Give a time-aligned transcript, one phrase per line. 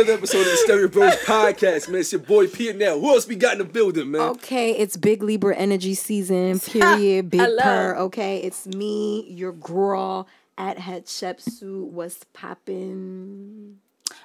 [0.00, 2.00] Another episode of the Stereo Bros podcast, man.
[2.00, 2.98] It's your boy P and L.
[2.98, 4.22] Who else we got in the building, man?
[4.22, 7.28] Okay, it's Big Libra energy season, period.
[7.28, 7.62] Big Hello.
[7.62, 7.96] purr.
[7.96, 10.26] Okay, it's me, your girl
[10.56, 11.90] at Hatshepsut.
[11.90, 13.76] What's poppin'?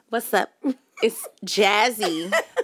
[0.07, 0.53] What's up?
[1.03, 2.33] It's Jazzy.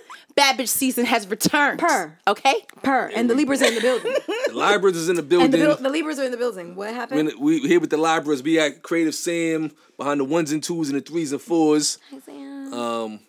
[0.42, 1.78] Bad bitch season has returned.
[1.80, 2.18] Purr.
[2.28, 2.56] Okay?
[2.82, 3.12] Purr.
[3.14, 4.12] And the Libras are in the building.
[4.48, 5.52] The Libras is in the and building.
[5.52, 6.76] the, bil- the Libras are in the building.
[6.76, 7.32] What happened?
[7.40, 8.42] we, we here with the Libras.
[8.42, 12.00] We at Creative Sam behind the ones and twos and the threes and fours.
[12.10, 12.74] Hi, Sam.
[12.74, 13.20] Um,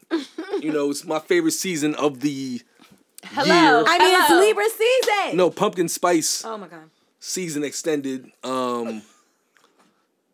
[0.60, 2.62] you know, it's my favorite season of the
[3.24, 3.44] Hello.
[3.46, 3.84] year.
[3.86, 5.36] I mean, it's Libra season.
[5.36, 6.88] No, pumpkin spice Oh my god.
[7.20, 8.32] season extended.
[8.42, 9.02] Um,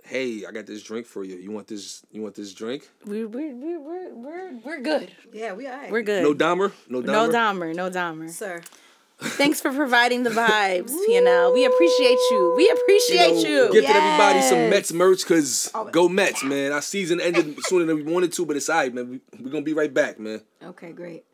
[0.08, 1.36] hey, I got this drink for you.
[1.36, 2.02] You want this?
[2.10, 2.88] You want this drink?
[3.04, 5.10] We're, we're, we're, we're, we're, we're good.
[5.32, 5.90] Yeah, we are.
[5.90, 6.22] We're good.
[6.22, 6.72] No Dahmer.
[6.88, 7.06] No Dahmer.
[7.06, 7.74] no Dahmer.
[7.74, 8.30] No Dahmer.
[8.30, 8.62] Sir.
[9.20, 11.50] Thanks for providing the vibes, you know.
[11.52, 12.54] We appreciate you.
[12.56, 13.72] We appreciate know, you.
[13.72, 16.70] Gifted everybody some Mets merch because Oh, go Mets, man.
[16.70, 19.10] Our season ended sooner than we wanted to, but it's alright, man.
[19.10, 20.42] We, we're gonna be right back, man.
[20.62, 21.24] Okay, great.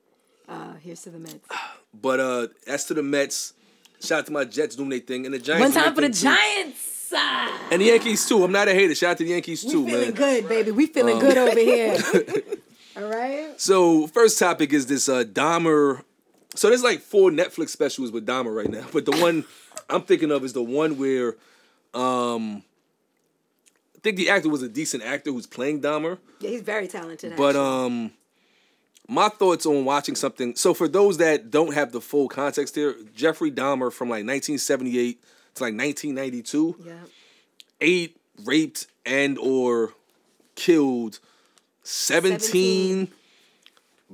[0.48, 1.46] Uh, here's to the Mets.
[1.92, 3.52] But uh, as to the Mets,
[4.00, 5.60] shout out to my Jets doing their thing and the Giants.
[5.60, 6.24] One doing time for the too.
[6.24, 6.93] Giants.
[7.16, 8.42] Ah, and the Yankees too.
[8.44, 8.94] I'm not a hater.
[8.94, 10.70] Shout out to the Yankees we too, feeling good, baby.
[10.70, 11.96] We feeling good over here.
[12.96, 13.60] All right.
[13.60, 16.02] So first topic is this uh, Dahmer.
[16.54, 19.44] So there's like four Netflix specials with Dahmer right now, but the one
[19.90, 21.34] I'm thinking of is the one where
[21.92, 22.62] um,
[23.96, 26.18] I think the actor was a decent actor who's playing Dahmer.
[26.40, 27.34] Yeah, he's very talented.
[27.36, 27.60] But actually.
[27.66, 28.10] um
[29.08, 30.56] my thoughts on watching something.
[30.56, 35.22] So for those that don't have the full context here, Jeffrey Dahmer from like 1978
[35.54, 36.92] to like 1992 yeah.
[37.80, 39.92] ate, raped and or
[40.54, 41.18] killed
[41.82, 43.08] 17, 17.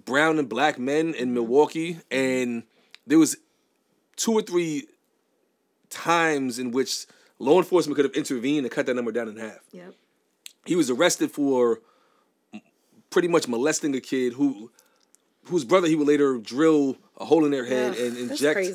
[0.04, 2.62] brown and black men in Milwaukee and
[3.06, 3.36] there was
[4.16, 4.86] two or three
[5.88, 7.06] times in which
[7.38, 9.94] law enforcement could have intervened and cut that number down in half Yep.
[10.66, 11.80] he was arrested for
[13.10, 14.70] pretty much molesting a kid who
[15.44, 18.68] whose brother he would later drill a hole in their head Yeah, and inject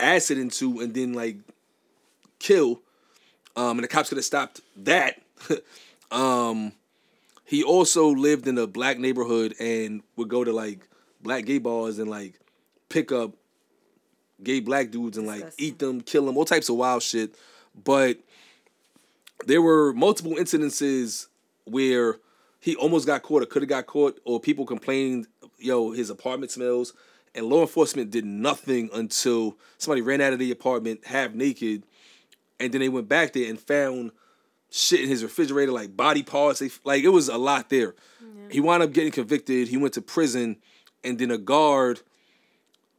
[0.00, 1.36] acid into and then like
[2.44, 2.80] kill
[3.56, 5.20] um and the cops could have stopped that.
[6.10, 6.72] Um
[7.44, 10.86] he also lived in a black neighborhood and would go to like
[11.20, 12.34] black gay bars and like
[12.88, 13.32] pick up
[14.42, 15.66] gay black dudes and like Disgusting.
[15.66, 17.34] eat them kill them all types of wild shit.
[17.74, 18.18] But
[19.46, 21.26] there were multiple incidences
[21.64, 22.18] where
[22.60, 25.26] he almost got caught or could have got caught or people complained
[25.58, 26.92] yo his apartment smells.
[27.34, 31.82] And law enforcement did nothing until somebody ran out of the apartment half naked
[32.60, 34.10] and then they went back there and found
[34.70, 37.94] shit in his refrigerator like body parts they, like it was a lot there
[38.50, 40.56] he wound up getting convicted he went to prison
[41.04, 42.00] and then a guard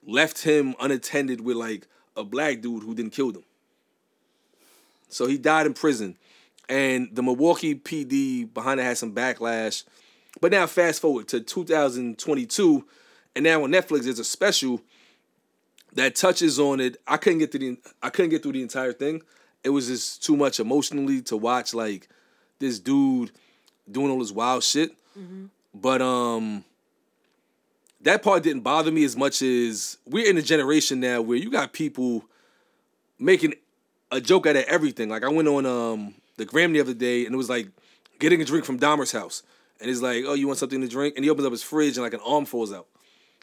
[0.05, 3.43] left him unattended with like a black dude who didn't kill him
[5.15, 6.17] so he died in prison.
[6.67, 9.83] And the Milwaukee PD behind it had some backlash.
[10.41, 12.85] But now fast forward to 2022,
[13.35, 14.81] and now on Netflix there's a special
[15.93, 16.97] that touches on it.
[17.07, 19.21] I couldn't get through the I couldn't get through the entire thing.
[19.65, 22.07] It was just too much emotionally to watch like
[22.59, 23.31] this dude
[23.91, 24.91] doing all this wild shit.
[25.73, 26.63] But um
[28.01, 31.49] that part didn't bother me as much as we're in a generation now where you
[31.49, 32.23] got people
[33.17, 33.55] making
[34.11, 35.09] a joke out of everything.
[35.09, 37.67] Like I went on um the gram the other day and it was like
[38.19, 39.43] getting a drink from Dahmer's house.
[39.79, 41.15] And he's like, Oh, you want something to drink?
[41.15, 42.87] And he opens up his fridge and like an arm falls out.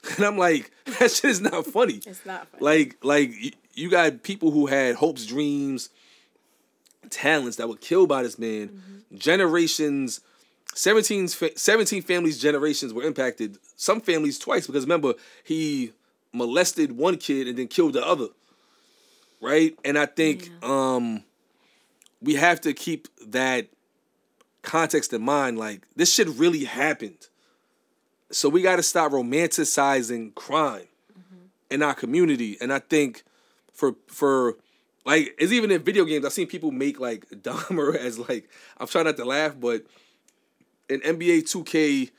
[0.16, 2.00] And I'm like, that shit is not funny.
[2.06, 2.64] It's not funny.
[2.64, 5.90] Like, like you got people who had hopes, dreams,
[7.10, 8.68] talents that were killed by this man.
[8.68, 9.16] Mm-hmm.
[9.16, 10.20] Generations,
[10.74, 13.58] 17, 17 families, generations were impacted.
[13.76, 15.14] Some families twice because remember
[15.44, 15.92] he
[16.32, 18.28] molested one kid and then killed the other.
[19.40, 21.24] Right, and I think um,
[22.20, 23.66] we have to keep that
[24.62, 25.58] context in mind.
[25.58, 27.26] Like this shit really happened,
[28.30, 30.86] so we got to stop romanticizing crime
[31.72, 32.56] in our community.
[32.60, 33.24] And I think
[33.72, 34.58] for for
[35.04, 36.24] like it's even in video games.
[36.24, 39.84] I've seen people make like Dahmer as like I'm trying not to laugh, but
[40.88, 42.10] in NBA 2K,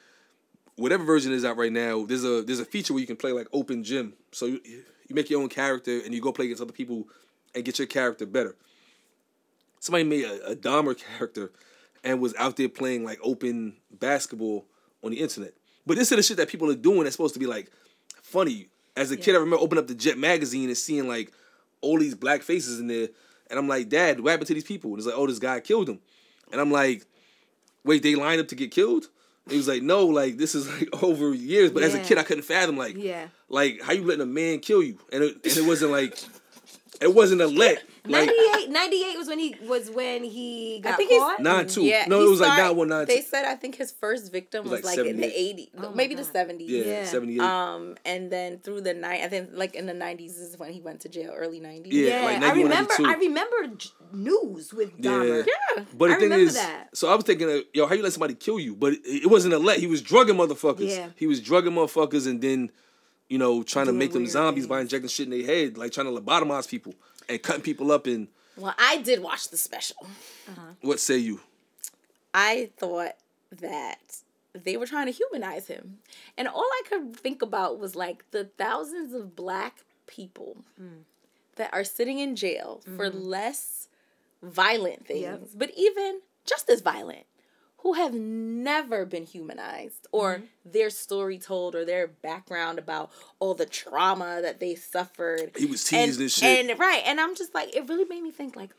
[0.75, 3.31] whatever version is out right now, there's a there's a feature where you can play
[3.31, 4.13] like open gym.
[4.31, 7.07] So you, you make your own character and you go play against other people
[7.55, 8.55] and get your character better.
[9.79, 11.51] Somebody made a, a Dahmer character
[12.03, 14.65] and was out there playing like open basketball
[15.03, 15.53] on the internet.
[15.85, 17.71] But this is the shit that people are doing that's supposed to be like
[18.21, 18.67] funny.
[18.95, 21.31] As a kid, I remember opening up the Jet magazine and seeing like
[21.83, 23.09] all these black faces in there,
[23.49, 24.89] and I'm like, Dad, what happened to these people?
[24.91, 25.99] And it's like, oh, this guy killed them,
[26.51, 27.05] and I'm like,
[27.83, 29.09] wait, they lined up to get killed?
[29.45, 31.71] And he was like, no, like this is like over years.
[31.71, 33.27] But as a kid, I couldn't fathom like, Yeah.
[33.49, 36.17] like how you letting a man kill you, and it, and it wasn't like,
[37.03, 37.83] it wasn't a let.
[38.05, 41.39] Like 98, 98 was when he was when he got think he's- caught.
[41.41, 41.83] nine two.
[41.83, 43.21] Yeah, no, he it was like started- nine one nine They two.
[43.23, 45.35] said I think his first victim was was, like like, in the 78.
[45.37, 46.31] eighties, Oh maybe the God.
[46.33, 46.69] seventies.
[46.69, 47.05] Yeah, Yeah.
[47.05, 47.39] seventy eight.
[47.41, 50.81] Um, and then through the night, I think like in the nineties is when he
[50.81, 51.93] went to jail, early nineties.
[51.93, 52.93] Yeah, Yeah, like I remember.
[52.99, 53.05] 92.
[53.05, 53.77] I remember
[54.11, 55.45] news with Dahmer.
[55.47, 55.83] yeah.
[55.97, 56.89] But the I thing remember is, that.
[56.95, 58.75] so I was thinking, uh, yo, how you let somebody kill you?
[58.75, 59.79] But it, it wasn't a let.
[59.79, 60.89] He was drugging motherfuckers.
[60.89, 61.07] Yeah.
[61.15, 62.71] He was drugging motherfuckers and then,
[63.33, 65.91] you know, trying to make them weird zombies by injecting shit in their head, like
[65.91, 66.93] trying to lobotomize people
[67.27, 68.05] and cutting people up.
[68.05, 69.97] And Well, I did watch the special.
[70.47, 70.61] Uh-huh.
[70.81, 71.39] what say you?
[72.31, 73.13] I thought
[73.59, 74.17] that
[74.53, 75.97] they were trying to humanize him.
[76.37, 81.01] And all I could think about was like the thousands of black people mm.
[81.55, 83.17] that are sitting in jail for mm-hmm.
[83.17, 83.87] less
[84.43, 85.49] violent things, Yep.
[85.55, 87.25] but even just as violent,
[87.83, 93.65] who have never been humanized or their story told or their background about all the
[93.65, 95.51] trauma that they suffered.
[95.57, 96.69] He was teased and shit.
[96.69, 98.71] And right, and I'm just like, it really made me think like,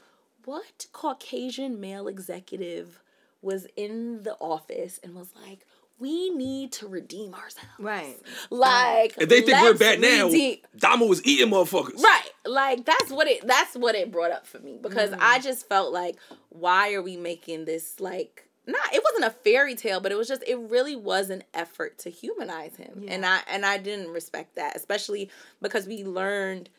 [0.46, 3.00] what Caucasian male executive
[3.42, 5.66] was in the office and was like,
[5.98, 7.68] we need to redeem ourselves.
[7.78, 8.16] Right.
[8.50, 12.02] Like If they think we're let's bad now, redeem- Dahmer was eating motherfuckers.
[12.02, 12.30] Right.
[12.46, 15.18] Like that's what it that's what it brought up for me because Mm.
[15.20, 16.16] I just felt like
[16.48, 20.28] why are we making this like not it wasn't a fairy tale but it was
[20.28, 23.04] just it really was an effort to humanize him.
[23.08, 25.30] And I and I didn't respect that especially
[25.60, 26.70] because we learned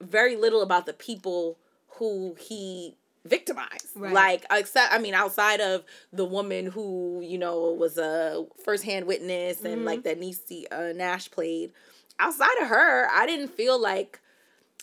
[0.00, 1.58] very little about the people
[1.98, 3.88] who he victimized.
[3.94, 4.12] Right.
[4.12, 9.64] Like except I mean outside of the woman who, you know, was a firsthand witness
[9.64, 11.72] and like that Niecy uh, Nash played.
[12.18, 14.20] Outside of her, I didn't feel like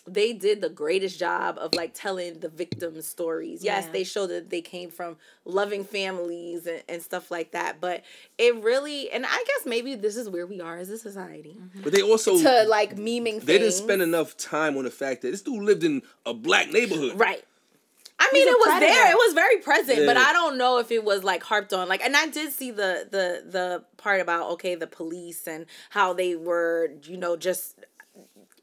[0.08, 3.62] they did the greatest job of like telling the victims' stories.
[3.62, 3.92] Yes, Yeah.
[3.92, 7.80] they showed that they came from loving families and, and stuff like that.
[7.80, 8.02] But
[8.38, 11.56] it really and I guess maybe this is where we are as a society.
[11.60, 11.82] Mm-hmm.
[11.82, 15.30] But they also To like memeing they didn't spend enough time on the fact that
[15.30, 17.18] this dude lived in a black neighborhood.
[17.18, 17.44] Right.
[18.20, 18.92] I mean, it was predator.
[18.92, 19.10] there.
[19.12, 21.88] It was very present, but I don't know if it was like harped on.
[21.88, 26.14] Like, and I did see the the the part about okay, the police and how
[26.14, 27.78] they were, you know, just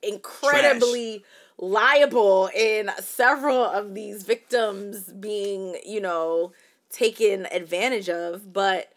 [0.06, 1.24] incredibly
[1.58, 6.52] liable in several of these victims being, you know,
[6.90, 8.52] taken advantage of.
[8.54, 8.92] But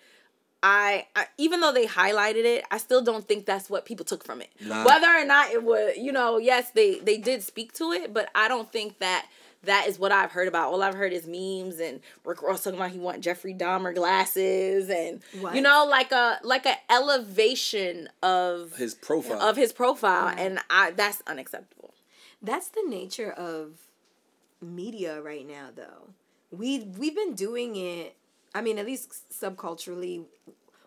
[0.62, 4.24] I, I even though they highlighted it, I still don't think that's what people took
[4.24, 4.50] from it.
[4.60, 4.84] Nah.
[4.84, 8.28] Whether or not it was, you know, yes, they they did speak to it, but
[8.34, 9.26] I don't think that
[9.64, 10.72] that is what I've heard about.
[10.72, 14.88] All I've heard is memes and Rick Ross talking about he want Jeffrey Dahmer glasses
[14.88, 15.54] and What?
[15.54, 19.40] you know, like a like a elevation of His profile.
[19.40, 21.94] of his profile, and I that's unacceptable.
[22.40, 23.72] That's the nature of
[24.60, 26.10] media right now, though.
[26.50, 28.14] We we've been doing it.
[28.54, 30.24] I mean, at least subculturally,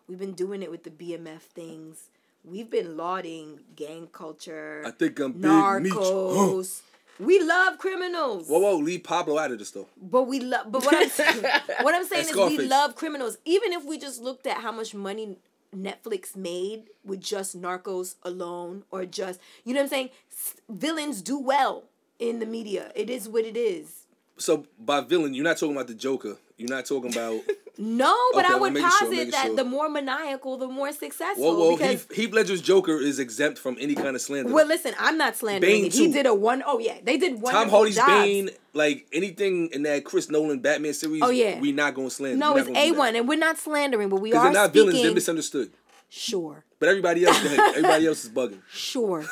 [0.08, 2.10] we've been doing it with the BMF things.
[2.44, 4.82] We've been lauding gang culture.
[4.86, 6.82] I think I'm big narcos.
[7.20, 8.48] We love criminals.
[8.48, 9.88] Whoa, whoa, leave Pablo out of this though.
[10.02, 10.72] But we love.
[10.72, 11.44] But what I'm saying,
[11.82, 13.38] what I'm saying is, we love criminals.
[13.46, 15.38] Even if we just looked at how much money
[15.76, 21.22] Netflix made with just Narcos alone, or just you know what I'm saying, S- villains
[21.22, 21.84] do well
[22.20, 22.92] in the media.
[22.96, 24.06] It is what it is.
[24.38, 26.38] So by villain, you're not talking about the Joker.
[26.62, 27.42] You're not talking about
[27.78, 29.56] No, but Okay, I would making sure, posit that sure.
[29.56, 31.44] the more maniacal, the more successful.
[31.44, 34.54] Whoa, whoa, because Heath, Heath Ledger's Joker is exempt from any kind of slander.
[34.54, 35.92] well, listen, I'm not slandering Bane.
[35.92, 37.54] He did a one oh yeah, they did one.
[37.54, 41.60] Tom Hardy's Bane, like anything in that Chris Nolan Batman series, Oh, yeah.
[41.60, 42.38] we're not going to slander.
[42.38, 44.44] No, it's a one, and we're not slandering, but we are.
[44.44, 44.88] they're not speaking.
[44.90, 45.72] villains, they're misunderstood.
[46.10, 46.66] sure.
[46.82, 48.60] But everybody else, everybody else is bugging.
[48.72, 49.24] Sure,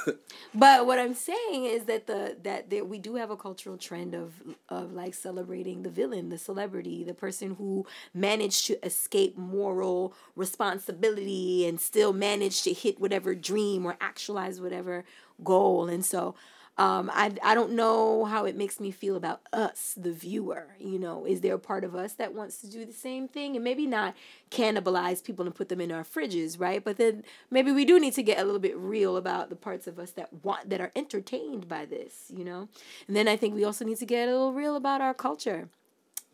[0.54, 4.14] but what I'm saying is that the that there, we do have a cultural trend
[4.14, 4.34] of
[4.70, 11.68] of like celebrating the villain, the celebrity, the person who managed to escape moral responsibility
[11.68, 15.04] and still managed to hit whatever dream or actualize whatever
[15.44, 15.90] goal.
[15.90, 16.36] And so,
[16.80, 20.70] um, I I don't know how it makes me feel about us, the viewer.
[20.80, 23.56] You know, is there a part of us that wants to do the same thing
[23.56, 24.16] and maybe not
[24.50, 26.82] cannibalize people and put them in our fridges, right?
[26.84, 29.88] But then maybe we do need to get a little bit real about the parts
[29.88, 32.70] of us that want that are entertained by this, you know.
[33.08, 35.68] And then I think we also need to get a little real about our culture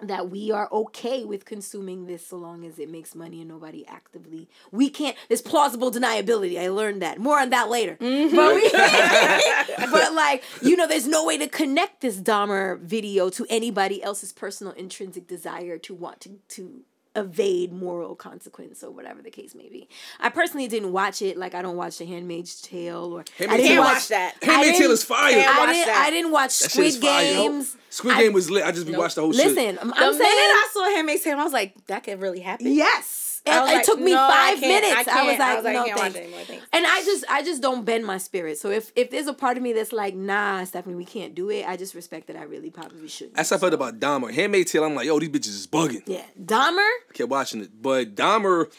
[0.01, 3.85] that we are okay with consuming this so long as it makes money and nobody
[3.87, 6.59] actively we can't there's plausible deniability.
[6.59, 7.19] I learned that.
[7.19, 7.95] More on that later.
[7.95, 8.35] Mm-hmm.
[8.35, 13.45] but, we, but like you know there's no way to connect this dahmer video to
[13.49, 16.81] anybody else's personal intrinsic desire to want to to
[17.15, 19.87] evade moral consequence or whatever the case may be
[20.19, 23.63] i personally didn't watch it like i don't watch the handmaid's tale or i Handmaid's
[23.63, 24.35] didn't Tale- Can't watch that.
[24.43, 25.33] Handmaid's Tale is fire.
[25.33, 26.03] Can't I didn't, that.
[26.07, 27.33] I didn't watch That shit is Squid fire.
[27.33, 27.77] Games.
[27.89, 28.63] Squid I- Game was lit.
[28.65, 29.47] I just be watched the whole shit.
[29.47, 32.19] Listen, I'm, The I'm minute saying I saw Handmaid's Tale, I was like, that could
[32.21, 32.67] really happen.
[32.71, 33.24] Yes.
[33.47, 35.07] It, it like, took me no, five I minutes.
[35.07, 36.15] I, was like, I was like, no can't thanks.
[36.17, 36.65] anymore, thanks.
[36.73, 38.57] And I just I just don't bend my spirit.
[38.57, 41.51] So if if there's a part of me that's like, nah, Stephanie, we can't do
[41.51, 43.35] it, I just respect that I really probably shouldn't.
[43.35, 44.33] That's how I felt about Dahmer.
[44.33, 46.01] Handmaid's Tale, I'm like, yo, these bitches is bugging.
[46.07, 46.23] yeah.
[46.43, 46.77] Dahmer?
[46.77, 47.69] I kept watching it.
[47.79, 48.71] But Dahmer,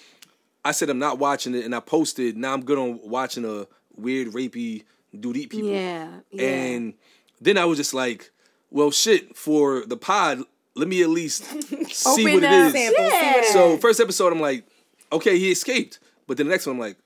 [0.64, 3.68] I said I'm not watching it, and I posted, now I'm good on watching a
[3.94, 4.82] weird, rapey
[5.18, 5.70] dude eat people.
[5.70, 6.08] Yeah.
[6.32, 6.44] Yeah.
[6.44, 6.94] And
[7.40, 8.32] then I was just like,
[8.70, 10.42] well, shit, for the pod,
[10.76, 11.45] let me at least
[11.90, 12.66] see Open what it up.
[12.66, 12.73] is.
[12.73, 13.52] Sample, see what it Yeah.
[13.52, 14.64] So first episode, I'm like,
[15.12, 15.99] okay, he escaped.
[16.26, 16.97] But then the next one, I'm like,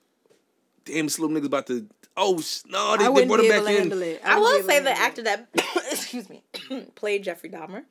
[0.85, 1.87] damn, this little nigga's about to.
[2.17, 3.79] Oh no, they, I they wouldn't brought be him back in.
[3.79, 4.21] handle it.
[4.25, 5.49] I will say to the actor that
[5.93, 6.43] excuse me
[6.97, 7.85] played Jeffrey Dahmer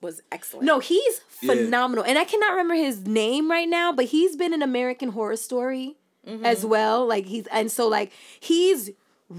[0.00, 0.64] was excellent.
[0.66, 1.54] No, he's Yeah.
[1.54, 2.04] phenomenal.
[2.04, 5.96] And I cannot remember his name right now, but he's been in American Horror Story
[6.26, 6.46] Mm-hmm.
[6.46, 7.06] as well.
[7.06, 8.10] Like he's and so like
[8.40, 8.90] he's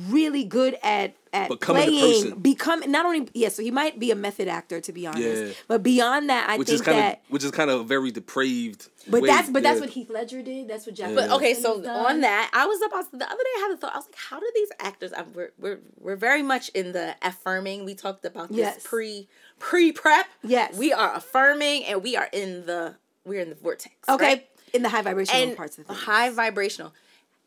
[0.10, 2.40] really good at at Becoming playing person.
[2.40, 5.44] become not only yeah, so he might be a method actor to be honest.
[5.44, 5.52] Yeah.
[5.68, 8.12] But beyond that, I Which think is kind of, that which is kind of very
[8.12, 8.88] depraved.
[9.10, 9.28] but way.
[9.28, 10.68] that's but that's what Heath Ledger did.
[10.70, 11.14] That's what Jack.
[11.14, 12.06] But okay, so done.
[12.06, 13.50] on that, I was about to, the other day.
[13.58, 13.94] I had a thought.
[13.94, 15.12] I was like, how do these actors?
[15.14, 17.84] I, we're we're we're very much in the affirming.
[17.86, 18.80] We talked about this Yes.
[18.88, 19.28] pre
[19.60, 20.28] pre prep.
[20.44, 20.78] Yes.
[20.78, 23.94] we are affirming, and we are in the we're in the vortex.
[24.08, 24.26] Okay.
[24.26, 24.48] right?
[24.74, 26.94] In the high vibrational and parts of the high vibrational.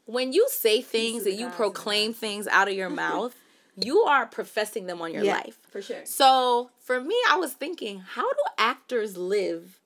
[0.09, 3.35] When you say things and you proclaim things out of your mouth,
[3.77, 5.59] you are professing them on your Yeah, life.
[5.71, 6.01] for sure.
[6.05, 9.79] So for me, I was thinking, how do actors live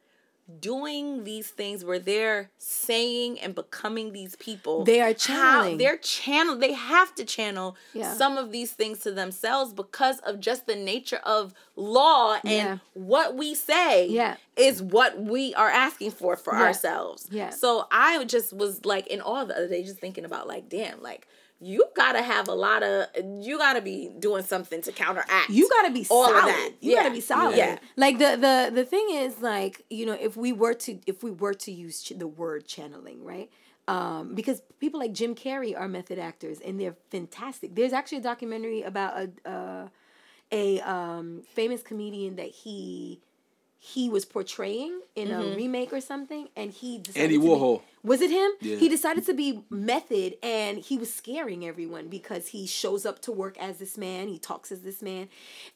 [0.60, 4.84] doing these things where they're saying and becoming these people?
[4.84, 5.78] They are How, channeling.
[5.78, 6.56] they're channel.
[6.56, 8.14] They have to channel Yeah.
[8.14, 12.78] some of these things to themselves because of just the nature of law and Yeah.
[12.94, 14.36] what we say Yeah.
[14.56, 16.62] is what we are asking for for Yeah.
[16.62, 17.28] ourselves.
[17.30, 17.50] Yeah.
[17.50, 21.00] So I just was like in awe the other day, just thinking about like, damn,
[21.02, 21.26] like
[21.62, 23.06] you gotta have a lot of,
[23.40, 25.48] you gotta be doing something to counteract.
[25.50, 26.38] you gotta be all solid.
[26.38, 26.70] of that.
[26.80, 27.02] You Yeah.
[27.02, 27.56] gotta be solid.
[27.56, 27.78] Yeah.
[27.96, 31.30] Like the the the thing is like you know if we were to if we
[31.30, 33.50] were to use ch- the word channeling right.
[33.88, 37.74] Um, because people like Jim Carrey are method actors and they're fantastic.
[37.74, 39.14] There's actually a documentary about
[39.44, 39.88] a uh,
[40.52, 43.20] a um, famous comedian that he
[43.84, 45.56] he was portraying in a mm-hmm.
[45.56, 47.82] remake or something, and he decided Andy to be- Warhol.
[48.04, 48.52] was it him?
[48.60, 48.76] Yeah.
[48.76, 53.32] He decided to be method and he was scaring everyone because he shows up to
[53.32, 55.28] work as this man, he talks as this man.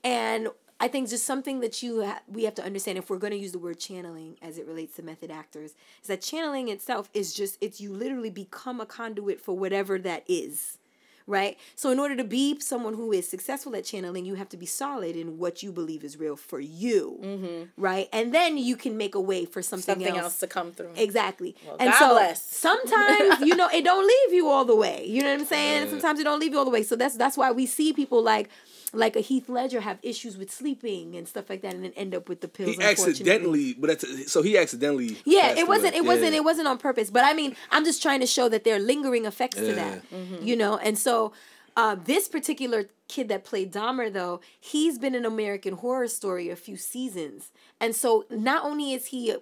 [0.05, 3.33] And I think just something that you ha- we have to understand if we're going
[3.33, 7.11] to use the word channeling as it relates to method actors is that channeling itself
[7.13, 10.79] is just it's you literally become a conduit for whatever that is.
[11.27, 11.59] Right?
[11.75, 14.67] So in order to be someone who is successful at channeling, you have to be
[14.67, 17.19] solid in what you believe is real for you.
[17.23, 17.63] Mm-hmm.
[17.83, 18.09] Right?
[18.13, 20.25] And then you can make a way for something, something else.
[20.25, 20.93] else to come through.
[20.97, 21.57] Exactly.
[21.81, 22.43] and God so bless.
[22.51, 25.05] sometimes, you know, it don't leave you all the way.
[25.07, 25.91] You know what I'm saying?
[25.91, 26.83] Sometimes it don't leave you all the way.
[26.83, 28.49] So that's that's why we see people like
[28.93, 32.15] like a Heath Ledger have issues with sleeping and stuff like that and then end
[32.15, 32.77] up with the pills.
[32.77, 35.19] He accidentally, but that's, so he accidentally.
[35.25, 35.95] Yeah, it wasn't.
[35.95, 35.99] away.
[35.99, 36.35] It wasn't.
[36.35, 37.11] It wasn't on purpose.
[37.11, 39.75] But I mean, I'm just trying to show that there are lingering effects to Yeah.
[40.11, 40.43] that.
[40.43, 41.33] You know, and so
[41.77, 46.57] uh, this particular kid that played Dahmer, though, he's been in American Horror Story a
[46.57, 47.51] few seasons,
[47.81, 49.31] and so not only is he.
[49.33, 49.41] a-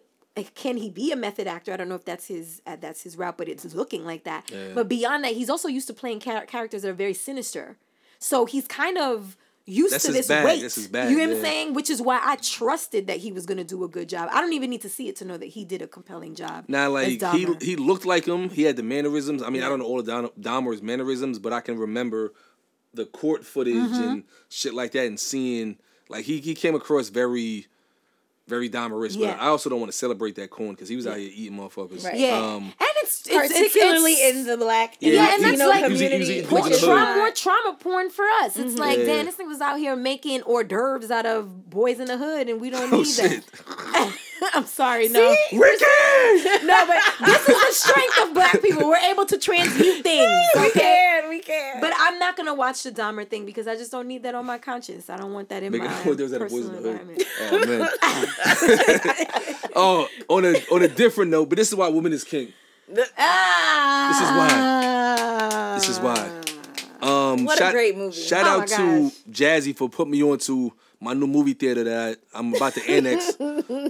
[0.57, 1.73] can he be a method actor?
[1.73, 4.51] I don't know if that's his uh, that's his route, but it's looking like that.
[4.75, 7.77] But beyond that, he's also used to playing char- characters that are very sinister.
[8.19, 10.45] So he's kind of used That's to his this bag.
[10.45, 10.61] weight.
[10.63, 11.75] That's his bag, you know what I'm saying?
[11.75, 14.29] Which is why I trusted that he was going to do a good job.
[14.31, 16.65] I don't even need to see it to know that he did a compelling job.
[16.69, 18.51] Now, like he he looked like him.
[18.51, 19.43] He had the mannerisms.
[19.43, 22.33] I mean, I don't know all of Dahmer- Dahmer's mannerisms, but I can remember
[22.93, 24.03] the court footage Mm-hmm.
[24.03, 25.79] and shit like that, and seeing
[26.11, 27.67] like he he came across very,
[28.47, 29.17] very Dahmerish.
[29.17, 29.33] Yeah.
[29.33, 31.57] But I also don't want to celebrate that corn because he was out here eating
[31.59, 32.05] motherfuckers.
[32.05, 32.17] Right.
[32.19, 35.45] Yeah, Um, and it's, it's it's- particularly it's, in the black Yeah, and Yeah, and
[35.45, 36.35] that's Latino like- He was- he was community.
[36.41, 38.57] eating more trauma, more trauma porn for us.
[38.57, 39.05] It's like, Yeah.
[39.07, 42.49] damn, this thing was out here making hors d'oeuvres out of boys in the hood,
[42.49, 43.47] and we don't oh need shit!
[43.47, 44.19] that.
[44.55, 45.87] I'm sorry, no, Wicked!
[46.65, 48.87] no, but this is the strength of black people.
[48.89, 50.31] We're able to transmute things.
[50.55, 50.81] we Okay.
[50.81, 51.81] can, we can.
[51.81, 54.45] But I'm not gonna watch the Dahmer thing because I just don't need that on
[54.47, 55.09] my conscience.
[55.09, 57.01] I don't want that in Make my what, there was that personal in the Hood?
[57.01, 57.23] environment.
[57.41, 57.89] Oh man.
[59.77, 62.53] oh, on a on a different note, but this is why women is king.
[63.19, 65.75] Ah, This is why.
[65.79, 66.31] This is why.
[67.03, 68.21] Um, What a shout, great movie.
[68.21, 69.11] Shout Oh out to.
[69.31, 70.73] Jazzy for putting me on to
[71.05, 73.37] my new movie theater that I, I'm about to annex.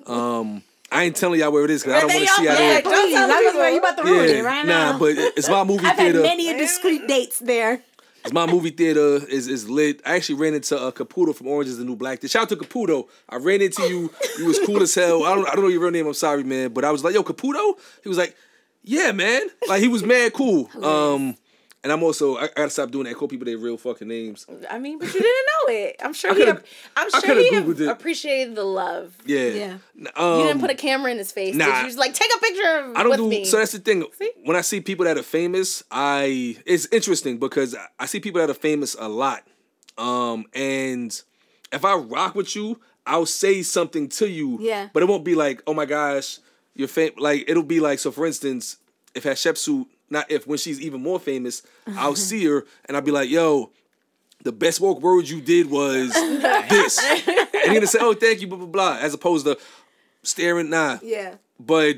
[0.07, 2.55] um, I ain't telling y'all where it is because I don't want to see all-
[2.55, 3.61] how yeah, don't tell Please, I was people.
[3.61, 4.99] where you about to ruin Yeah, it right nah, now.
[4.99, 6.23] but it's my movie I've had theater.
[6.23, 7.81] many discreet dates there.
[8.25, 10.01] It's my movie theater is is lit.
[10.07, 12.23] I actually ran into uh, Caputo from Orange is the New Black.
[12.27, 13.07] Shout out to Caputo.
[13.29, 14.11] I ran into you.
[14.39, 15.25] You was cool as hell.
[15.25, 16.07] I don't I don't know your real name.
[16.07, 16.73] I'm sorry, man.
[16.73, 17.75] But I was like, yo, Caputo.
[18.03, 18.35] He was like,
[18.83, 19.43] yeah, man.
[19.69, 20.71] Like he was mad cool.
[20.83, 21.37] Um,
[21.85, 23.15] and I'm also I, I gotta stop doing that.
[23.15, 24.45] Call people their real fucking names.
[24.69, 25.97] I mean, but you didn't know it.
[26.03, 26.43] I'm sure I he.
[26.97, 27.89] I'm sure coulda he Googled it.
[27.89, 29.17] appreciated the love.
[29.27, 29.47] Yeah.
[29.47, 29.77] Yeah.
[30.17, 31.55] Um, You didn't put a camera in his face.
[31.55, 31.67] nah.
[31.67, 33.29] Did you just like take a picture of I don't with do.
[33.29, 33.45] me?
[33.45, 34.05] So that's the thing.
[34.19, 34.31] See?
[34.43, 38.41] When I see people that are famous, I it's interesting because I- I see people
[38.41, 39.45] that are famous a lot.
[39.99, 41.21] Um, and
[41.73, 44.59] if I rock with you, I'll say something to you.
[44.61, 44.89] Yeah.
[44.93, 46.39] But it won't be like, oh my gosh,
[46.75, 47.11] you're fam.
[47.19, 48.79] Like it'll be like, so for instance,
[49.15, 51.63] if Hatshepsut, not if when she's even more famous,
[51.97, 53.71] I'll see her and I'll be like, yo.
[54.43, 56.13] The best woke word you did was
[56.69, 57.27] this, and
[57.65, 59.57] you're gonna say, "Oh, thank you," blah blah blah, as opposed to
[60.23, 60.69] staring.
[60.69, 61.37] Nah, Yeah.
[61.59, 61.97] but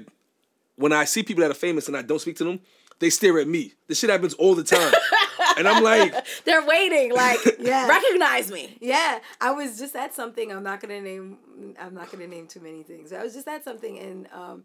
[0.76, 2.60] when I see people that are famous and I don't speak to them,
[3.00, 3.72] they stare at me.
[3.88, 4.92] This shit happens all the time.
[5.58, 7.12] and I'm like, They're waiting.
[7.12, 7.88] Like, Yeah.
[7.88, 8.76] recognize me.
[8.80, 10.52] Yeah, I was just at something.
[10.52, 11.38] I'm not gonna name.
[11.80, 13.12] I'm not gonna name too many things.
[13.12, 14.62] I was just at something, and um,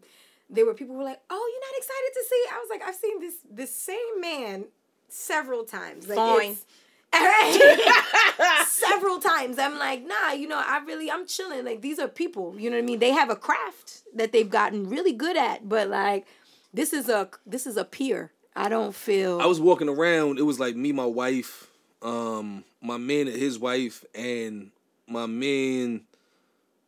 [0.52, 2.82] there were people who were like, "Oh, you're not excited to see?" I was like,
[2.86, 4.66] "I've seen this this same man
[5.08, 6.08] several times.
[6.08, 6.40] Like, Fine.
[6.52, 6.66] it's-
[8.68, 9.58] several times.
[9.58, 11.64] I'm like, nah, you know, I really, I'm chilling.
[11.64, 12.54] Like, these are people.
[12.58, 12.98] You know what I mean?
[13.00, 16.26] They have a craft that they've gotten really good at, but like,
[16.72, 18.32] this is a this is a peer.
[18.56, 19.40] I don't feel.
[19.40, 20.38] I was walking around.
[20.38, 21.70] It was like me, my wife,
[22.02, 24.70] um, my man and his wife, and
[25.06, 26.02] my man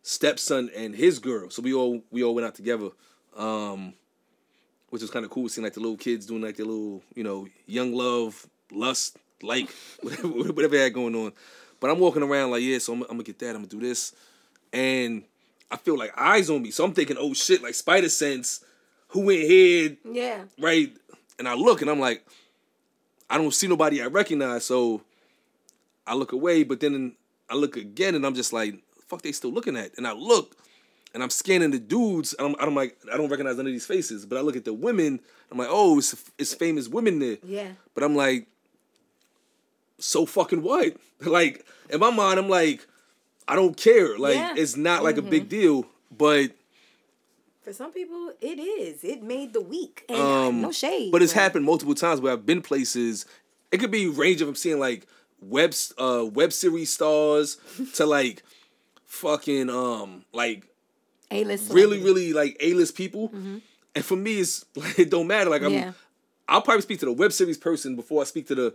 [0.03, 1.51] stepson and his girl.
[1.51, 2.91] So we all we all went out together,
[3.37, 3.95] um,
[4.91, 5.49] which was kind of cool.
[5.49, 9.69] Seeing like the little kids doing like their little, you know, young love, lust, like
[10.03, 11.33] whatever, whatever they had going on.
[11.81, 13.51] But I'm walking around like, yeah, so I'm, I'm gonna get that.
[13.51, 14.15] I'm gonna do this,
[14.73, 15.25] and
[15.71, 16.71] I feel like eyes on me.
[16.71, 18.65] So I'm thinking, oh shit, like spider sense.
[19.09, 19.97] Who went here?
[20.05, 20.45] yeah.
[20.59, 20.93] right?
[21.39, 22.25] And I look and I'm like,
[23.29, 24.65] I don't see nobody I recognize.
[24.65, 25.03] So
[26.07, 27.15] I look away, but then
[27.49, 28.77] I look again and I'm just like,
[29.07, 29.97] fuck, they still looking at.
[29.97, 30.57] And I look
[31.15, 32.35] and I'm scanning the dudes.
[32.35, 34.27] And I'm, I'm like, I don't recognize none of these faces.
[34.27, 35.21] But I look at the women.
[35.51, 37.39] I'm like, oh, it's, it's famous women there.
[37.45, 37.69] Yeah.
[37.95, 38.49] But I'm like,
[39.99, 40.97] so fucking what?
[41.21, 42.87] like in my mind, I'm like,
[43.47, 44.19] I don't care.
[44.19, 44.55] Like Yeah.
[44.57, 45.87] it's not like a big deal.
[46.17, 46.53] But
[47.63, 49.05] For some people, it is.
[49.05, 50.05] It made the week.
[50.09, 51.13] And Um, no shade.
[51.13, 53.25] But it's happened multiple times where I've been places.
[53.71, 55.07] It could be range of I'm seeing like
[55.41, 57.59] web uh web series stars
[57.95, 58.43] to like
[59.05, 60.67] fucking um like
[61.31, 63.33] A-list really really like A list people.
[63.97, 65.51] And for me, it's like it don't matter.
[65.51, 65.93] Like I'm, Yeah.
[66.49, 68.75] I'll probably speak to the web series person before I speak to the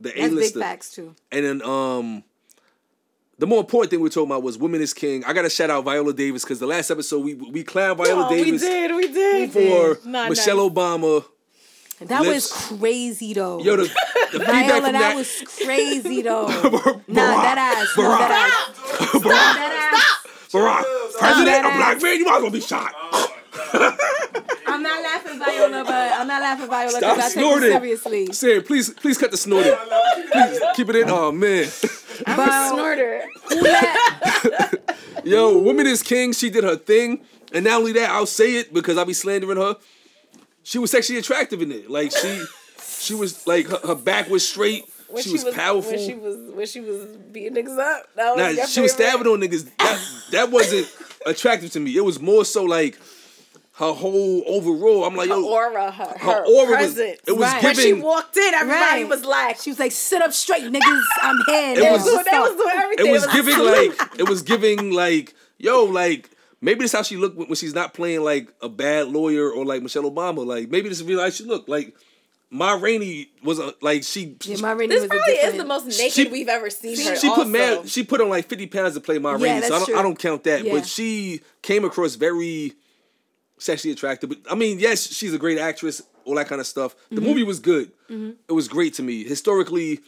[0.00, 0.60] the A That's big lister.
[0.60, 1.14] facts too.
[1.32, 2.24] And then um
[3.38, 5.24] the more important thing we were talking about was women is king.
[5.24, 8.30] I gotta shout out Viola Davis because the last episode we we clowned Viola Oh,
[8.30, 8.94] we did.
[8.94, 9.52] We did.
[9.52, 11.24] for Not Michelle Obama.
[12.00, 12.50] That Lips.
[12.70, 13.60] was crazy though.
[13.62, 13.88] Yo, the, the
[14.38, 16.46] feedback Viola, from that, that, was crazy though.
[16.48, 17.96] Barack, nah, that ass.
[17.96, 19.12] No, that ass.
[19.22, 20.19] Barack, That ass.
[20.52, 20.84] Barack,
[21.18, 22.92] president, that a black man, you might as well be shot.
[24.66, 27.70] I'm not laughing Viola, but I'm not laughing Viola Stop because I take it snorting.
[27.72, 28.26] seriously.
[28.32, 29.74] Sam, please, please cut the snorting.
[30.32, 31.10] Please keep it in.
[31.10, 31.68] Oh man,
[32.26, 33.22] But Snorter.
[33.48, 36.32] who let, yo, woman is king.
[36.32, 37.20] She did her thing,
[37.52, 39.76] and not only that, I'll say it because I'll be slandering her.
[40.62, 41.90] She was sexually attractive in it.
[41.90, 42.44] Like she,
[43.00, 44.84] she was like her, her back was straight.
[45.10, 45.90] When she, was, powerful.
[45.90, 48.06] When she was when she was beating niggas up.
[48.16, 49.68] That was Nah, your she was stabbing on niggas.
[49.78, 50.00] That
[50.32, 50.88] that wasn't
[51.26, 51.96] attractive to me.
[51.96, 52.98] It was more so like
[53.74, 55.04] her whole overall.
[55.04, 57.62] I'm like, Her yo, aura, her, her, her aura was it was Right.
[57.62, 59.08] when she walked in, everybody Right.
[59.08, 61.02] was like, she was like, sit up straight, niggas.
[61.22, 61.74] I'm here.
[61.78, 61.92] It now.
[61.92, 63.06] was- they was doing everything.
[63.06, 67.16] It was like, giving like it was giving like yo like maybe this how she
[67.16, 70.44] looked when when she's not playing like a bad lawyer or like Michelle Obama.
[70.46, 71.68] Like maybe this is really how she looked.
[71.68, 71.94] Like
[72.52, 75.64] Ma Rainey was a, like she Yeah, Ma Rainey This was a probably is the
[75.64, 77.14] most naked She- we've ever seen her.
[77.16, 77.42] she also.
[77.44, 79.60] put mad she put on like 50 pounds to play Ma Yeah, Rainey.
[79.66, 80.64] so I that's don't I don't count that.
[80.64, 80.72] Yeah.
[80.74, 82.72] But she came across very
[83.58, 84.30] sexually attractive.
[84.30, 86.96] But I mean, yes, she's a great actress, all that kind of stuff.
[86.96, 87.14] Mm-hmm.
[87.16, 87.92] The movie was good.
[88.08, 89.22] It was great to me.
[89.22, 90.00] Historically,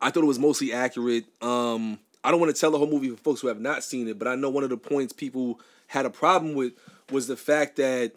[0.00, 1.24] I thought it was mostly accurate.
[1.42, 4.06] Um, I don't want to tell the whole movie for folks who have not seen
[4.06, 6.72] it, but I know one of the points people had a problem with
[7.10, 8.12] was the fact that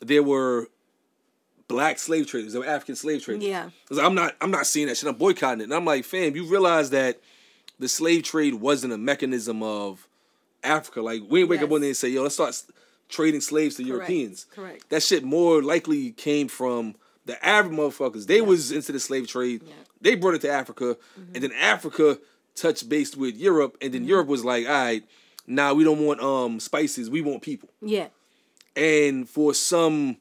[0.00, 0.68] there were
[1.70, 3.44] black slave traders, there were African slave traders.
[3.44, 3.70] Yeah.
[3.90, 5.08] Like, I'm not I'm not seeing that shit.
[5.08, 5.64] I'm boycotting it.
[5.64, 7.20] And I'm like, fam, you realize that
[7.78, 10.06] the slave trade wasn't a mechanism of
[10.62, 11.00] Africa.
[11.02, 12.60] Like we didn't wake up one day and say, yo, let's start
[13.08, 14.46] trading slaves to Europeans.
[14.54, 14.88] Correct.
[14.90, 16.94] That shit more likely came from
[17.26, 19.62] The Arab motherfuckers, they was into the slave trade.
[19.64, 19.72] Yeah.
[20.00, 21.34] They brought it to Africa, Mm-hmm.
[21.34, 22.18] and then Africa
[22.54, 25.02] touched base with Europe, and then Europe was like, all right,
[25.46, 27.68] nah, we don't want um spices, we want people.
[27.82, 28.08] Yeah.
[28.76, 30.16] And for some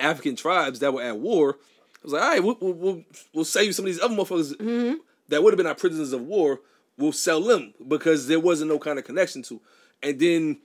[0.00, 3.62] African tribes that were at war, I was like, all right, we'll, we'll, we'll, sell
[3.62, 4.96] you some of these other motherfuckers Mm-hmm.
[5.28, 6.60] that would have been our prisoners of war.
[6.96, 9.60] We'll sell them because there wasn't no kind of connection to.
[10.02, 10.58] And then,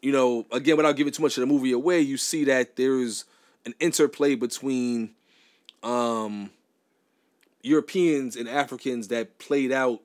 [0.00, 3.24] you know, again, without giving too much of the movie away, you see that there's
[3.66, 5.10] an interplay between
[5.82, 6.50] um,
[7.62, 10.00] Europeans and Africans that played out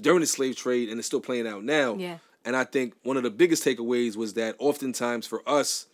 [0.00, 1.94] during the slave trade and is still playing out now.
[1.94, 2.18] Yeah.
[2.44, 5.86] And I think one of the biggest takeaways was that oftentimes for us,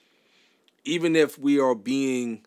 [0.85, 2.45] even if we are being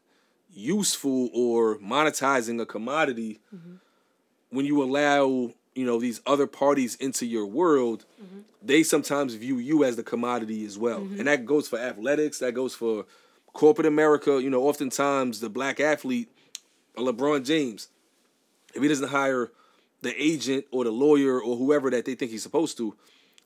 [0.52, 3.76] useful or monetizing a commodity, mm-hmm.
[4.50, 8.40] when you allow you know these other parties into your world, mm-hmm.
[8.62, 11.20] they sometimes view you as the commodity as well, mm-hmm.
[11.20, 13.06] and that goes for athletics, that goes for
[13.54, 14.42] corporate America.
[14.42, 16.30] You know, oftentimes the black athlete,
[16.98, 17.90] a LeBron James,
[18.74, 19.52] if he doesn't hire
[20.02, 22.96] the agent or the lawyer or whoever that they think he's supposed to,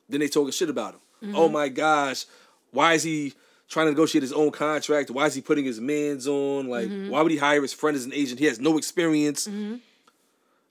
[0.09, 1.35] then they talking shit about him.
[1.35, 2.25] Oh my gosh,
[2.71, 3.33] why is he
[3.69, 5.11] trying to negotiate his own contract?
[5.11, 6.67] Why is he putting his mans on?
[6.69, 7.09] Like, mm-hmm.
[7.09, 8.39] why would he hire his friend as an agent?
[8.39, 9.47] He has no experience.
[9.47, 9.75] Mm-hmm.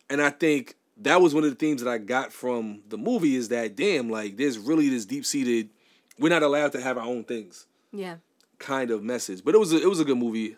[0.09, 3.37] And I think that was one of the themes that I got from the movie
[3.37, 5.70] is that damn, like there's really this deep seated,
[6.18, 8.16] we're not allowed to have our own things Yeah.
[8.59, 9.42] kind of message.
[9.44, 10.56] But it was a, it was a good movie.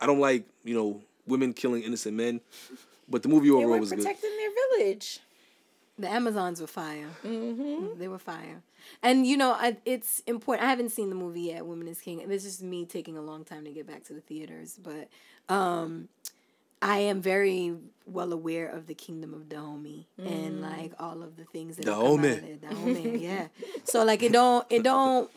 [0.00, 2.40] I don't like you know women killing innocent men,
[3.08, 3.98] but the movie overall was good.
[4.00, 5.20] protecting their village.
[5.98, 7.08] The Amazons were fire.
[7.24, 7.98] Mm-hmm.
[7.98, 8.62] They were fire.
[9.02, 10.66] And you know, I, it's important.
[10.66, 12.26] I haven't seen the movie yet, Woman is King.
[12.28, 15.08] This is me taking a long time to get back to the theaters, but
[15.54, 16.08] um,
[16.80, 17.76] I am very
[18.06, 21.94] well aware of the Kingdom of Dahomey and like all of the things that have
[21.94, 22.50] come out of Dahomey.
[22.50, 22.62] it.
[22.62, 23.46] Dahomey, yeah.
[23.84, 25.30] So like it don't it don't.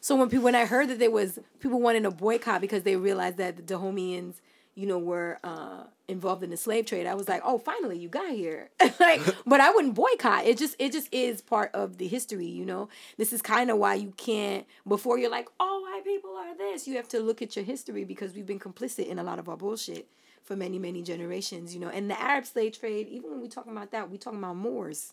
[0.00, 2.96] So when people when I heard that there was people wanting to boycott because they
[2.96, 4.36] realized that the Dahomeans
[4.78, 8.08] you know, were uh, involved in the slave trade, I was like, oh, finally you
[8.08, 8.70] got here.
[9.00, 10.46] like, but I wouldn't boycott.
[10.46, 12.88] It just it just is part of the history, you know.
[13.16, 16.86] This is kind of why you can't before you're like, oh, white people are this.
[16.86, 19.48] You have to look at your history because we've been complicit in a lot of
[19.48, 20.06] our bullshit
[20.44, 21.88] for many many generations, you know.
[21.88, 25.12] And the Arab slave trade, even when we talking about that, we talking about Moors.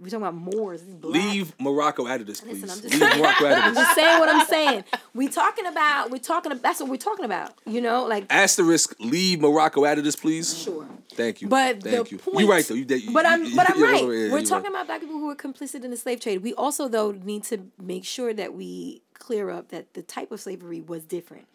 [0.00, 0.82] We talking about Moors.
[1.02, 2.62] Leave Morocco out of this, please.
[2.62, 3.20] Listen, I'm just Leave saying.
[3.20, 3.84] Morocco out I'm of this.
[3.84, 4.84] just saying what I'm saying.
[5.12, 6.10] We talking about.
[6.12, 6.52] We talking.
[6.52, 7.54] About, that's what we're talking about.
[7.66, 10.56] You know, like Asterisk, leave Morocco out of this, please.
[10.56, 10.86] sure.
[11.14, 11.48] Thank you.
[11.48, 12.18] But Thank the you.
[12.18, 12.74] point, You're right though.
[12.74, 14.04] You, you, but I'm but I'm right.
[14.04, 14.82] We're you're talking right.
[14.82, 16.42] about black people who were complicit in the slave trade.
[16.44, 20.40] We also though need to make sure that we clear up that the type of
[20.40, 21.46] slavery was different.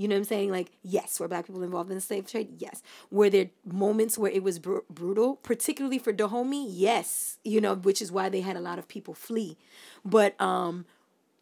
[0.00, 0.50] You know what I'm saying?
[0.50, 2.54] Like, yes, were black people involved in the slave trade?
[2.56, 2.82] Yes.
[3.10, 6.66] Were there moments where it was br- brutal, particularly for Dahomey?
[6.70, 7.36] Yes.
[7.44, 9.58] You know, which is why they had a lot of people flee.
[10.02, 10.86] But um,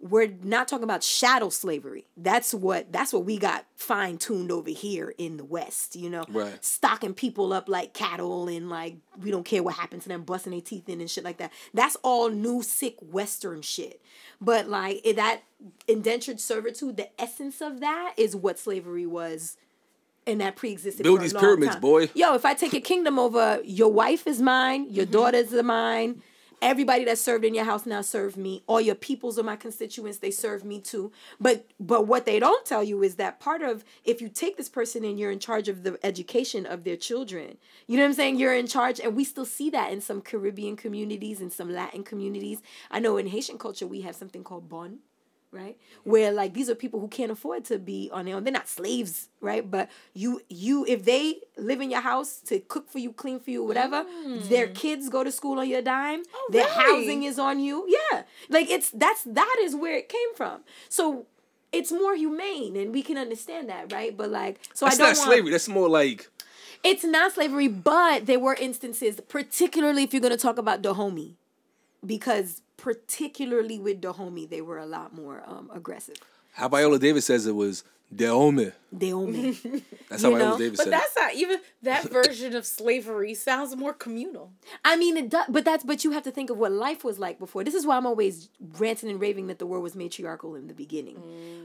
[0.00, 2.06] we're not talking about chattel slavery.
[2.16, 5.96] That's what that's what we got fine tuned over here in the West.
[5.96, 6.64] You know, Right.
[6.64, 10.52] stocking people up like cattle and like we don't care what happens to them, busting
[10.52, 11.52] their teeth in and shit like that.
[11.74, 14.00] That's all new sick Western shit.
[14.40, 15.42] But like that
[15.88, 19.56] indentured servitude, the essence of that is what slavery was.
[20.28, 21.04] And that pre-existed.
[21.04, 21.80] Build these pyramids, time.
[21.80, 22.10] boy.
[22.12, 25.12] Yo, if I take a kingdom over, your wife is mine, your mm-hmm.
[25.12, 26.20] daughters are mine.
[26.60, 28.62] Everybody that served in your house now serve me.
[28.66, 31.12] All your peoples are my constituents; they serve me too.
[31.40, 34.68] But but what they don't tell you is that part of if you take this
[34.68, 38.14] person and you're in charge of the education of their children, you know what I'm
[38.14, 38.38] saying?
[38.38, 42.02] You're in charge, and we still see that in some Caribbean communities and some Latin
[42.02, 42.60] communities.
[42.90, 44.98] I know in Haitian culture we have something called bon
[45.50, 45.76] right?
[46.04, 48.44] Where like these are people who can't afford to be on their own.
[48.44, 49.68] They're not slaves right?
[49.68, 53.50] But you you if they live in your house to cook for you clean for
[53.50, 54.04] you whatever
[54.48, 56.22] their kids go to school on your dime.
[56.50, 56.76] Their Mm.
[56.78, 57.02] really?
[57.04, 57.86] housing is on you.
[57.88, 58.22] Yeah.
[58.48, 60.60] Like it's that's that is where it came from.
[60.88, 61.26] So
[61.72, 64.16] it's more humane and we can understand that right?
[64.16, 65.50] But like so That's i don't not want, slavery.
[65.50, 66.28] That's more like
[66.84, 71.34] it's not slavery, but there were instances, particularly if you're going to talk about Dahomey,
[72.06, 76.16] because particularly with Dahomey, they were a lot more um, aggressive.
[76.52, 78.72] how Viola Davis says it was Dahomey.
[78.96, 79.52] Dahomey.
[80.08, 80.58] That's how You Viola know?
[80.58, 84.50] Davis But said that's not even that version of slavery sounds more communal.
[84.82, 87.18] I mean, it does, but that's but you have to think of what life was
[87.18, 87.64] like before.
[87.64, 90.72] This is why I'm always ranting and raving that the world was matriarchal in the
[90.74, 91.18] beginning.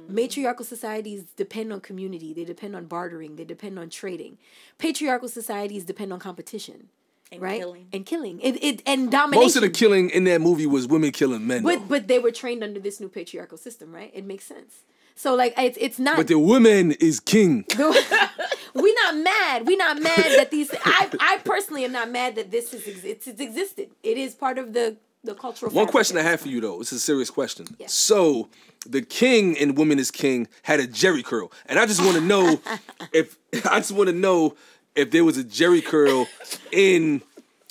[0.09, 2.33] Matriarchal societies depend on community.
[2.33, 3.37] They depend on bartering.
[3.37, 4.37] They depend on trading.
[4.77, 6.89] Patriarchal societies depend on competition,
[7.33, 7.59] And right?
[7.59, 7.87] killing.
[7.93, 8.39] And killing.
[8.41, 9.11] It, it and it.
[9.11, 9.43] domination.
[9.43, 11.63] Most of the killing in that movie was women killing men.
[11.63, 11.77] though.
[11.77, 14.11] But but they were trained under this new patriarchal system, right?
[14.13, 14.83] It makes sense.
[15.15, 17.65] So like it's it's not But the woman is king.
[17.77, 19.67] we not mad.
[19.67, 23.27] We not mad that these I I personally am not mad that this is it's,
[23.27, 23.89] it's existed.
[24.01, 25.71] It is part of the the cultural.
[25.71, 26.79] One question I have for you though.
[26.79, 27.67] This is a serious question.
[27.79, 27.87] Yeah.
[27.87, 28.49] So
[28.85, 32.21] the king in Woman is King had a Jheri curl, and I just want to
[32.21, 32.59] know
[33.13, 34.55] if I just want to know
[34.95, 36.27] if there was a Jheri curl
[36.71, 37.21] in.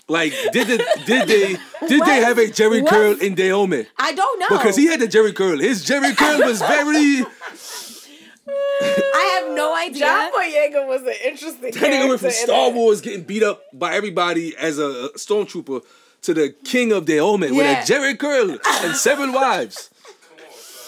[0.09, 1.57] Like, did the, did they
[1.89, 2.07] did What?
[2.07, 2.91] they have a Jerry What?
[2.91, 3.87] curl in Dahomey?
[3.97, 5.59] I don't know Because he had the Jheri curl.
[5.59, 7.25] His Jheri curl was very.
[8.49, 10.01] I have no idea.
[10.01, 11.71] John Boyega was an interesting.
[11.71, 12.77] That nigga went from character in Star that.
[12.77, 15.83] Wars getting beat up by everybody as a stormtrooper
[16.23, 19.91] to the king of Dahomey with a Jheri curl and seven wives.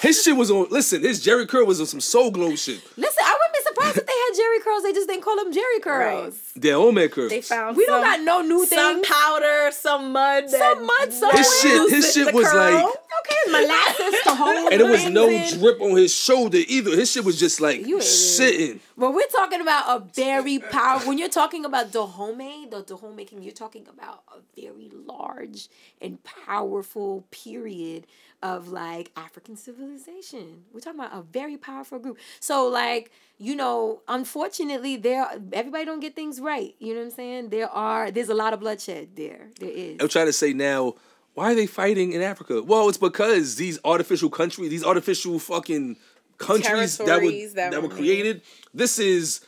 [0.00, 0.66] His shit was on.
[0.70, 2.80] Listen, his Jheri curl was on some Soul Glo shit.
[2.96, 3.53] Listen, I wouldn't
[3.92, 4.82] be surprised if they had Jheri curls.
[4.82, 6.52] They just didn't call them Jheri curls.
[6.58, 7.28] Dahomey curl.
[7.28, 8.78] They found We don't got no new thing.
[8.78, 12.74] some powder, some mud, Some mud, some His shit, his loosened shit was curl.
[12.74, 14.72] like, Okay, molasses to hold.
[14.72, 15.58] and it was no in.
[15.58, 16.90] drip on his shoulder either.
[16.96, 18.80] His shit was just like You ain't- sitting.
[18.96, 21.08] But we're talking about a very powerful.
[21.08, 25.68] When you're talking about Dahomey, the Dahomey King, you're talking about a very large
[26.00, 28.06] and powerful period
[28.42, 30.64] of like African civilization.
[30.72, 32.18] We're talking about a very powerful group.
[32.40, 36.74] So like you know, unfortunately, there everybody don't get things right.
[36.78, 37.48] You know what I'm saying?
[37.50, 39.48] There are there's a lot of bloodshed there.
[39.58, 39.96] There is.
[40.00, 40.94] I'm trying to say now,
[41.34, 42.62] why are they fighting in Africa?
[42.62, 45.96] Well, it's because these artificial countries, these artificial fucking
[46.38, 48.42] countries that were that, that were were created.
[48.72, 49.40] This is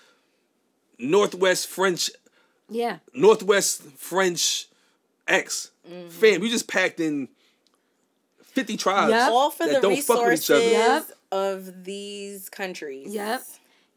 [0.99, 2.11] Northwest French,
[2.69, 2.99] Yeah.
[3.15, 4.67] Northwest French
[5.29, 5.71] X.
[5.89, 6.09] Mm-hmm.
[6.09, 7.29] Fam, you just packed in
[8.43, 9.31] fifty tribes Yep.
[9.31, 10.61] all for that the don't fuck with each other.
[10.61, 11.19] resources Yep.
[11.33, 13.15] of these countries.
[13.15, 13.43] Yep.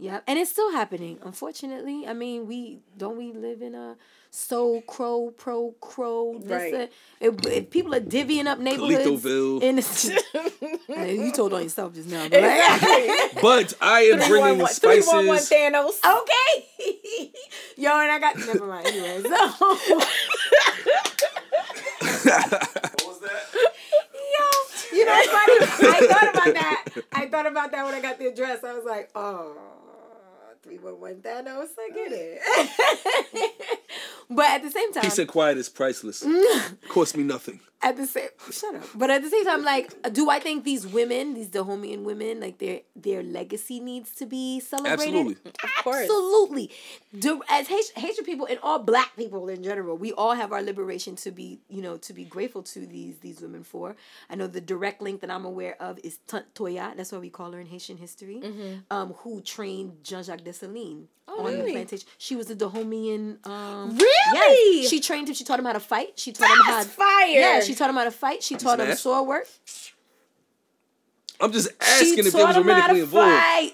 [0.01, 0.23] Yep.
[0.27, 2.07] And it's still happening, unfortunately.
[2.07, 3.97] I mean, we don't we live in a
[4.31, 6.73] so crow pro crow this Right.
[6.73, 6.87] uh,
[7.19, 9.61] if, if people are divvying up neighborhoods Kalitoville.
[9.63, 13.09] in the, you told on yourself just now but Exactly.
[13.41, 15.49] But I am bringing 311 spices.
[15.49, 15.97] Thanos.
[16.05, 16.67] okay
[17.77, 19.59] yo and i got never mind anyway so What
[23.07, 23.41] was that?
[24.13, 24.45] yo
[24.97, 25.57] you know it's funny
[25.91, 28.85] i thought about that i thought about that when i got the address i was
[28.85, 29.55] like oh
[30.63, 33.51] 311 Thanos, I get it.
[34.29, 36.25] but at the same time, Peace and quiet is priceless.
[36.89, 37.59] Cost me nothing.
[37.81, 38.83] At the same shut up.
[38.95, 42.57] But at the same time, like, do I think these women, these Dahomian women, like
[42.57, 44.99] their their legacy needs to be celebrated?
[45.15, 45.37] Absolutely.
[45.63, 46.01] Of course.
[46.01, 46.71] Absolutely.
[47.17, 50.61] Do, as Haitian, Haitian people and all black people in general, we all have our
[50.61, 53.95] liberation to be, you know, to be grateful to these these women for.
[54.29, 56.95] I know the direct link that I'm aware of is Tante Toya.
[56.97, 58.41] That's what we call her in Haitian history.
[58.91, 62.07] Um, who trained Jean Jacques Dessalines on the plantation.
[62.17, 63.45] She was a Dahomian.
[63.47, 64.81] Um, Really?
[64.81, 64.89] Yes.
[64.89, 65.35] She trained him.
[65.35, 66.13] She taught him how to fight.
[66.19, 66.83] She taught him how.
[66.83, 67.27] To, fire.
[67.29, 68.41] Yeah, she taught him how to fight.
[68.43, 68.97] She taught him mad?
[68.97, 69.47] sword work.
[71.39, 73.43] I'm just She asking if they was taught him how romantically to involved.
[73.43, 73.73] fight.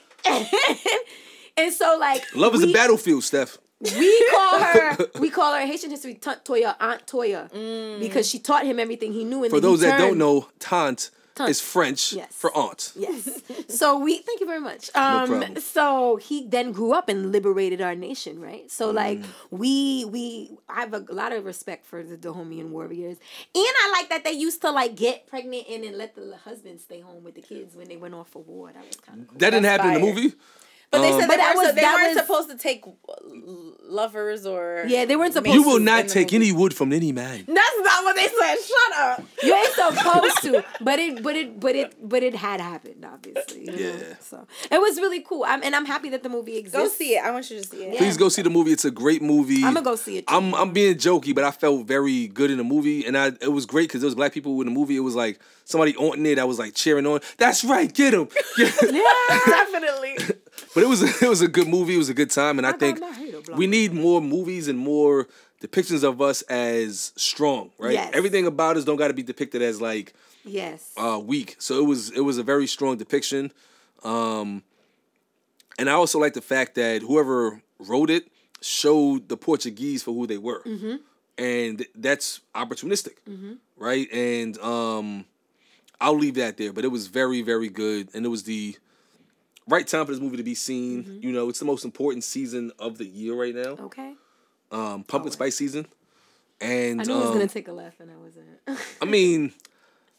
[1.57, 3.57] and so, like, Love is we, a battlefield, Steph.
[3.79, 4.97] We call her.
[5.19, 7.99] we call her in Haitian history Tante Toya, Aunt Toya, mm.
[7.99, 9.43] because she taught him everything he knew.
[9.43, 11.51] And For those that don't know, tante, Tante.
[11.51, 12.31] is French Yes.
[12.31, 12.91] for aunt.
[12.95, 13.41] Yes.
[13.67, 14.89] So we thank you very much.
[14.95, 15.57] Um problem.
[15.59, 18.71] so he then grew up and liberated our nation, right?
[18.71, 19.25] So like Mm.
[19.51, 20.23] we we
[20.69, 23.17] I have a lot of respect for the Dahomian warriors.
[23.53, 26.79] And I like that they used to like get pregnant and then let the husband
[26.79, 28.71] stay home with the kids when they went off for war.
[28.73, 29.37] That was kind of cool.
[29.39, 30.35] That didn't That's happen in the movie.
[30.95, 32.57] But they Um, said But they, that weren't, was- they that weren't was- supposed to
[32.57, 32.83] take
[33.87, 34.85] lovers or.
[34.87, 37.45] Yeah, they weren't supposed You will not take any wood from any man.
[37.47, 38.55] That's not what they said.
[38.57, 39.23] Shut up.
[39.43, 43.61] You ain't supposed to, but it, but it, but it, but it had happened, obviously.
[43.61, 43.73] you know?
[43.77, 44.15] Yeah.
[44.21, 45.43] So it was really cool.
[45.45, 46.77] I'm, and I'm happy that the movie exists.
[46.77, 47.23] Go see it.
[47.23, 47.93] I want you to see it.
[47.93, 47.99] Yeah.
[47.99, 48.71] Please go see the movie.
[48.71, 49.63] It's a great movie.
[49.63, 50.27] I'm gonna go see it.
[50.27, 50.35] Too.
[50.35, 53.51] I'm I'm being jokey, but I felt very good in the movie, and I it
[53.51, 54.95] was great because there was black people in the movie.
[54.95, 56.39] It was like somebody on it.
[56.39, 57.19] I was like cheering on.
[57.37, 58.27] That's right, get him.
[58.57, 58.71] Yeah,
[59.45, 60.17] definitely.
[60.73, 61.95] But it was it was a good movie.
[61.95, 63.57] It was a good time, and I, got think my hater block.
[63.57, 65.27] we need more movies and more
[65.61, 67.71] depictions of us as strong.
[67.77, 67.93] Right?
[67.93, 68.11] Yes.
[68.13, 70.13] Everything about us don't got to be depicted as like
[70.43, 70.93] yes.
[70.97, 71.55] uh, weak.
[71.59, 73.51] So it was it was a very strong depiction.
[74.03, 74.63] Um,
[75.77, 78.27] and I also like the fact that whoever wrote it
[78.61, 80.63] showed the Portuguese for who they were,
[81.37, 83.15] and that's opportunistic,
[83.77, 84.07] right?
[84.11, 85.25] And um,
[85.99, 86.71] I'll leave that there.
[86.71, 88.77] But it was very very good, and it was the
[89.67, 91.19] right time for this movie to be seen.
[91.21, 94.13] You know, it's the most important season of the year right now, okay.
[94.71, 95.87] um, pumpkin spice season.
[96.61, 98.87] And I knew it was um, gonna take a laugh, and I wasn't.
[99.01, 99.53] I mean,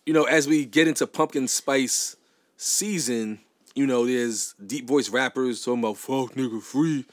[0.04, 2.16] you know, as we get into pumpkin spice
[2.56, 3.40] season,
[3.74, 7.04] you know, there's deep voice rappers talking about fuck nigga free.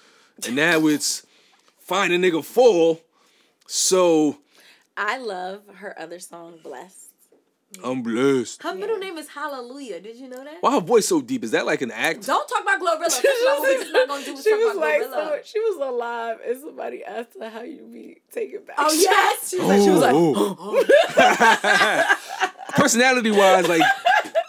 [0.46, 1.26] And now it's
[1.80, 3.02] find a nigga fall.
[3.67, 4.38] So
[4.98, 7.12] I love her other song, Blessed.
[7.84, 8.62] I'm blessed.
[8.64, 10.00] Her middle name is Hallelujah.
[10.00, 10.58] Did you know that?
[10.62, 11.44] Why her voice so deep?
[11.44, 12.26] Is that like an act?
[12.26, 13.00] Don't talk about Glorilla.
[13.00, 14.42] That's not what we're not gonna do.
[14.42, 18.64] she was like, so, she was alive, and somebody asked her how you be taken
[18.64, 18.76] back.
[18.78, 19.50] Oh yes.
[19.50, 20.14] She was like, Oh, she was like
[21.18, 22.16] oh.
[22.76, 23.82] personality wise, like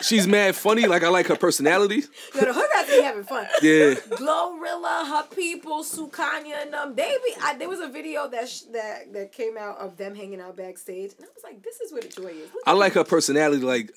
[0.07, 0.87] she's mad funny.
[0.87, 2.03] Like I like her personality.
[2.35, 3.47] Yo, the hood rats be having fun.
[3.63, 3.95] Yeah.
[3.95, 6.95] Glorilla, her people, Sukanya, and them.
[6.95, 7.35] They be.
[7.43, 10.57] I, there was a video that sh- that that came out of them hanging out
[10.57, 13.05] backstage, and I was like, "This is where the joy is." Look I like her
[13.05, 13.63] personality.
[13.63, 13.91] Like,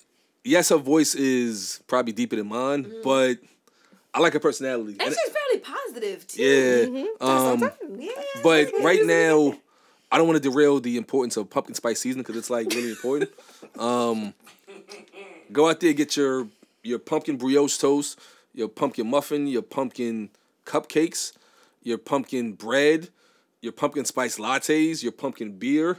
[0.44, 3.38] yes, her voice is probably deeper than mine, but
[4.14, 4.94] I like her personality.
[4.94, 6.42] And And- she's fairly positive too.
[6.42, 7.06] yeah.
[7.22, 8.12] Um, Yeah.
[8.44, 9.56] but right now,
[10.12, 12.92] I don't want to derail the importance of pumpkin spice season because it's like really
[12.92, 13.32] important.
[13.78, 14.34] Um,
[15.52, 16.48] go out there get your
[16.84, 18.20] your pumpkin brioche toast,
[18.54, 20.30] your pumpkin muffin, your pumpkin
[20.66, 21.34] cupcakes,
[21.84, 23.10] your pumpkin bread,
[23.62, 25.98] your pumpkin spice lattes, your pumpkin beer.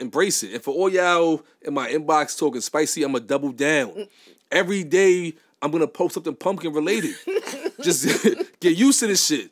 [0.00, 0.54] Embrace it.
[0.54, 4.08] And for all y'all in my inbox talking spicy, I'm gonna double down.
[4.50, 7.14] Every day I'm gonna post something pumpkin related.
[7.80, 8.04] Just
[8.60, 9.50] get used to this shit.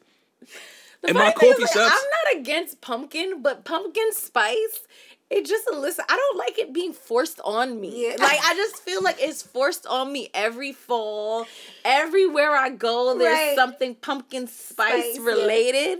[1.06, 4.86] In my Funny thing is, coffee like, shops, I'm not against pumpkin, but pumpkin spice,
[5.32, 6.04] it just listen.
[6.08, 8.06] I don't like it being forced on me.
[8.08, 8.16] Yeah.
[8.18, 11.46] Like I just feel like it's forced on me every fall.
[11.84, 13.56] Everywhere I go, there's Right.
[13.56, 15.24] something pumpkin spice, Spice, yeah.
[15.24, 15.98] related,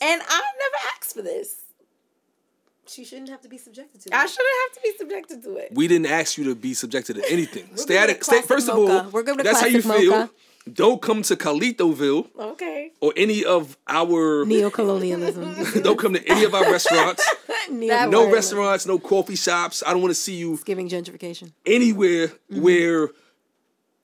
[0.00, 1.56] and I never asked for this.
[2.86, 4.16] she shouldn't have to be subjected to.
[4.16, 5.68] I shouldn't have to be subjected to it.
[5.74, 7.68] we didn't ask you to be subjected to anything.
[7.76, 9.10] stay giving out a of stay, classic first of all.
[9.10, 10.30] We're giving a that's how you classic feel.
[10.68, 10.74] Mocha.
[10.76, 12.92] Don't come to Calitoville Okay.
[13.00, 14.44] or any of our.
[14.46, 15.82] Neo-colonialism.
[15.82, 17.24] Don't come to any of our restaurants.
[17.70, 18.32] No word.
[18.32, 19.82] restaurants, no coffee shops.
[19.86, 21.52] I don't want to see you giving gentrification.
[21.66, 22.62] anywhere Mm-hmm.
[22.62, 23.10] where.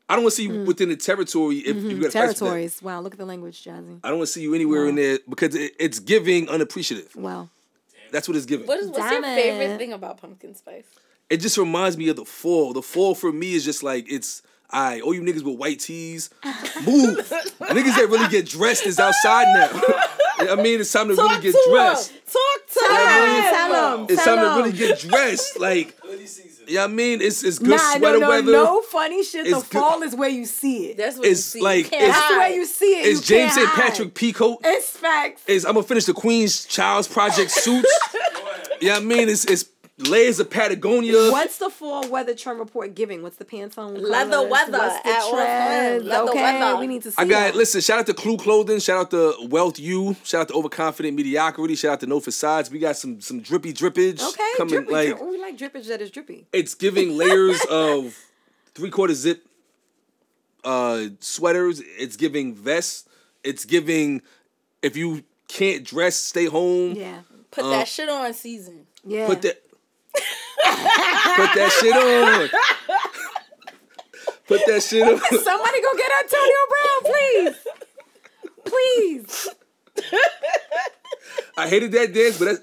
[0.06, 0.54] I don't want to see Mm.
[0.54, 2.38] you within the territory if, if you got a price for.
[2.44, 2.82] Territories.
[2.82, 4.00] Wow, look at the language, Jazzy.
[4.04, 7.16] I don't want to see you anywhere in there because it, it's giving unappreciative.
[7.16, 7.48] Wow.
[8.12, 8.66] That's what it's giving.
[8.66, 9.78] What is what's your favorite it.
[9.78, 10.84] thing about pumpkin spice?
[11.30, 12.74] it just reminds me of the fall.
[12.74, 16.30] The fall for me is just like it's I all you niggas with white tees,
[16.86, 17.18] move.
[17.18, 19.70] niggas that really get dressed is outside now.
[20.52, 22.10] I mean, it's time to really get to dressed.
[22.10, 22.18] Him.
[22.32, 24.06] Talk to Yeah, I mean, him.
[24.10, 25.60] It's Tell time to really get dressed.
[25.60, 25.96] Like,
[26.66, 28.52] yeah, I mean, it's it's good Nah, sweater no, no, weather.
[28.52, 29.44] no funny shit.
[29.44, 30.96] The good- fall is where you see it.
[30.96, 31.60] That's what you It's see.
[31.60, 32.38] like- You can't it's- That's hide.
[32.38, 33.06] where you see it.
[33.06, 33.68] It's You James St.
[33.68, 34.56] Patrick Peacoat.
[34.64, 35.42] It's facts.
[35.46, 37.98] Is I'm gonna finish the Queen's Child's Project suits.
[38.80, 39.66] yeah, I mean, it's it's
[39.98, 41.30] layers of Patagonia.
[41.30, 43.22] What's the fall weather trend report giving?
[43.22, 44.50] What's the Pantone Leather colors?
[44.50, 46.04] weather What's the at all trends?
[46.04, 46.76] Leather okay, weather.
[46.80, 47.16] we need to see.
[47.18, 47.54] I got that.
[47.56, 47.80] listen.
[47.80, 48.80] Shout out to Clue Clothing.
[48.80, 50.16] Shout out to Wealth U.
[50.24, 51.74] Shout out to Overconfident Mediocrity.
[51.76, 52.70] Shout out to No Facades.
[52.70, 54.74] We got some some drippy drippage Okay, coming.
[54.74, 54.92] drippy.
[54.92, 56.46] like drip- we like drippage that is drippy.
[56.52, 58.16] it's giving layers of
[58.74, 59.46] three quarter zip
[60.64, 61.80] uh sweaters.
[61.98, 63.08] It's giving vests.
[63.42, 64.22] It's giving
[64.82, 66.94] if you can't dress, stay home.
[66.94, 68.86] Yeah, Put that shit on season.
[69.04, 69.26] yeah.
[69.26, 69.62] Put that
[70.14, 72.48] put that shit on.
[74.46, 75.18] Put that shit on.
[75.42, 77.56] Somebody go get Antonio Brown, please.
[78.64, 79.48] Please.
[81.56, 82.60] I hated that dance, but that's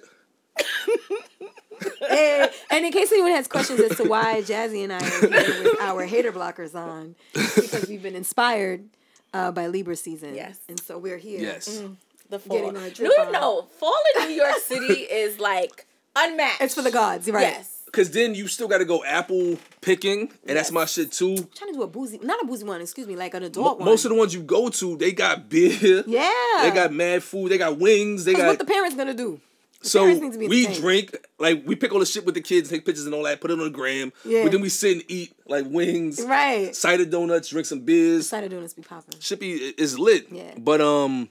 [2.09, 5.09] and, and in case anyone has questions as to why Jazzy and I are
[5.43, 8.89] here with our hater blockers on, because we've been inspired
[9.33, 10.35] uh, by Libra season.
[10.35, 10.59] Yes.
[10.67, 11.39] And so we're here.
[11.39, 11.81] yes.
[12.29, 12.57] The fall.
[12.57, 13.31] Getting our No, on.
[13.31, 13.61] no.
[13.79, 16.61] Fall in New York City is like unmatched.
[16.61, 17.41] It's for the gods, right?
[17.41, 17.77] Yes.
[17.91, 21.31] Cause then you still gotta go apple picking, and that's my shit too.
[21.37, 23.79] I'm trying to do a boozy, not a boozy one, excuse me, like an adult
[23.79, 23.85] one.
[23.85, 26.01] Most of the ones you go to, they got beer.
[26.07, 26.31] yeah.
[26.61, 27.51] They got mad food.
[27.51, 28.23] They got wings.
[28.23, 29.41] They got what the parents gonna do.
[29.81, 30.81] so parents need to be we entertained.
[30.81, 33.41] drink like we pick all the shit with the kids, take pictures and all that,
[33.41, 34.13] put it on the gram.
[34.23, 34.43] Yeah.
[34.43, 36.73] But then we sit and eat like wings, Right.
[36.73, 38.29] cider donuts, drink some beers.
[38.29, 39.19] Cider donuts be popping.
[39.19, 40.27] Shippy is lit.
[40.31, 40.53] Yeah.
[40.57, 41.27] But um,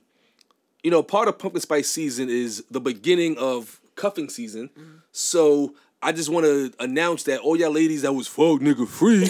[0.82, 4.68] you know, part of pumpkin spice season is the beginning of cuffing season.
[4.78, 4.96] Mm-hmm.
[5.12, 9.28] So I just want to announce that all y'all ladies that was fuck nigga free,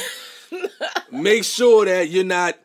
[1.12, 2.56] make sure that you're not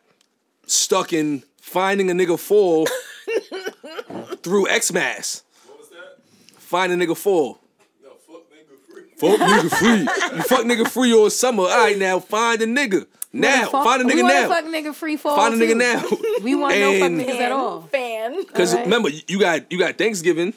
[0.67, 2.87] stuck in finding a nigga fall
[4.43, 5.43] through Xmas.
[5.67, 6.19] What was that?
[6.59, 7.59] Find a nigga fall.
[8.03, 9.03] No, fuck nigga free.
[9.17, 10.37] Fuck nigga free.
[10.37, 11.63] You fuck nigga free all summer.
[11.63, 13.07] All right, now find a nigga.
[13.33, 14.47] Now, Fuck- find a nigga wanna now.
[14.47, 15.35] fuck nigga free fall.
[15.35, 15.75] Find a nigga too.
[15.75, 16.41] now.
[16.41, 17.81] We want no fuck niggas at all.
[17.81, 18.37] Fan.
[18.45, 18.85] Because Alright.
[18.85, 20.53] remember, you got you got Thanksgiving,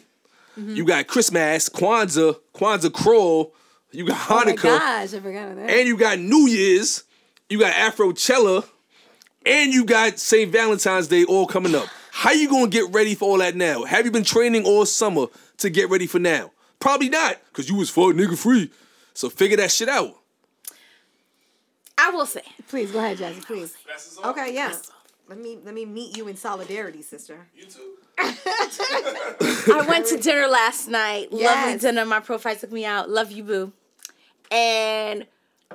[0.58, 0.74] Mm-hmm.
[0.74, 3.54] you got Christmas, Kwanzaa, Kwanzaa crawl,
[3.92, 5.70] you got Oh my Hanukkah, gosh, I forgot that.
[5.70, 7.04] and you got New Year's,
[7.48, 8.66] you got Afrochella,
[9.46, 10.50] and you got St.
[10.50, 11.86] Valentine's Day all coming up.
[12.10, 13.84] How you gonna get ready for all that now?
[13.84, 15.26] Have you been training all summer
[15.58, 16.50] to get ready for now?
[16.80, 18.70] Probably not, cause you was fuck nigga free.
[19.14, 20.16] So figure that shit out.
[21.96, 22.42] I will say.
[22.68, 23.44] please go ahead, Jazzy.
[23.44, 23.76] Please.
[23.86, 24.26] That's his off.
[24.26, 24.72] Okay, yeah.
[25.28, 27.46] Let me let me meet you in solidarity, sister.
[27.54, 27.94] You too.
[28.20, 31.30] I went to dinner last night.
[31.32, 31.80] Lovely Yes.
[31.82, 32.04] dinner.
[32.04, 33.08] My profile took me out.
[33.10, 33.72] Love you, boo.
[34.50, 35.26] And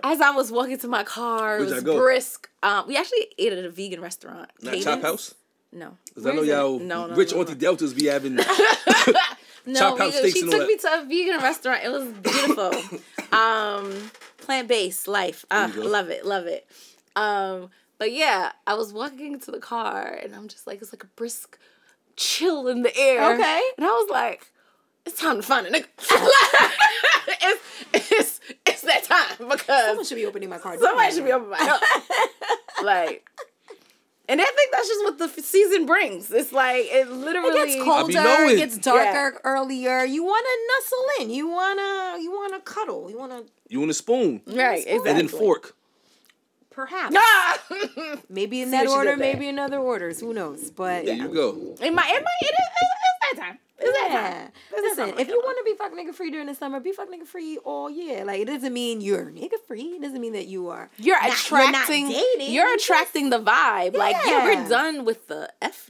[0.04, 2.50] as I was walking to my car, it Where'd was brisk.
[2.62, 4.50] Um, we actually ate at a vegan restaurant.
[4.62, 4.84] Not Cadence.
[4.86, 5.36] Chop House.
[5.72, 5.98] No.
[6.14, 7.42] 'Cause I know y'all No, no, rich no, no.
[7.42, 8.36] Auntie Deltas be having
[9.66, 11.84] No, Chop we- House steaks she and took all me to a vegan restaurant.
[11.84, 13.00] It was beautiful.
[13.38, 15.46] um, plant based life.
[15.50, 16.68] Uh, love it, love it.
[17.16, 21.04] Um, but yeah, I was walking to the car and I'm just like, it's like
[21.04, 21.58] a brisk
[22.16, 23.34] chill in the air.
[23.34, 23.62] Okay.
[23.78, 24.52] And I was like,
[25.06, 25.86] it's time to find a nigga.
[27.28, 27.62] it's,
[27.94, 30.78] it's, it's that time because Someone should be opening my car.
[30.78, 31.78] somebody should be opening my door.
[32.84, 33.28] like,
[34.30, 36.32] and I think that's just what the f- season brings.
[36.32, 38.12] It's like it literally It gets colder.
[38.54, 40.06] It gets darker earlier.
[40.06, 41.30] You want to nuzzle in.
[41.36, 42.22] You wanna.
[42.22, 43.10] You wanna cuddle.
[43.10, 43.44] You wanna.
[43.68, 45.10] You want a spoon right, exactly.
[45.10, 45.76] and then fork.
[46.74, 47.16] Perhaps.
[47.18, 47.60] Ah!
[48.30, 49.16] Maybe in that order.
[49.18, 50.20] Maybe in other orders.
[50.20, 50.72] Who knows?
[50.72, 51.24] But There yeah.
[51.24, 51.50] you go.
[51.82, 53.60] it might, it might, it is, it's that time.
[53.80, 54.30] It's that Yeah.
[54.32, 54.52] time.
[54.72, 55.20] It's that Listen, time.
[55.20, 57.58] if you want to be fuck nigga free during the summer, be fuck nigga free
[57.60, 58.24] all year.
[58.26, 59.96] Like it doesn't mean you're nigga free.
[59.98, 60.90] It doesn't mean that you are.
[60.98, 63.96] you're not- you're not attracting, you're, dating, you just- attracting the vibe.
[63.96, 64.46] Like you Yeah.
[64.64, 65.90] we're done with the f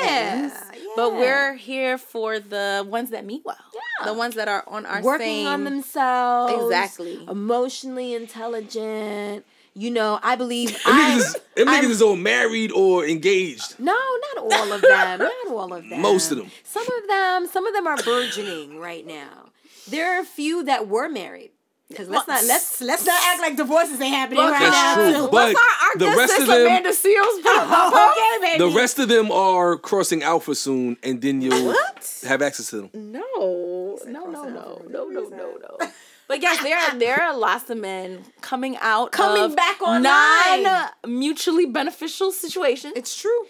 [0.00, 0.50] Yeah.
[0.96, 3.56] But we're here for the ones that meet well.
[3.74, 4.06] Yeah.
[4.06, 6.52] The ones that are on our working same on themselves.
[6.64, 7.24] Exactly.
[7.28, 9.46] Emotionally intelligent.
[9.76, 11.10] You know, I believe Them I.
[11.10, 13.74] niggas, is, them niggas is all married or engaged.
[13.80, 13.92] No,
[14.34, 15.18] not all of them.
[15.18, 16.00] not all of them.
[16.00, 16.50] Most of them.
[16.62, 17.46] Some of them.
[17.48, 19.50] Some of them are burgeoning right now.
[19.88, 21.50] There are a few that were married.
[21.88, 25.18] Because let's not let's let's not act like divorces ain't happening Look, right That's now.
[25.20, 25.28] true.
[25.30, 27.38] But our, our the rest of them, Amanda Seales.
[28.10, 28.58] okay, baby.
[28.58, 32.22] the rest of them are crossing alpha soon, and then you'll What?
[32.26, 32.90] have access to them.
[32.94, 35.86] No, no, no, no, no, no, no, no.
[36.28, 40.62] But yes, there are there are lots of men coming out Coming of back online.
[40.62, 42.94] non mutually beneficial situations.
[42.96, 43.46] It's true.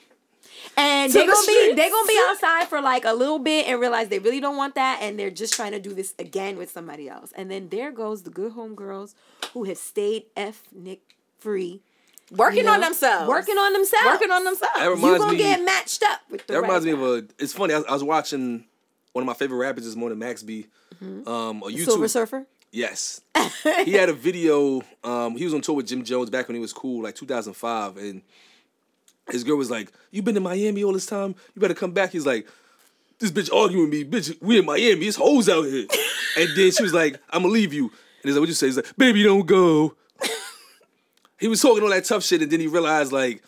[0.77, 4.09] And they're gonna be they're gonna be outside for like a little bit and realize
[4.09, 7.09] they really don't want that and they're just trying to do this again with somebody
[7.09, 7.33] else.
[7.37, 9.15] And then there goes the good homegirls
[9.53, 11.01] who have stayed ethnic
[11.39, 11.81] free.
[12.33, 13.29] working you on themselves.
[13.29, 14.07] Working on themselves.
[14.07, 14.75] Working on themselves.
[14.75, 15.39] That You reminds gonna me.
[15.39, 17.29] get matched up with the that reminds right me of a.
[17.39, 17.75] It's funny.
[17.75, 18.65] I, I was watching
[19.13, 20.67] one of my favorite rappers this morning, Max B.
[21.03, 21.29] Mm-hmm.
[21.29, 21.85] Um, a YouTube.
[21.85, 22.47] Silver Surfer.
[22.75, 23.21] Yes.
[23.85, 24.83] he had a video.
[25.05, 27.97] Um, he was on tour with Jim Jones back when he was cool, like 2005,
[27.99, 28.21] and
[29.31, 31.37] his girl was like, "You've been in Miami all this time?
[31.55, 32.49] You better come back." He's like,
[33.21, 34.37] "This bitch arguing with me, bitch.
[34.43, 35.07] We in Miami.
[35.07, 35.87] It's hoes out here."
[36.37, 37.93] and then she was like, "I'm gonna leave you." And
[38.25, 39.95] he's like, "What you say?" He's like, "Baby, don't go."
[41.39, 43.41] he was talking all that tough shit, and then he realized like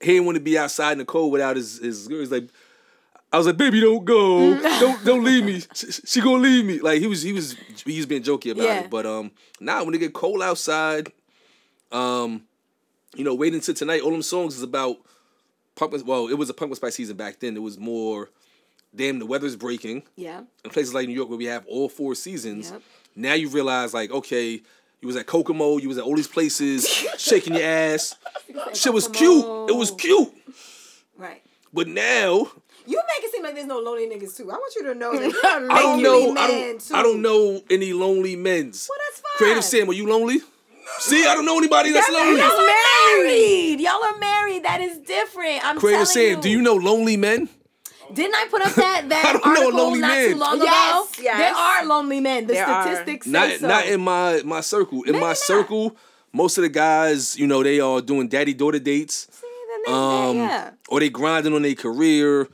[0.00, 2.20] he didn't want to be outside in the cold without his his girl.
[2.20, 2.48] He's like.
[3.32, 5.62] I was like, baby, don't go, don't don't leave me.
[5.74, 6.80] She, she gonna leave me.
[6.80, 7.54] Like he was, he was,
[7.84, 8.80] he was being jokey about Yeah.
[8.80, 8.90] it.
[8.90, 11.12] But um, now when it get cold outside,
[11.92, 12.42] um,
[13.16, 14.02] you know, waiting until tonight.
[14.02, 14.96] All them songs is about
[15.74, 16.04] pumpkin.
[16.06, 17.56] Well, it was a pumpkin spice season back then.
[17.56, 18.30] It was more,
[18.94, 20.02] damn, the weather's breaking.
[20.16, 20.42] Yeah.
[20.64, 22.82] In places like New York where we have all four seasons, Yep.
[23.16, 24.60] now you realize like, okay,
[25.00, 26.86] you was at Kokomo, you was at all these places,
[27.18, 28.16] shaking your ass.
[28.74, 29.44] Shit was cute.
[29.70, 30.32] It was cute.
[31.16, 31.42] Right.
[31.72, 32.52] But now
[32.90, 34.50] You make it seem like there's no lonely niggas too.
[34.50, 36.40] I want you to know that there are I don't lonely know.
[36.40, 36.80] I don't.
[36.80, 36.94] too.
[36.94, 38.88] I don't know any lonely men's.
[38.88, 39.36] Well, that's fine.
[39.38, 40.38] Creative Sam, are you lonely?
[40.98, 42.40] See, I don't know anybody that's lonely.
[42.40, 43.80] Y'all are married.
[43.80, 44.64] Y'all are married.
[44.64, 45.64] That is different.
[45.64, 47.48] I'm Creative telling Sam, do you know lonely men?
[48.12, 50.30] Didn't I put up that that I don't know a article lonely not man.
[50.32, 51.22] too long Yes, ago?
[51.22, 51.38] yes.
[51.38, 52.46] There are lonely men.
[52.48, 52.82] The There are.
[52.82, 53.68] statistics say Not so.
[53.68, 55.04] not in my my circle.
[55.04, 55.36] In Maybe my not.
[55.36, 55.96] circle,
[56.32, 59.28] most of the guys, you know, they are doing daddy daughter dates.
[59.30, 60.70] See, then they- Um, yeah.
[60.88, 62.48] or they grinding on their career.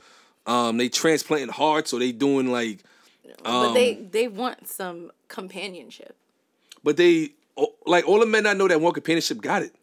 [0.47, 2.83] Um, they transplanting hearts, or they doing like,
[3.43, 6.15] but they um, they want some companionship.
[6.83, 7.31] but they
[7.85, 9.73] like all the men I know that want companionship got it.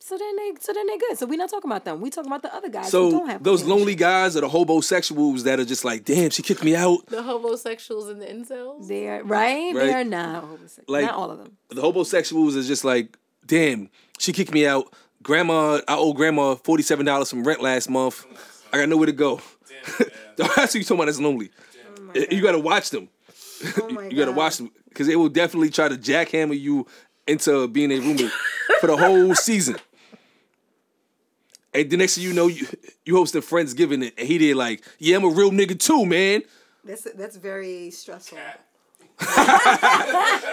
[0.00, 1.16] So then they so then they good.
[1.18, 2.00] So we're not talking about them.
[2.00, 4.48] We talking about the other guys who So don't have those lonely guys are the
[4.48, 7.06] hobosexuals that are just like, damn, she kicked me out.
[7.06, 8.88] The homosexuals and the incels.
[8.88, 9.72] They are right.
[9.72, 9.86] Right.
[9.86, 10.86] They are not homosexual.
[10.88, 11.56] Like- not all of them.
[11.68, 13.88] the homosexuals is just like, damn,
[14.18, 14.92] she kicked me out.
[15.22, 18.26] Grandma, I owe grandma forty seven dollars from rent last month.
[18.72, 19.40] I got nowhere to go.
[20.36, 21.06] That's what you talking about.
[21.06, 21.50] That's lonely.
[22.30, 23.08] you got to watch them.
[23.80, 26.86] Oh my You got to watch them because they will definitely try to jackhammer you
[27.26, 28.30] into being a roommate
[28.80, 29.76] for the whole season.
[31.72, 32.66] And the next thing you know, you
[33.04, 36.42] you hosting Friendsgiving, and he did like, yeah, I'm a real nigga too, man.
[36.84, 38.38] That's that's very stressful.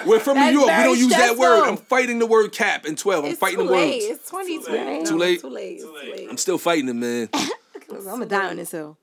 [0.06, 0.68] We're from New York.
[0.68, 1.68] We don't use that word.
[1.68, 3.24] I'm fighting the word cap in 12.
[3.26, 4.04] I'm It's fighting too the late.
[4.10, 4.20] words.
[4.20, 5.06] It's twenty Too late.
[5.06, 5.42] Too late.
[5.42, 5.80] Too late.
[5.80, 6.28] Too late.
[6.30, 7.30] I'm still fighting it, man.
[7.34, 8.98] I'm gonna die on this hill.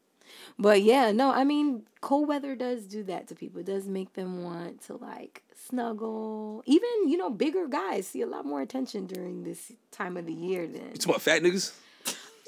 [0.59, 3.61] But yeah, no, I mean, cold weather does do that to people.
[3.61, 6.63] It does make them want to like snuggle.
[6.67, 10.33] Even you know, bigger guys see a lot more attention during this time of the
[10.33, 11.73] year than You talking about fat niggas?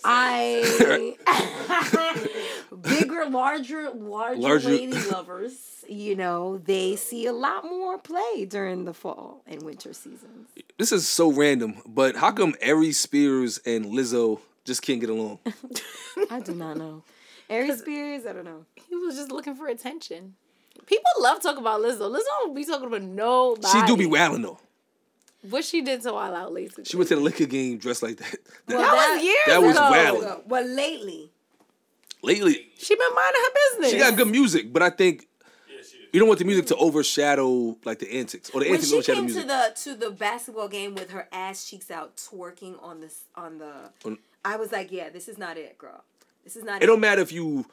[0.04, 1.16] I.
[2.82, 5.84] bigger, larger, larger, Larger- lady lovers.
[5.88, 10.48] You know, they see a lot more play during the fall and winter seasons.
[10.78, 15.38] This is so random, but how come Aries Spears and Lizzo just can't get along?
[16.30, 17.02] I do not know.
[17.48, 18.64] Aries Spears, I don't know.
[18.88, 20.34] He was just looking for attention.
[20.86, 22.10] People love talking about Lizzo.
[22.10, 23.68] Lizzo don't be talking about nobody.
[23.68, 24.58] She do be wilding though.
[25.48, 26.72] What she did to Wild Out Lace?
[26.84, 28.36] She went to the liquor game dressed like that.
[28.66, 29.90] That- Well, That was years That was ago.
[29.90, 30.42] wild.
[30.48, 31.30] Well, lately,
[32.22, 33.90] lately, She been minding her business.
[33.92, 35.28] she got good music, but I think
[35.68, 36.08] Yeah, she is.
[36.12, 38.94] you don't want the music to overshadow like the antics or the when antics she
[38.96, 39.42] overshadow came music.
[39.42, 43.58] to the to the basketball game with her ass cheeks out, twerking on this on
[43.58, 46.02] the, On- I was like, yeah, this is not it, girl.
[46.46, 46.86] This is not it it.
[46.86, 47.66] don't matter if you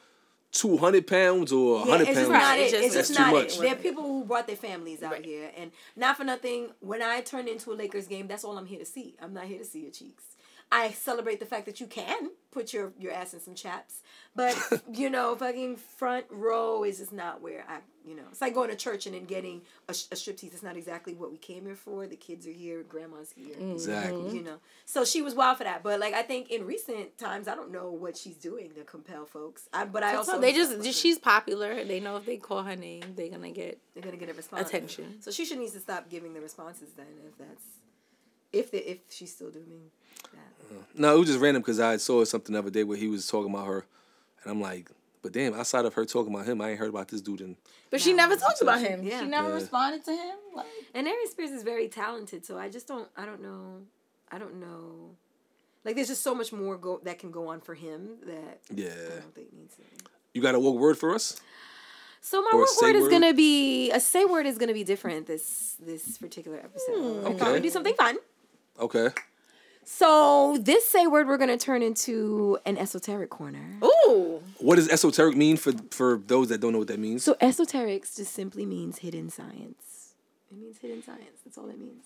[0.52, 2.30] two hundred pounds or Yeah, hundred it's pounds.
[2.30, 2.76] not It's it.
[2.76, 3.56] just- It's That's just too not much.
[3.58, 3.62] it.
[3.62, 6.70] There are people who brought their families out here, and not for nothing.
[6.80, 9.16] When I turn into a Lakers game, that's all I'm here to see.
[9.22, 10.24] I'm not here to see your cheeks.
[10.74, 14.02] I celebrate the fact that you can put your your ass in some chaps,
[14.36, 14.58] but
[14.92, 17.80] you know, fucking front row is just not where I.
[18.06, 20.52] You know, it's like going to church and then getting a, sh- a striptease.
[20.54, 22.06] It's not exactly what we came here for.
[22.06, 23.56] The kids are here, grandma's here.
[23.56, 23.72] Mm-hmm.
[23.72, 24.36] Exactly.
[24.36, 25.84] You know, so she was wild for that.
[25.84, 29.26] But like, I think in recent times, I don't know what she's doing to compel
[29.26, 29.70] folks.
[29.72, 31.86] I, but I also they just she's popular.
[31.86, 34.68] They know if they call her name, they're gonna get they're gonna get a response.
[34.68, 35.22] attention.
[35.22, 37.64] So she should needs to stop giving the responses then, if that's
[38.52, 39.92] if the if she's still doing
[40.34, 41.00] that.
[41.00, 43.28] No, it was just random because I saw something the other day where he was
[43.28, 43.86] talking about her,
[44.44, 44.90] and I'm like,
[45.22, 47.40] but damn, outside of her talking about him, I ain't heard about this dude.
[47.42, 47.56] And
[47.90, 49.04] But she never talked about him.
[49.04, 49.22] Yeah.
[49.22, 49.54] She never Yeah.
[49.56, 50.36] responded to him.
[50.56, 53.82] Like, And Aries Spears is very talented, so I just don't I don't know
[54.32, 55.16] I don't know.
[55.86, 58.88] Like there's just so much more go that can go on for him that yeah,
[58.90, 59.82] I don't think needs to.
[60.34, 61.40] you got a woke word for us?
[62.20, 63.12] So my Or a word is word?
[63.12, 67.22] gonna be a say word is gonna be different this this particular episode.
[67.22, 67.28] Hmm.
[67.28, 68.18] I thought we'd do something fun.
[68.80, 69.10] Okay.
[69.86, 73.80] So this say word we're gonna turn into an esoteric corner.
[73.84, 77.24] ooh, What does esoteric mean for for those that don't know what that means?
[77.24, 80.16] So esoterics just simply means hidden science.
[80.52, 81.42] It means hidden science.
[81.44, 82.04] That's all it means.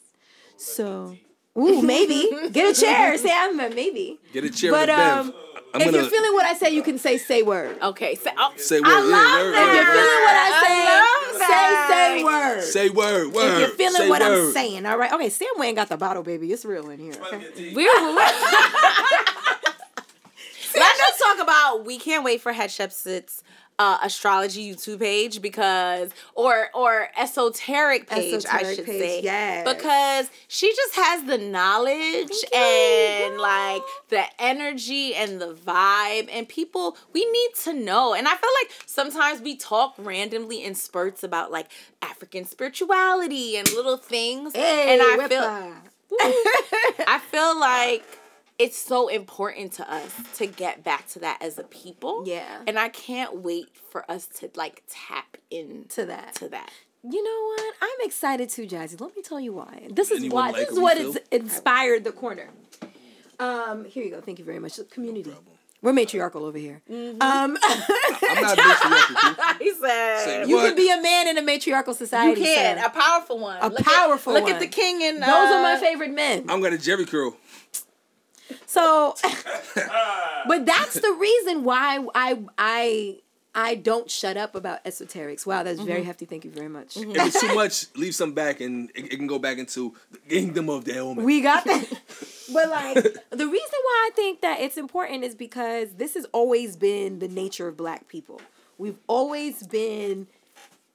[0.56, 1.16] So,
[1.58, 3.56] ooh, maybe get a chair, Sam.
[3.58, 4.20] Maybe.
[4.34, 5.26] Get a chair But with Bev.
[5.28, 5.34] um,
[5.74, 7.78] I'm if gonna you're feeling what I say, you can say say word.
[7.82, 8.16] okay.
[8.16, 8.88] So, oh, say word.
[8.88, 10.86] I yeah, love word, If you're feeling what I say,
[11.46, 12.62] say say word.
[12.64, 13.34] Say word.
[13.34, 13.52] Word.
[13.54, 15.12] if you're feeling say what I'm saying, all right.
[15.12, 16.50] Okay, Sam Wayne got the bottle, baby.
[16.52, 17.14] It's real in here.
[17.34, 17.74] Okay?
[17.76, 17.86] we're.
[20.76, 21.86] Let's just talk about.
[21.86, 23.42] We can't wait for Hatshepsut's
[23.80, 29.68] uh, astrology YouTube page because, or or esoteric page, I should page, say, yes.
[29.68, 36.98] because she just has the knowledge and like the energy and the vibe, and people
[37.14, 38.14] we need to know.
[38.14, 41.68] And I feel like sometimes we talk randomly in spurts about like
[42.02, 45.74] African spirituality and little things, Hey, and I feel.
[46.20, 48.17] I feel like
[48.60, 52.24] it's so important to us to get back to that as a people.
[52.26, 52.62] Yeah.
[52.66, 56.36] And I can't wait for us to like tap into that.
[56.36, 56.72] to that.
[57.04, 57.76] You know what?
[57.82, 59.00] I'm excited too, Jazzy.
[59.00, 59.88] Let me tell you why.
[59.92, 60.52] This is Anyone why.
[60.52, 61.14] like this is what refill?
[61.14, 62.50] has inspired the corner.
[63.40, 64.20] Um, here you go.
[64.22, 64.80] Thank you very much.
[64.90, 65.32] Community.
[65.84, 66.82] We're matriarchal over here.
[66.92, 67.22] Mm-hmm.
[67.22, 69.58] Um, I'm not matriarchal.
[69.60, 72.42] He said Say you can be a man in a matriarchal you society.
[72.42, 72.86] can sir.
[72.86, 73.60] a powerful one.
[73.62, 76.46] A Look powerful at, Look at the king and Those are uh, my favorite men.
[76.50, 77.38] I'm gonna Jheri curl.
[78.66, 79.16] So,
[80.48, 83.18] but that's the reason why I I
[83.58, 85.44] I don't shut up about esoterics.
[85.46, 86.08] Wow, that's very mm-hmm.
[86.08, 86.26] hefty.
[86.26, 86.96] Thank you very much.
[86.96, 90.20] If it's too much, leave some back, and it, it can go back into the
[90.20, 91.26] kingdom of the element.
[91.26, 91.90] We got that.
[92.54, 96.76] but like the reason why I think that it's important is because this has always
[96.76, 98.40] been the nature of black people.
[98.78, 100.28] We've always been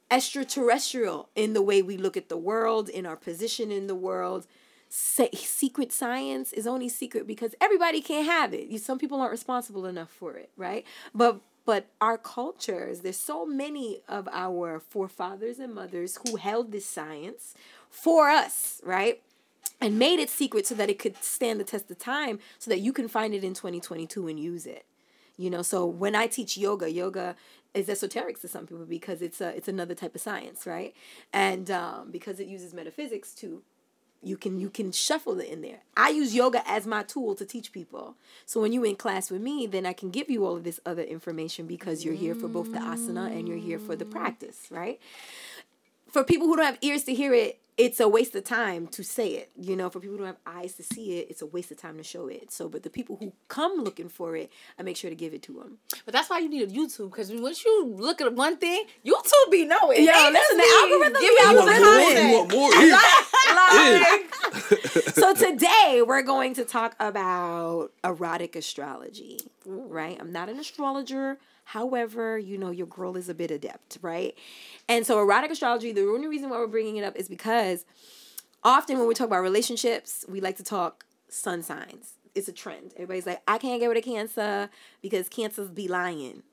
[0.09, 4.47] extraterrestrial in the way we look at the world, in our position in the world.
[4.95, 8.79] Secret science is only secret because everybody can't have it.
[8.79, 10.85] Some people aren't responsible enough for it, right?
[11.15, 16.85] But but our cultures, there's so many of our forefathers and mothers who held this
[16.85, 17.55] science
[17.89, 19.21] for us, right?
[19.81, 22.79] and made it secret so that it could stand the test of time so that
[22.79, 24.85] you can find it in 2022 and use it
[25.35, 27.35] you know so when i teach yoga yoga
[27.73, 30.93] is esoteric to some people because it's a it's another type of science right
[31.33, 33.61] and um, because it uses metaphysics to
[34.23, 35.79] you can you can shuffle it in there.
[35.97, 38.15] I use yoga as my tool to teach people.
[38.45, 40.79] So when you're in class with me then i can give you all of this
[40.85, 44.67] other information because you're here for both the asana and you're here for the practice
[44.69, 44.99] right?
[46.09, 49.03] For people who don't have ears to hear it, it's a waste of time to
[49.03, 49.51] say it.
[49.59, 51.77] You know, for people who don't have eyes to see it, it's a waste of
[51.77, 52.51] time to show it.
[52.51, 55.41] So, but the people who come looking for it, I make sure to give it
[55.43, 55.77] to them.
[56.05, 59.51] But that's why you need a YouTube because once you look at one thing, YouTube
[59.51, 60.03] be knowing.
[60.03, 62.21] Yeah, listen, the algorithm giving be you want more?
[62.21, 62.73] You want more?
[62.85, 63.23] Yeah.
[63.63, 65.05] content.
[65.15, 70.17] so today we're going to talk about erotic astrology, right?
[70.19, 71.37] I'm not an astrologer.
[71.63, 74.35] However, you know, your girl is a bit adept, right?
[74.87, 77.85] And so erotic astrology, the only reason why we're bringing it up is because
[78.63, 82.13] often when we talk about relationships, we like to talk sun signs.
[82.35, 82.93] It's a trend.
[82.95, 84.69] Everybody's like, I can't get rid of cancer
[85.01, 86.43] because cancers be lying.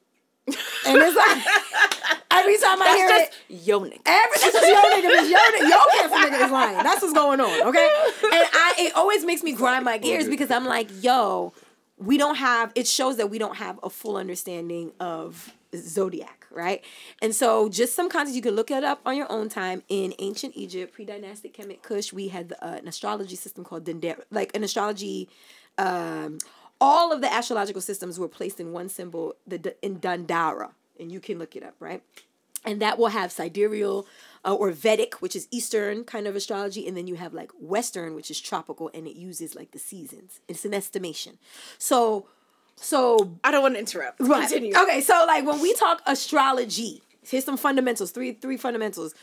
[0.86, 4.00] And it's like every time I That's hear just it, yo nigga.
[4.06, 5.30] Every that's just your nigga.
[5.30, 6.82] Your nigga, your cancer nigga is lying.
[6.82, 7.88] That's what's going on, okay?
[8.24, 11.52] And I, it always makes me grind my gears because I'm like, yo,
[12.00, 12.72] we don't have.
[12.74, 16.82] It shows that we don't have a full understanding of zodiac, right?
[17.20, 19.82] And so, just some context you can look it up on your own time.
[19.88, 24.54] In ancient Egypt, pre-dynastic Kemet Kush, we had uh, an astrology system called Dendera, like
[24.56, 25.28] an astrology.
[25.78, 26.38] Um,
[26.80, 31.20] all of the astrological systems were placed in one symbol, the in Dendera, and you
[31.20, 32.02] can look it up, right?
[32.64, 34.06] and that will have sidereal
[34.44, 38.14] uh, or Vedic, which is Eastern kind of astrology, and then you have like Western,
[38.14, 40.40] which is tropical, and it uses like the seasons.
[40.48, 41.38] It's an estimation.
[41.78, 42.26] So,
[42.76, 44.20] so I don't want to interrupt.
[44.20, 44.48] right.
[44.48, 44.74] Continue.
[44.76, 48.10] Okay, so like when we talk astrology, here's some fundamentals.
[48.12, 49.14] Three three fundamentals.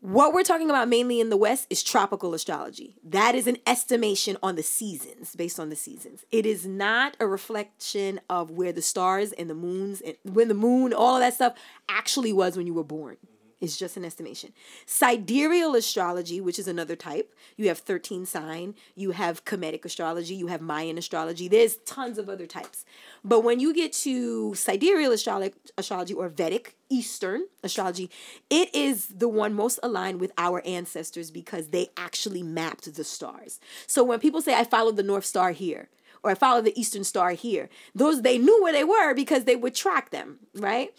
[0.00, 2.96] What we're talking about mainly in the West is tropical astrology.
[3.02, 6.24] That is an estimation on the seasons, based on the seasons.
[6.30, 10.54] It is not a reflection of where the stars and the moons and when the
[10.54, 11.54] moon, all of that stuff
[11.88, 13.16] actually was when you were born.
[13.58, 14.52] It's just an estimation.
[14.84, 20.48] Sidereal astrology, which is another type, you have 13 sign, you have Kemetic astrology, you
[20.48, 21.48] have Mayan astrology.
[21.48, 22.84] There's tons of other types.
[23.24, 28.10] But when you get to sidereal astrology, astrology or Vedic, Eastern astrology,
[28.50, 33.58] it is the one most aligned with our ancestors because they actually mapped the stars.
[33.86, 35.88] So when people say, I followed the North Star here,
[36.22, 39.56] or I followed the Eastern Star here, those they knew where they were because they
[39.56, 40.90] would track them, right?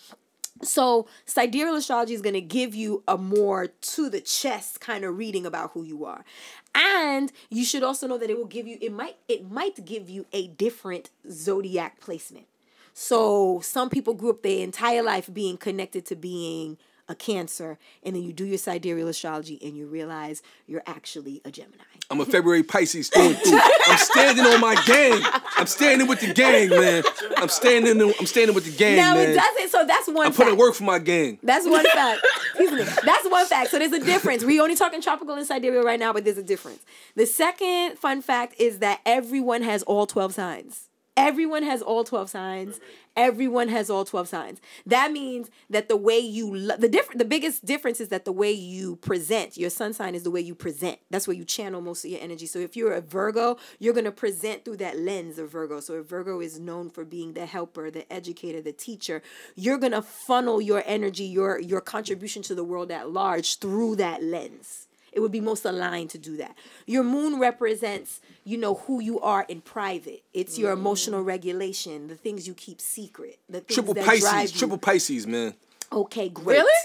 [0.61, 5.17] So, sidereal astrology is going to give you a more to the chest kind of
[5.17, 6.25] reading about who you are.
[6.73, 10.09] And you should also know that it will give you it might it might give
[10.09, 12.47] you a different zodiac placement.
[12.93, 16.77] So, some people grew up their entire life being connected to being
[17.09, 21.51] a Cancer, and then you do your sidereal astrology and you realize you're actually a
[21.51, 21.83] Gemini.
[22.09, 23.59] I'm a February Pisces through and through.
[23.87, 25.21] I'm standing on my gang.
[25.57, 27.03] I'm standing with the gang, man.
[27.37, 28.01] I'm standing.
[28.01, 29.31] I'm standing with the gang, now man.
[29.31, 29.69] it doesn't.
[29.69, 30.27] So that's one.
[30.27, 30.59] I'm putting fact.
[30.59, 31.39] work for my gang.
[31.43, 32.25] That's one fact.
[32.55, 32.83] Excuse me.
[33.03, 33.71] That's one fact.
[33.71, 34.43] So there's a difference.
[34.43, 36.79] We're only talking tropical and sidereal right now, but there's a difference.
[37.15, 40.86] The second fun fact is that everyone has all 12 signs.
[41.17, 42.79] Everyone has all 12 signs.
[43.15, 44.61] Everyone has all 12 signs.
[44.85, 48.31] That means that the way you lo- the different the biggest difference is that the
[48.31, 50.99] way you present, your sun sign is the way you present.
[51.09, 52.45] That's where you channel most of your energy.
[52.45, 55.79] So if you're a Virgo, you're going to present through that lens of Virgo.
[55.79, 59.23] So if Virgo is known for being the helper, the educator, the teacher,
[59.55, 63.95] you're going to funnel your energy, your your contribution to the world at large through
[63.95, 64.86] that lens
[65.17, 66.55] it would be most aligned to do that.
[66.85, 70.21] Your moon represents, you know, who you are in private.
[70.31, 74.53] It's your emotional regulation, the things you keep secret, the things Triple that drive Pisces.
[74.53, 74.59] you.
[74.59, 75.55] Triple Pisces, man.
[75.91, 76.57] Okay, great.
[76.57, 76.83] Really?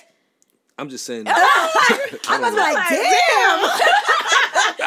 [0.78, 1.24] I'm just saying.
[1.28, 4.18] I was like, damn.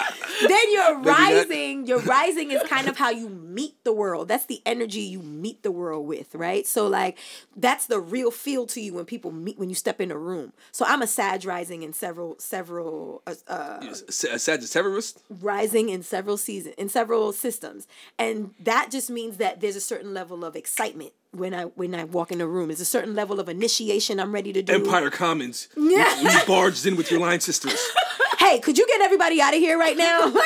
[0.48, 4.28] then your Maybe that- rising, your rising is kind of how you meet the world.
[4.28, 6.66] That's the energy you meet the world with, right?
[6.68, 7.18] So like
[7.56, 10.54] that's the real feel to you when people meet when you step in a room.
[10.72, 15.16] So I'm a Sag rising in several several uh, uh Sa- Sagittarius.
[15.30, 17.88] rising in several seasons in several systems
[18.20, 22.04] and that just means that there's a certain level of excitement when i when i
[22.04, 25.10] walk in a room there's a certain level of initiation i'm ready to do Empire
[25.10, 25.68] Commons.
[25.78, 26.22] Yeah.
[26.22, 27.80] You barged in with your line sisters.
[28.46, 30.32] hey could you get everybody out of here right now?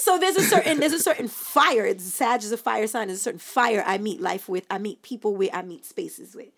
[0.00, 1.84] So there's a certain there's a certain fire.
[1.84, 3.08] It's sag is a fire sign.
[3.08, 6.34] There's a certain fire i meet life with i meet people with i meet spaces
[6.34, 6.48] with.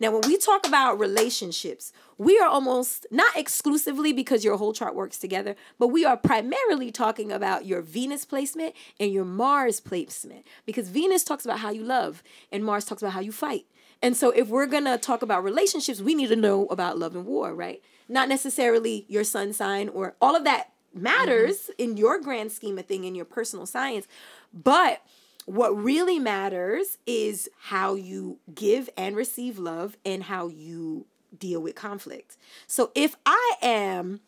[0.00, 4.94] Now when we talk about relationships we are almost not exclusively because your whole chart
[4.94, 10.46] works together but we are primarily talking about your venus placement and your mars placement.
[10.64, 13.66] Because venus talks about how you love and mars talks about how you fight.
[14.00, 17.26] And so if we're gonna talk about relationships we need to know about love and
[17.26, 22.52] war right not necessarily your sun sign or all of that matters in your grand
[22.52, 24.06] scheme of thing in your personal science.
[24.52, 25.02] But
[25.46, 31.74] what really matters is how you give and receive love and how you deal with
[31.74, 32.36] conflict.
[32.66, 34.20] So if i am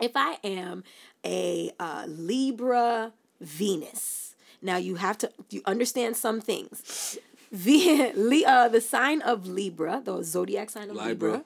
[0.00, 0.84] if i am
[1.24, 7.18] a uh, libra venus now you have to you understand some things.
[7.52, 11.44] The, uh, the sign of libra the zodiac sign of libra, Libra.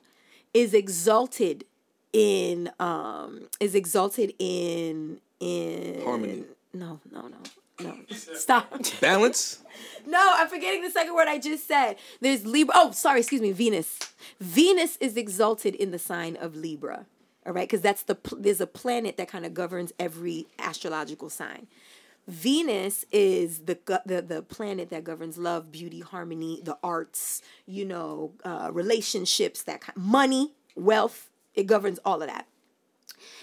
[0.54, 1.64] Is exalted
[2.12, 6.44] in um is exalted in in Harmony.
[6.72, 7.38] no no no
[7.80, 7.96] no.
[8.14, 8.72] Stop.
[9.00, 9.58] Balance.
[10.06, 11.96] no i'm forgetting the second word i just said.
[12.20, 13.98] There's libra oh sorry excuse me venus.
[14.40, 17.06] Venus is exalted in the sign of libra
[17.46, 17.68] all right?
[17.68, 21.66] Because that's the pl- there's a planet that kind of governs every astrological sign
[22.26, 28.32] Venus is the, the the planet that governs love, beauty, harmony, the arts, you know,
[28.44, 31.28] uh, relationships, that kind, money, wealth.
[31.54, 32.46] It governs all of that.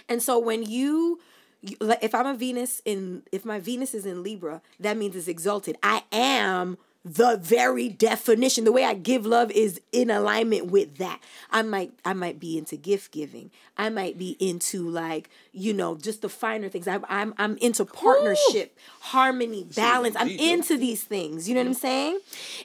[0.10, 1.20] And so when you,
[1.62, 5.28] you if I'm a Venus in if my Venus is in Libra, that means it's
[5.28, 5.78] exalted.
[5.84, 8.64] I am the very definition.
[8.64, 11.20] The way I give love is in alignment with that.
[11.50, 13.50] I might I might be into gift giving.
[13.78, 16.88] I might be into like you know just the finer things.
[16.88, 20.16] I, I'm I'm into partnership, harmony, balance.
[20.18, 21.50] I'm into these things.
[21.50, 22.20] You know what I'm saying?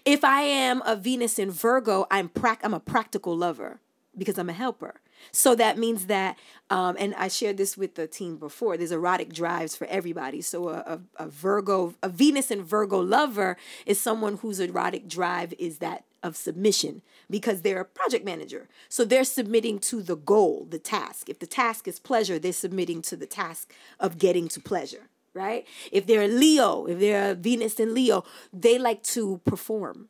[0.04, 3.80] If I am a Venus in Virgo, I'm prac I'm a practical lover
[4.16, 5.00] because I'm a helper.
[5.32, 6.38] So that means that,
[6.70, 8.76] um, and I shared this with the team before.
[8.76, 10.40] There's erotic drives for everybody.
[10.40, 13.56] So a, a, a Virgo, a Venus and Virgo lover
[13.86, 18.68] is someone whose erotic drive is that of submission because they're a project manager.
[18.88, 21.28] So they're submitting to the goal, the task.
[21.28, 25.08] If the task is pleasure, they're submitting to the task of getting to pleasure.
[25.34, 25.66] Right?
[25.92, 30.08] If they're a Leo, if they're a Venus and Leo, they like to perform.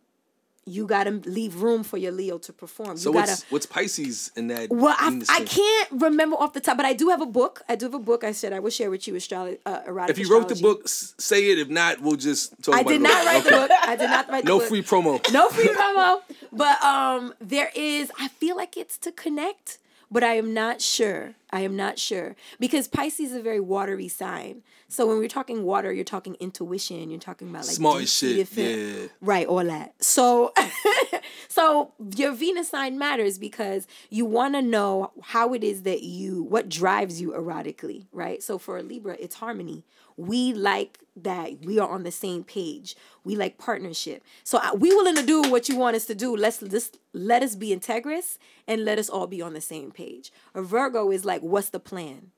[0.69, 2.97] You got to leave room for your Leo to perform.
[2.97, 4.69] So you gotta, what's what's Pisces in that?
[4.71, 7.63] well, I, I can't remember off the top, but I do have a book.
[7.69, 8.25] I do have a book.
[8.25, 9.59] I said I will share with you astrology.
[9.65, 11.59] Uh, erotic If you wrote the book, say it.
[11.61, 13.71] If not, we'll just talk I did not write the book.
[13.83, 14.61] I did not write the book.
[14.63, 15.33] No free promo.
[15.33, 16.21] No free promo.
[16.53, 18.11] But um, there is.
[18.19, 19.79] I feel like it's to connect,
[20.11, 21.35] but I am not sure.
[21.51, 24.63] I am not sure because Pisces is a very watery sign.
[24.89, 27.11] So when we're talking water, you're talking intuition.
[27.11, 29.07] You're talking about like Smart shit, yeah.
[29.21, 29.95] Right, all that.
[30.03, 30.53] So,
[31.49, 36.43] so your Venus sign matters because you want to know how it is that you,
[36.43, 38.43] what drives you erotically, right?
[38.43, 39.85] So for a Libra, it's harmony.
[40.17, 42.97] We like that we are on the same page.
[43.25, 44.23] We like partnership.
[44.45, 46.37] So we willing to do what you want us to do.
[46.37, 48.39] Let's just let us be integrous
[48.69, 50.33] and let us all be on the same page.
[50.55, 52.33] A Virgo is like, what's the plan?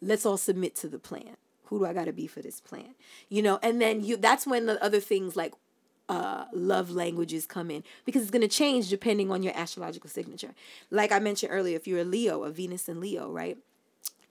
[0.00, 1.36] let's all submit to the plan.
[1.64, 2.94] Who do I got to be for this plan?
[3.28, 5.54] You know, and then you that's when the other things like
[6.08, 10.54] uh, love languages come in because it's going to change depending on your astrological signature.
[10.90, 13.58] Like I mentioned earlier, if you're a Leo, a Venus and Leo, right?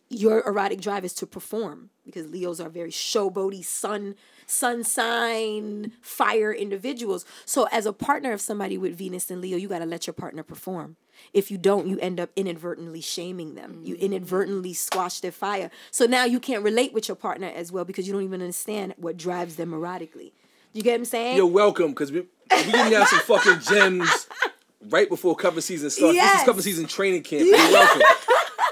[0.09, 6.53] Your erotic drive is to perform because Leos are very showboaty, sun, sun sign, fire
[6.53, 7.25] individuals.
[7.45, 10.13] So as a partner of somebody with Venus and Leo, you got to let your
[10.13, 10.95] partner perform.
[11.33, 13.81] If you don't, you end up inadvertently shaming them.
[13.83, 14.01] You mm.
[14.01, 15.71] inadvertently squash their fire.
[15.89, 18.93] So now you can't relate with your partner as well because you don't even understand
[18.97, 20.33] what drives them erotically.
[20.73, 21.37] You get what I'm saying?
[21.37, 24.27] You're welcome because we we giving y'all some fucking gems
[24.89, 26.13] right before cover season starts.
[26.13, 26.41] This Yes.
[26.41, 27.45] is cover season training camp.
[27.45, 28.01] You're welcome.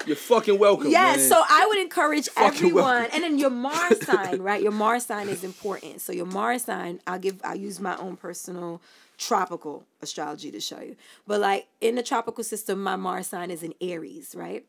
[0.06, 0.89] You're fucking welcome.
[0.89, 1.30] Yes, man.
[1.30, 3.12] so I would encourage everyone, welcome.
[3.14, 4.62] and then your Mars sign, right?
[4.62, 6.01] Your Mars sign is important.
[6.01, 8.82] So your Mars sign, I'll give, I'll use my own personal
[9.18, 10.95] tropical astrology to show you.
[11.28, 14.66] But like in the tropical system, my Mars sign is in Aries, right?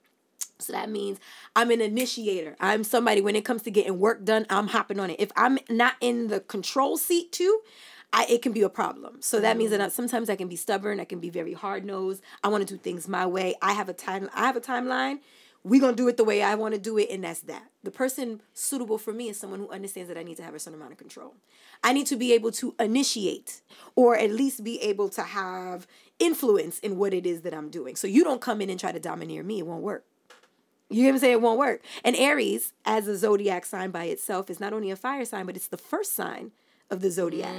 [0.58, 1.18] So that means
[1.56, 2.56] I'm an initiator.
[2.60, 5.16] I'm somebody when it comes to getting work done, I'm hopping on it.
[5.18, 7.60] If I'm not in the control seat too,
[8.16, 9.20] I, it can be a problem.
[9.20, 9.86] So that means that mm.
[9.86, 11.00] I, sometimes I can be stubborn.
[11.00, 12.22] I can be very hard nosed.
[12.44, 13.56] I want to do things my way.
[13.60, 14.30] I have a time.
[14.32, 15.18] I have a timeline.
[15.64, 17.70] We're gonna do it the way I want to do it, and that's that.
[17.82, 20.58] The person suitable for me is someone who understands that I need to have a
[20.60, 21.34] certain amount of control.
[21.82, 23.62] I need to be able to initiate,
[23.96, 25.86] or at least be able to have
[26.18, 27.96] influence in what it is that I'm doing.
[27.96, 29.58] So you don't come in and try to domineer me.
[29.58, 30.04] It won't work.
[30.90, 31.32] You get what I'm saying?
[31.32, 31.82] It won't work.
[32.04, 35.56] And Aries, as a zodiac sign by itself, is not only a fire sign, but
[35.56, 36.52] it's the first sign
[36.90, 37.54] of the zodiac.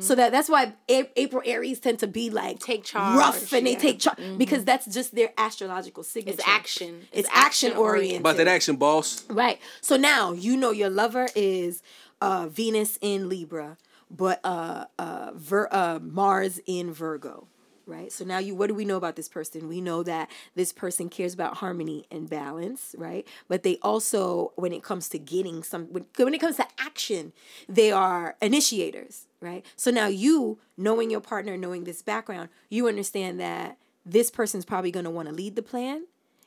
[0.00, 3.66] So that that's why A- April Aries tend to be like Take charge, rough, and
[3.66, 3.78] they yeah.
[3.78, 6.38] take charge because that's just their astrological signature.
[6.38, 7.06] It's action.
[7.12, 8.20] It's, action oriented.
[8.20, 9.24] about that action, boss.
[9.28, 9.58] Right.
[9.80, 11.82] So now you know your lover is
[12.20, 13.76] uh, Venus in Libra,
[14.10, 17.46] but uh, uh, Ver- uh, Mars in Virgo.
[17.90, 18.12] Right.
[18.12, 19.68] So now you, what do we know about this person?
[19.68, 22.94] We know that this person cares about harmony and balance.
[22.96, 23.26] Right.
[23.48, 27.32] But they also, when it comes to getting some, when, when it comes to action,
[27.68, 29.26] they are initiators.
[29.40, 29.66] Right.
[29.74, 33.76] So now you, knowing your partner, knowing this background, you understand that
[34.06, 36.06] this person's probably going to want to lead the plan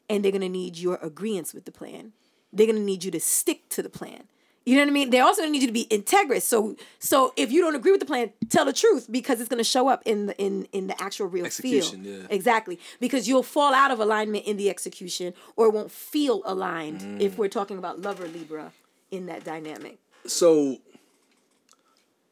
[0.09, 2.13] and they're going to need your agreements with the plan.
[2.53, 4.23] They're going to need you to stick to the plan.
[4.65, 5.09] You know what I mean?
[5.09, 6.43] They're also going to need you to be integrous.
[6.43, 9.57] So, so if you don't agree with the plan, tell the truth because it's going
[9.57, 12.21] to show up in the in in the actual real Execution, feel.
[12.21, 12.27] yeah.
[12.29, 17.01] Exactly, because you'll fall out of alignment in the execution, or it won't feel aligned
[17.01, 17.19] Mm.
[17.19, 18.71] if we're talking about lover Libra
[19.11, 19.97] in that dynamic.
[20.25, 20.77] So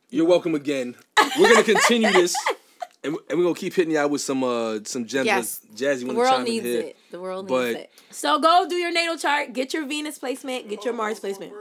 [0.09, 0.95] you're welcome again.
[1.37, 2.35] We're gonna continue this,
[3.03, 5.25] and, and we're gonna keep hitting y'all with some uh some gems.
[5.25, 5.59] Yes.
[5.75, 6.97] Jazzy The want to world chime in needs it.
[7.11, 7.89] The world But- needs it.
[8.11, 11.53] So go do your natal chart, get your Venus placement, get your Mars placement.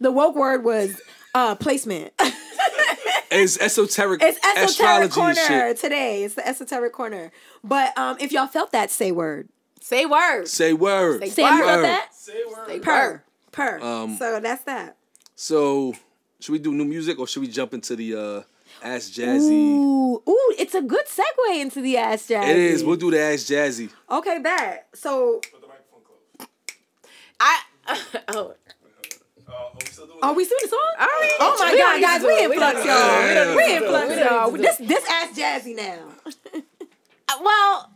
[0.00, 1.00] The woke word was
[1.34, 2.12] uh placement.
[3.34, 5.78] It's esoteric, It's esoteric corner shit.
[5.78, 6.22] today.
[6.24, 7.32] It's the esoteric corner.
[7.64, 9.48] But um, if y'all felt that, say word.
[9.80, 10.52] Say words.
[10.52, 11.20] Say word.
[11.22, 11.82] Say Sam, you Word.
[11.82, 12.14] that?
[12.14, 12.66] Say word.
[12.68, 13.10] Say Per.
[13.10, 13.20] word.
[13.52, 13.80] Per.
[13.80, 14.98] Um, so that's that.
[15.34, 15.94] So
[16.40, 18.42] should we do new music or should we jump into the uh
[18.82, 19.78] Ask Jazzy?
[19.78, 22.48] Ooh, ooh, it's a good segue into the Ask Jazzy.
[22.50, 22.84] It is.
[22.84, 23.90] We'll do the Ask Jazzy.
[24.10, 24.88] Okay, bet.
[24.92, 26.48] So Put the microphone close.
[27.40, 27.60] I.
[28.28, 28.52] oh, Uh,
[29.52, 30.78] are we still doing Oh, we sing the song?
[31.00, 31.36] All right.
[31.40, 33.28] Oh my We God, guys, we do in We flux, don't- y'all.
[33.28, 34.50] we don't We in flux, y'all.
[34.52, 35.98] This this ass jazzy now.
[37.28, 37.90] Uh, Well,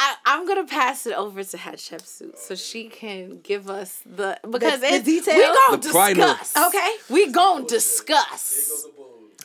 [0.00, 4.80] I, I'm gonna pass it over to Hatshepsut so she can give us the because
[4.80, 5.36] the it's details?
[5.36, 6.14] we gonna The primer.
[6.38, 6.56] discuss.
[6.66, 6.90] Okay.
[7.08, 8.86] we gonna discuss.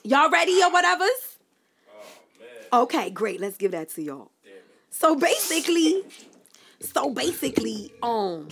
[0.04, 1.38] Y'all ready or whatever's?
[2.72, 3.40] Oh, Okay, great.
[3.40, 4.32] Let's give that to y'all.
[4.90, 6.04] So basically,
[6.82, 8.48] so basically, um,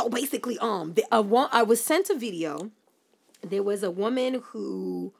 [0.00, 2.70] so basically, um, the, a one, I was sent a video.
[3.42, 5.12] There was a woman who,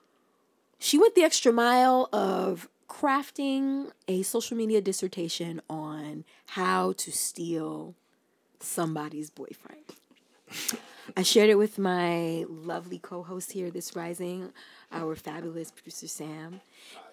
[0.79, 7.95] she went the extra mile of crafting a social media dissertation on how to steal
[8.59, 9.85] somebody's boyfriend.
[11.17, 14.53] I shared it with my lovely co-host here this rising,
[14.93, 16.61] our fabulous producer Sam.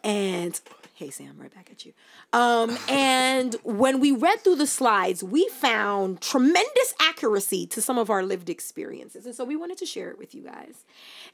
[0.03, 0.59] And
[0.95, 1.93] hey Sam, right back at you.
[2.33, 8.09] Um, and when we read through the slides, we found tremendous accuracy to some of
[8.09, 9.25] our lived experiences.
[9.25, 10.85] And so we wanted to share it with you guys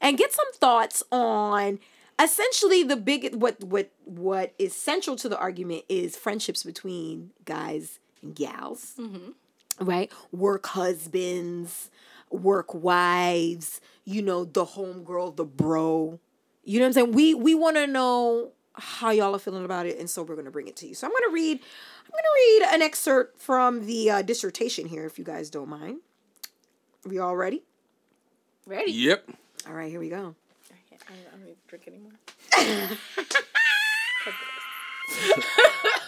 [0.01, 1.80] and get some thoughts on
[2.22, 7.99] essentially the big what what what is central to the argument is friendships between guys
[8.22, 8.93] and gals
[9.80, 10.12] right?
[10.32, 11.89] Work husbands,
[12.34, 16.20] work wives, you know, the homegirl, the bro.
[16.64, 17.12] You know what I'm saying?
[17.12, 20.52] We we want to know how y'all are feeling about it, and so we're gonna
[20.52, 20.96] bring it to you.
[20.96, 25.20] So I'm gonna read, I'm gonna read an excerpt from the uh, dissertation here, if
[25.20, 26.00] you guys don't mind.
[27.06, 27.64] Are We all ready?
[28.66, 28.92] Ready?
[28.92, 29.30] Yep.
[29.68, 30.36] All right, here we go.
[30.72, 32.12] I don't, I don't need to drink anymore.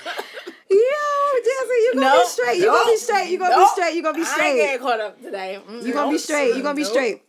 [1.46, 2.60] Yo, Jesse, you gonna be straight.
[2.60, 3.30] you're gonna be straight.
[3.30, 3.68] You're gonna Nope.
[3.68, 3.94] be straight.
[3.96, 4.56] You're gonna be I ain't straight.
[4.58, 5.60] getting caught up today.
[5.68, 6.54] Mm, You gonna be straight.
[6.54, 6.92] You're gonna be Nope.
[6.92, 7.22] straight.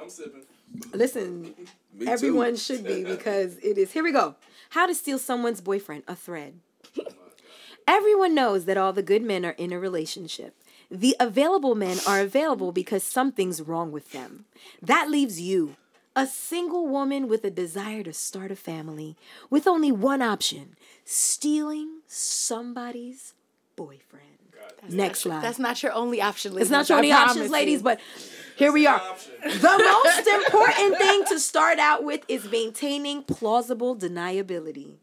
[0.00, 0.42] I'm sipping.
[0.92, 1.42] Listen,
[1.94, 2.10] Me too.
[2.12, 3.92] Everyone should be because it is.
[3.92, 4.36] Here we go.
[4.70, 6.60] How to steal someone's boyfriend, a thread.
[7.86, 10.54] Everyone knows that all the good men are in a relationship.
[10.90, 14.44] The available men are available because something's wrong with them.
[14.82, 15.76] That leaves you,
[16.14, 19.16] a single woman with a desire to start a family,
[19.50, 23.32] with only one option stealing somebody's
[23.78, 24.24] boyfriend.
[24.90, 25.42] Next slide.
[25.42, 26.66] That's not your only option, ladies.
[26.66, 28.00] It's not your only promise options, ladies, but
[28.56, 29.00] here we are.
[29.42, 34.94] The most important thing to start out with is maintaining plausible deniability.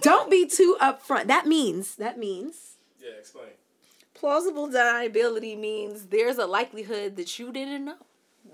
[0.00, 1.26] Don't be too upfront.
[1.28, 3.46] That means, that means, Yeah, explain.
[4.14, 7.96] plausible deniability means there's a likelihood that you didn't know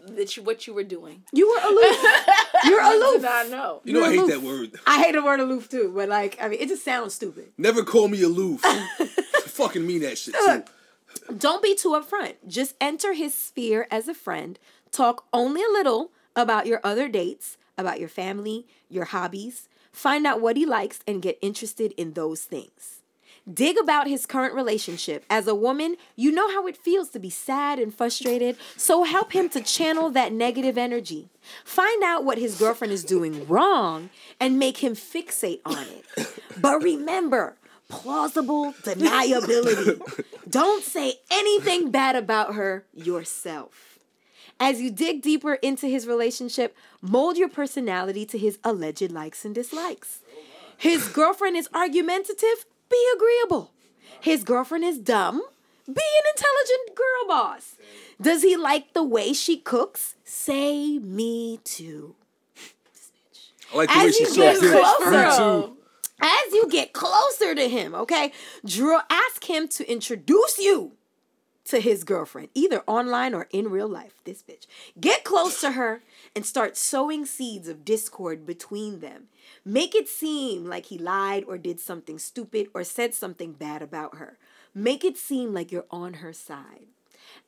[0.08, 1.22] that you what you were doing.
[1.32, 2.04] you were aloof.
[2.64, 3.22] You're You aloof.
[3.22, 3.80] did not know.
[3.84, 4.30] You know I hate aloof.
[4.30, 4.70] that word.
[4.86, 7.52] I hate the word aloof too, but like, I mean, it just sounds stupid.
[7.58, 8.60] Never call me aloof.
[8.64, 9.06] I
[9.46, 10.44] fucking mean that shit too.
[10.46, 11.38] Look.
[11.38, 12.34] Don't be too upfront.
[12.46, 14.58] Just enter his sphere as a friend.
[14.92, 19.68] Talk only a little about your other dates, about your family, your hobbies.
[19.92, 22.99] Find out what he likes and get interested in those things.
[23.52, 25.24] Dig about his current relationship.
[25.30, 29.32] As a woman, you know how it feels to be sad and frustrated, so help
[29.32, 31.28] him to channel that negative energy.
[31.64, 36.28] Find out what his girlfriend is doing wrong and make him fixate on it.
[36.60, 37.56] But remember,
[37.88, 40.24] plausible deniability.
[40.48, 43.98] Don't say anything bad about her yourself.
[44.58, 49.54] As you dig deeper into his relationship, mold your personality to his alleged likes and
[49.54, 50.20] dislikes.
[50.76, 53.70] His girlfriend is argumentative, be agreeable.
[54.20, 55.40] His girlfriend is dumb,
[55.86, 57.76] be an intelligent girl boss.
[58.20, 60.16] Does he like the way she cooks?
[60.24, 62.14] Say me too.
[63.72, 65.76] I like the way As she you get sucks closer, Me too.
[66.20, 68.32] as you get closer to him, okay,
[68.64, 70.92] draw ask him to introduce you
[71.70, 74.14] to his girlfriend, either online or in real life.
[74.24, 74.66] This bitch.
[75.00, 76.02] Get close to her
[76.34, 79.28] and start sowing seeds of discord between them.
[79.64, 84.16] Make it seem like he lied or did something stupid or said something bad about
[84.16, 84.38] her.
[84.74, 86.86] Make it seem like you're on her side.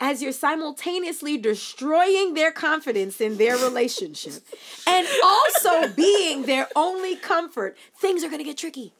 [0.00, 4.42] As you're simultaneously destroying their confidence in their relationship
[4.86, 8.92] and also being their only comfort, things are gonna get tricky.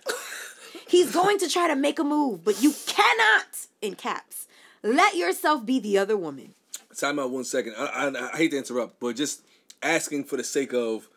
[0.89, 4.47] He's going to try to make a move, but you cannot, in caps,
[4.83, 6.55] let yourself be the other woman.
[6.97, 7.75] Time out one second.
[7.79, 9.43] I, I, I hate to interrupt, but just
[9.83, 11.09] asking for the sake of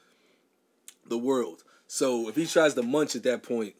[1.08, 1.64] the world.
[1.88, 3.76] So if he tries to munch at that point,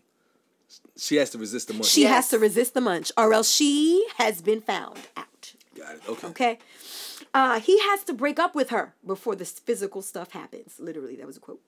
[0.98, 1.88] she has to resist the munch.
[1.88, 5.54] She has to resist the munch, or else she has been found out.
[5.78, 6.02] Got it.
[6.10, 6.28] Okay.
[6.28, 6.60] Okay?
[7.34, 10.76] Uh, he has to break up with her before this physical stuff happens.
[10.80, 11.62] Literally, that was a quote.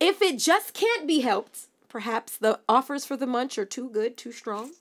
[0.00, 4.16] If it just can't be helped, perhaps the offers for the munch are too good,
[4.16, 4.72] too strong.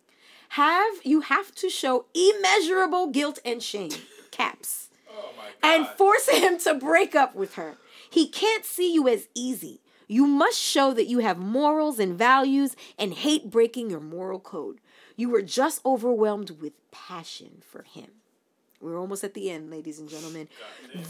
[0.50, 3.92] Have you have to show immeasurable guilt and shame,
[4.32, 5.76] caps, Oh my god.
[5.86, 7.76] and force him to break up with her.
[8.10, 9.82] He can't see you as easy.
[10.08, 14.80] You must show that you have morals and values and hate breaking your moral code.
[15.18, 18.12] You were just overwhelmed with passion for him.
[18.80, 20.48] We're almost at the end, ladies and gentlemen.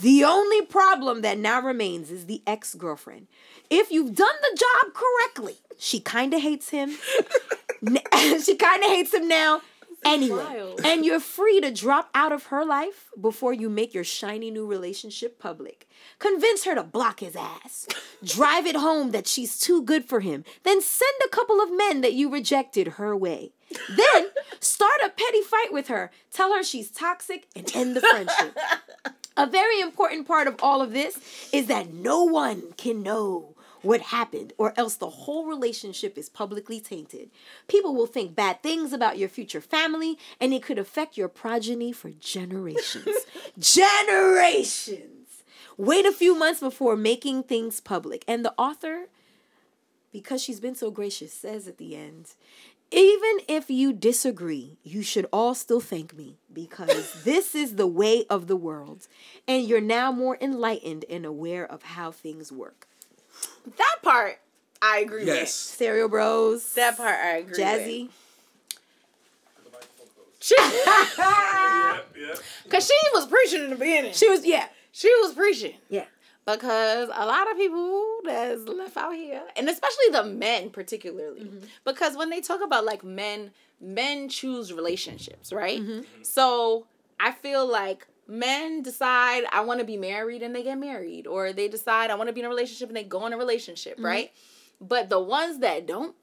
[0.02, 3.28] The only problem that now remains is the ex girlfriend.
[3.70, 6.98] If you've done the job correctly, she kind of hates him.
[8.44, 9.62] She kind of hates him now.
[10.06, 10.82] Anyway, wild.
[10.86, 14.66] and you're free to drop out of her life before you make your shiny new
[14.66, 15.88] relationship public.
[16.20, 17.88] Convince her to block his ass.
[18.24, 20.46] Drive it home that she's too good for him.
[20.64, 23.52] Then send a couple of men that you rejected her way.
[23.90, 24.28] Then
[24.60, 26.12] start a petty fight with her.
[26.32, 28.58] Tell her she's toxic and end the friendship.
[29.40, 31.20] A very important part of all of this
[31.54, 33.56] is that no one can know
[33.88, 37.32] what happened, or else the whole relationship is publicly tainted.
[37.70, 41.94] People will think bad things about your future family, and it could affect your progeny
[41.94, 43.08] for generations.
[43.60, 45.44] generations!
[45.78, 48.26] Wait a few months before making things public.
[48.28, 49.08] And the author,
[50.12, 52.36] because she's been so gracious, says at the end,
[52.92, 58.26] even if you disagree, you should all still thank me because this is the way
[58.30, 59.08] of the world,
[59.48, 62.87] and you're now more enlightened and aware of how things work.
[63.78, 64.40] That part
[64.82, 65.28] I agree with.
[65.28, 65.54] Yes.
[65.54, 66.74] Stereo Bros.
[66.74, 68.04] That part I agree Jazzy.
[68.04, 68.12] with.
[70.40, 72.38] She, Yep, yep.
[72.70, 74.14] Cause she was preaching in the beginning.
[74.14, 75.74] She was, yeah, She was preaching.
[75.90, 76.06] yeah.
[76.46, 81.66] because a lot of people that's left out here and especially the men particularly Mm-hmm.
[81.84, 83.52] because when they talk about like men
[83.82, 86.02] men choose relationships right Mm-hmm.
[86.24, 86.86] so
[87.20, 91.54] i feel like men decide i want to be married and they get married or
[91.54, 93.94] they decide i want to be in a relationship and they go in a relationship
[93.96, 94.06] Mm-hmm.
[94.06, 94.32] right
[94.82, 96.16] but the ones that don't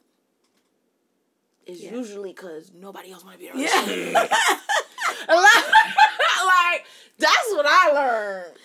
[1.66, 1.92] is Yeah.
[1.92, 3.80] usually because nobody else want to be in a Yeah.
[3.84, 4.30] relationship like,
[6.46, 6.84] like
[7.18, 8.56] that's what i learned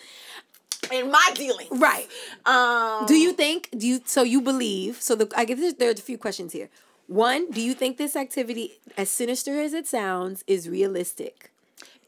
[0.92, 2.08] in my dealings Right.
[2.46, 3.70] um, Do you think?
[3.78, 4.02] Do you?
[4.06, 5.02] So you believe?
[5.02, 6.70] So the I guess there's, there's a few questions here.
[7.08, 11.52] One, do you think this activity, as sinister as it sounds, is realistic?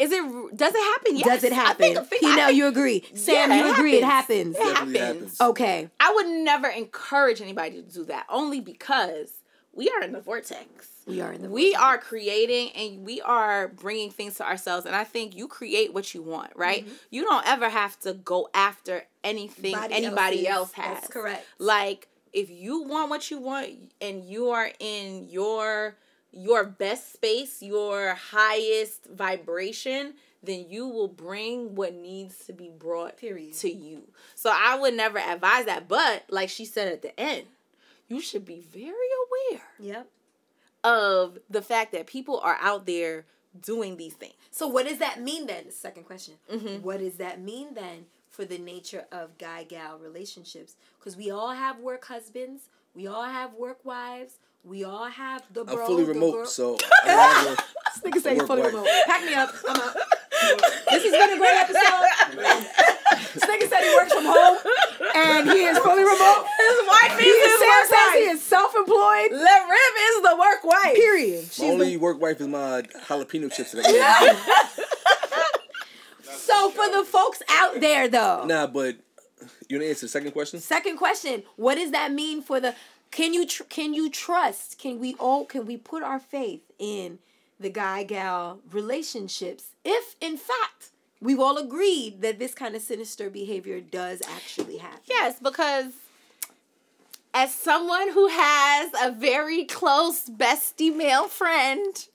[0.01, 0.57] Is it?
[0.57, 1.15] Does it happen?
[1.17, 1.25] Yes.
[1.27, 1.93] Does it I happen?
[1.95, 3.03] think, think, I Pino, you agree?
[3.13, 3.95] Sam, Yeah, you it agree?
[3.97, 4.57] It happens.
[4.57, 4.69] happens.
[4.71, 4.97] It happens.
[4.99, 5.41] happens.
[5.41, 5.89] Okay.
[5.99, 9.31] I would never encourage anybody to do that, only because
[9.73, 10.87] we are in the vortex.
[11.07, 11.49] We are in the.
[11.49, 15.93] We are creating and we are bringing things to ourselves, and I think you create
[15.93, 16.85] what you want, right?
[16.85, 16.93] Mm-hmm.
[17.09, 20.97] You don't ever have to go after anything Body anybody else's- else has.
[21.01, 21.45] that's correct.
[21.57, 25.95] Like if you want what you want and you are in your
[26.31, 30.13] your best space, your highest vibration,
[30.43, 33.53] then you will bring what needs to be brought Period.
[33.55, 34.03] to you.
[34.35, 37.43] So I would never advise that, but like she said at the end,
[38.07, 38.85] you should be very
[39.51, 40.07] aware Yep.
[40.83, 43.25] of the fact that people are out there
[43.61, 44.33] doing these things.
[44.49, 45.71] So what does that mean then?
[45.71, 46.35] Second question.
[46.51, 46.81] Mm-hmm.
[46.83, 50.75] What does that mean then for the nature of guy gal relationships?
[50.99, 52.63] Because we all have work husbands,
[52.95, 55.79] we all have work wives, we all have the bro.
[55.81, 57.07] I'm fully the remote, girl- so I
[57.45, 58.73] don't have This nigga say he's work fully wife.
[58.73, 58.87] remote.
[59.05, 59.49] Pack me up.
[59.67, 59.95] I'm out.
[60.89, 62.03] this has been a great episode.
[63.33, 64.57] this nigga said he works from home
[65.15, 66.45] and he is fully remote.
[66.57, 69.31] His wife He is, Sam says he is self-employed.
[69.31, 70.95] Le Rib is the work wife.
[70.95, 71.45] Period.
[71.59, 74.37] My only the, work wife is my jalapeno chips that I
[76.37, 78.45] so for the folks out there though.
[78.45, 78.95] Nah, but
[79.69, 80.59] you want to answer the second question?
[80.59, 82.75] Second question: What does that mean for the?
[83.11, 84.79] Can you tr- can you trust?
[84.79, 87.19] Can we all can we put our faith in
[87.59, 90.89] the guy gal relationships if in fact
[91.21, 95.01] we've all agreed that this kind of sinister behavior does actually happen?
[95.05, 95.93] Yes, because
[97.33, 102.07] as someone who has a very close bestie male friend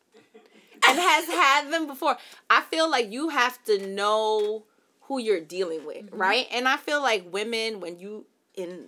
[0.87, 2.17] and has had them before,
[2.51, 4.65] I feel like you have to know
[5.03, 6.19] who you're dealing with, mm-hmm.
[6.19, 6.47] right?
[6.53, 8.87] And I feel like women, when you in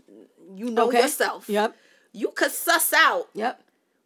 [0.54, 1.76] you know yourself, Yep.
[2.12, 3.60] You could suss out Yep.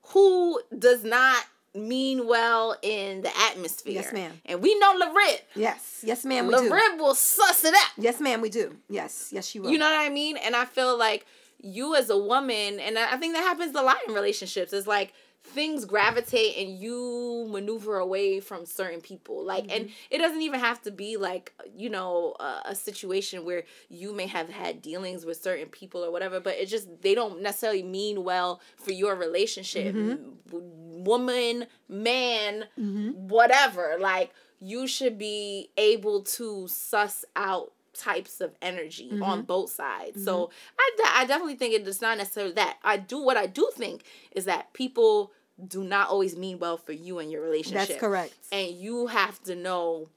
[0.08, 1.44] who does not
[1.74, 3.94] mean well in the atmosphere.
[3.94, 4.32] Yes, ma'am.
[4.44, 5.40] And we know LaRib.
[5.54, 6.00] Yes.
[6.04, 6.46] Yes, ma'am.
[6.46, 6.68] We do.
[6.70, 7.90] LaRib will suss it out.
[7.96, 8.40] Yes, ma'am.
[8.42, 8.76] We do.
[8.90, 9.30] Yes.
[9.32, 9.70] Yes, you will.
[9.70, 10.36] You know what I mean?
[10.36, 11.24] And I feel like
[11.60, 14.86] you as a woman, and I I think that happens a lot in relationships, is
[14.86, 19.44] like things gravitate and you maneuver away from certain people.
[19.44, 19.92] Like, and mm-hmm.
[20.10, 24.26] it doesn't even have to be like, you know, a, a situation where you may
[24.26, 28.24] have had dealings with certain people or whatever, but it just, they don't necessarily mean
[28.24, 29.94] well for your relationship.
[29.94, 30.30] Mm-hmm.
[30.50, 30.70] W-
[31.04, 33.10] Woman, man, mm-hmm.
[33.26, 33.96] whatever.
[33.98, 39.40] Like, you should be able to suss out types of energy on mm-hmm.
[39.42, 40.24] both sides.
[40.24, 40.52] So mm-hmm.
[40.78, 42.78] I, de- I definitely think it is not necessarily that.
[42.82, 45.32] I do what I do think is that people
[45.68, 47.88] do not always mean well for you and your relationship.
[47.88, 48.34] That's correct.
[48.50, 50.08] And you have to know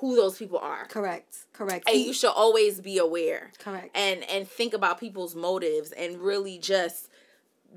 [0.00, 0.86] who those people are.
[0.86, 1.36] Correct.
[1.52, 1.88] Correct.
[1.88, 3.50] And you should always be aware.
[3.58, 3.96] Correct.
[3.96, 7.09] And and think about people's motives and really just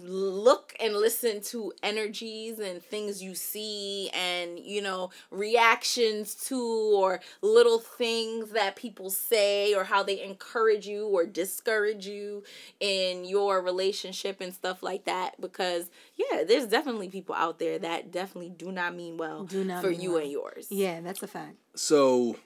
[0.01, 7.19] look and listen to energies and things you see and you know reactions to or
[7.41, 12.43] little things that people say or how they encourage you or discourage you
[12.79, 18.11] in your relationship and stuff like that because yeah there's definitely people out there that
[18.11, 20.21] definitely do not mean well Do not for mean you well.
[20.23, 21.55] and yours Yeah, that's a fact.
[21.75, 22.37] So,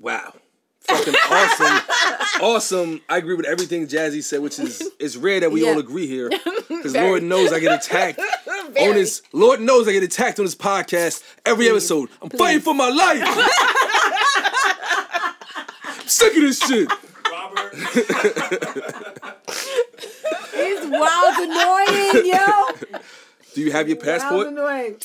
[0.00, 0.34] wow.
[0.86, 1.80] Fucking awesome.
[2.42, 3.00] awesome.
[3.08, 5.70] I agree with everything Jazzy said, which is it's rare that we Yeah.
[5.72, 6.30] all agree here.
[6.68, 8.20] Because Lord knows I get attacked
[8.72, 8.88] Very.
[8.88, 9.22] on this.
[9.32, 12.10] Lord knows I get attacked on this podcast every episode.
[12.20, 13.22] I'm fighting for my life.
[15.84, 16.88] I'm sick of this shit.
[17.30, 17.74] Robert.
[20.56, 22.44] It's wild annoying, yo.
[23.54, 24.46] Do you have your Wild passport?
[24.48, 24.96] annoying.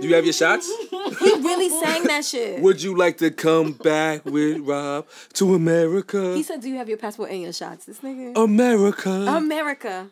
[0.00, 0.70] Do you have your shots?
[1.20, 2.60] He really sang that shit.
[2.60, 6.34] Would you like to come back with Rob to America?
[6.34, 8.36] He said, "Do you have your passport and your shots?" This nigga.
[8.36, 9.10] America.
[9.10, 10.08] America.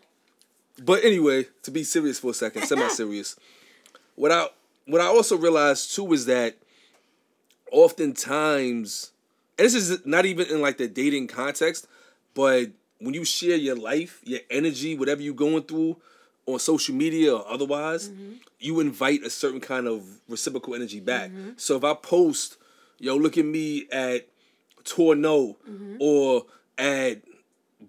[0.82, 3.36] But anyway, to be serious for a second, semi-serious.
[4.14, 4.46] what I
[4.86, 6.56] what I also realized too is that
[7.70, 9.10] oftentimes,
[9.58, 11.86] and this is not even in like the dating context,
[12.34, 15.96] but when you share your life, your energy, whatever you're going through
[16.46, 18.32] on social media or otherwise, mm-hmm.
[18.58, 21.30] you invite a certain kind of reciprocal energy back.
[21.30, 21.50] Mm-hmm.
[21.56, 22.56] So if I post,
[22.98, 24.28] yo, look at me at
[24.84, 25.96] Torno mm-hmm.
[26.00, 26.46] or
[26.78, 27.22] at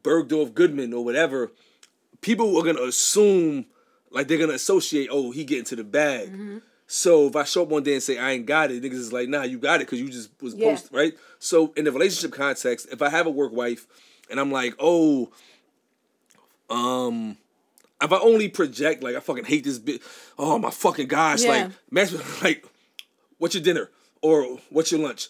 [0.04, 1.52] Bergdorf Goodman or whatever,
[2.22, 3.66] people are gonna assume
[4.12, 6.62] like they're gonna associate, oh, he getting to the bag.
[6.86, 9.14] So if I show up one day and say I ain't got it, niggas is
[9.14, 10.72] like, nah, you got it because you just was Yeah.
[10.72, 11.18] post right.
[11.40, 13.88] So in the relationship context, if I have a work wife
[14.30, 15.32] and I'm like, oh,
[16.70, 17.38] um,
[18.04, 20.02] if I only project like I fucking hate this bitch.
[20.38, 21.50] oh my fucking gosh, Yeah.
[21.50, 22.12] like match
[22.44, 22.66] like,
[23.38, 23.90] what's your dinner
[24.22, 25.30] or what's your lunch?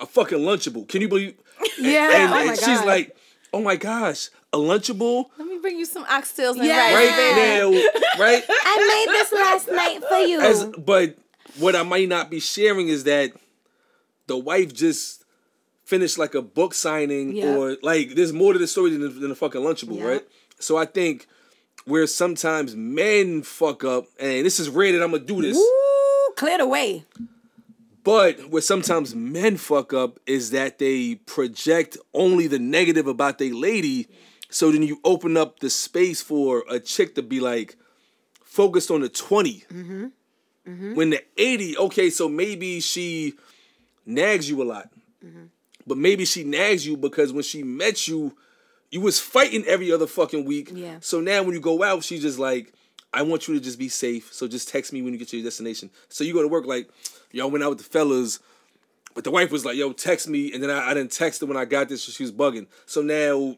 [0.00, 0.88] A fucking lunchable.
[0.88, 1.34] Can you believe?
[1.78, 2.10] Yeah.
[2.24, 2.86] And, oh and my she's God.
[2.86, 3.16] like,
[3.52, 6.94] oh my gosh, a lunchable let me bring you some oxtails and Yeah.
[6.94, 7.58] rice right Yeah.
[7.58, 7.70] now,
[8.24, 8.44] right?
[8.48, 10.40] I made this last night for you.
[10.40, 11.16] As but
[11.58, 13.32] what I might not be sharing is that
[14.26, 15.24] the wife just
[15.84, 17.56] finished like a book signing Yeah.
[17.56, 20.04] or like there's more to the story than, than a fucking lunchable, Yeah.
[20.04, 20.28] right?
[20.60, 21.26] So I think
[21.90, 26.34] where sometimes men fuck up, and this is rare that I'm gonna do this, Woo,
[26.36, 27.04] clear the way.
[28.04, 33.52] but where sometimes men fuck up is that they project only the negative about their
[33.52, 34.08] lady.
[34.48, 37.76] So then you open up the space for a chick to be like
[38.44, 39.64] focused on the 20.
[39.72, 40.06] Mm-hmm.
[40.66, 40.94] Mm-hmm.
[40.94, 43.34] When the 80, okay, so maybe she
[44.06, 44.90] nags you a lot.
[45.24, 45.44] Mm-hmm.
[45.86, 48.36] But maybe she nags you because when she met you,
[48.90, 50.70] you was fighting every other fucking week.
[50.72, 50.96] Yeah.
[51.00, 52.72] So now when you go out, she's just like,
[53.12, 54.32] I want you to just be safe.
[54.32, 55.90] So just text me when you get to your destination.
[56.08, 56.88] So you go to work like,
[57.32, 58.38] yo, I went out with the fellas,
[59.14, 60.52] but the wife was like, yo, text me.
[60.52, 62.66] And then I, I didn't text her when I got this, so she was bugging.
[62.86, 63.56] So now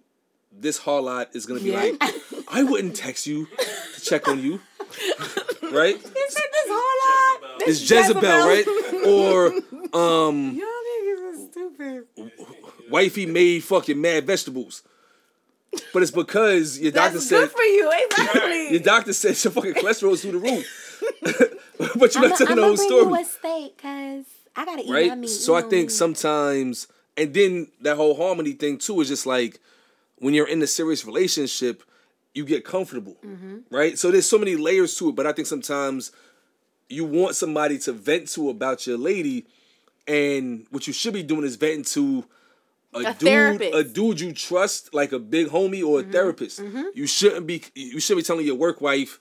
[0.50, 1.92] this harlot is gonna be Yeah.
[2.00, 2.14] like,
[2.48, 3.46] I wouldn't text you
[3.94, 4.60] to check on you.
[5.70, 6.02] right?
[6.02, 7.62] This whole lot.
[7.62, 8.66] It's Jezebel, right?
[9.06, 9.46] Or
[9.98, 12.06] um Y'all niggas are stupid.
[12.90, 14.82] wifey made fucking mad vegetables.
[15.92, 19.52] But it's because your doctor that's said good for you exactly your doctor said your
[19.52, 20.66] fucking cholesterol is through the roof.
[21.98, 23.22] but you're I'm not telling the whole bring you story.
[23.22, 25.18] a steak because I gotta eat my right?
[25.18, 25.28] meat.
[25.28, 29.60] So I think sometimes, and then that whole harmony thing too is just like
[30.18, 31.82] when you're in a serious relationship,
[32.34, 33.58] you get comfortable, Mm-hmm.
[33.70, 33.98] right?
[33.98, 36.12] So there's so many layers to it, but I think sometimes
[36.88, 39.46] you want somebody to vent to about your lady,
[40.06, 42.24] and what you should be doing is venting to
[42.94, 43.74] a, A dude, therapist.
[43.74, 46.12] a dude you trust, like a big homie or a Mm-hmm.
[46.12, 46.62] therapist.
[46.94, 49.18] You shouldn't be, you should be telling your work wife.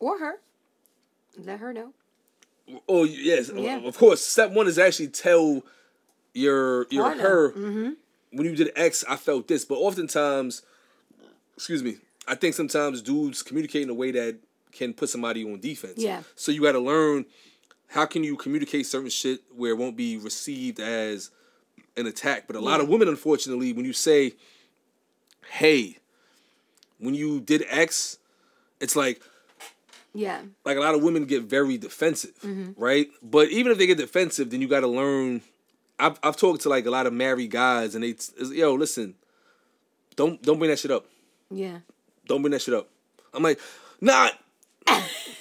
[0.00, 0.40] or her.
[1.38, 1.92] Let her know.
[2.88, 3.78] Oh yes, Yeah.
[3.78, 4.20] of course.
[4.24, 5.62] Step one is actually tell
[6.32, 7.22] your your Partner.
[7.28, 7.90] her Mm-hmm.
[8.32, 9.64] when you did X, I felt this.
[9.64, 10.62] But oftentimes,
[11.56, 14.38] excuse me, I think sometimes dudes communicate in a way that
[14.72, 15.94] can put somebody on defense.
[15.98, 16.22] Yeah.
[16.34, 17.26] So you got to learn
[17.88, 21.30] how can you communicate certain shit where it won't be received as
[21.96, 22.46] an attack.
[22.46, 24.32] But a lot of women, unfortunately, when you say,
[25.50, 25.98] "Hey,"
[26.98, 28.18] when you did X,
[28.80, 29.20] it's like
[30.12, 30.42] Yeah.
[30.64, 32.72] like a lot of women get very defensive, Mm-hmm.
[32.82, 33.08] right?
[33.22, 35.42] But even if they get defensive, then you got to learn.
[35.98, 39.14] I've I've talked to like a lot of married guys, and they it's, yo listen,
[40.16, 41.06] don't don't bring that shit up.
[41.50, 41.78] Yeah.
[42.26, 42.88] Don't bring that shit up.
[43.32, 43.60] I'm like,
[44.00, 44.30] nah,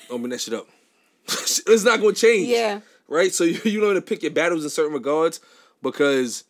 [0.10, 0.68] don't bring that shit up.
[1.28, 2.48] it's not gonna change.
[2.50, 2.82] Yeah.
[3.08, 3.34] Right.
[3.34, 5.40] So you you learn to pick your battles in certain regards
[5.84, 6.46] because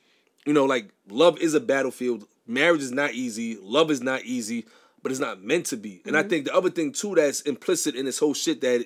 [0.45, 2.25] you know like love is a battlefield.
[2.47, 3.57] Marriage is not easy.
[3.61, 4.65] Love is not easy,
[5.01, 6.01] but it's not meant to be.
[6.05, 6.29] And I mm-hmm.
[6.29, 8.85] think the other thing too that's implicit in this whole shit that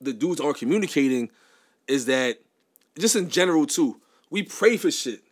[0.00, 1.30] the dudes aren't communicating
[1.86, 2.38] is that
[2.98, 5.22] just in general too, we pray for shit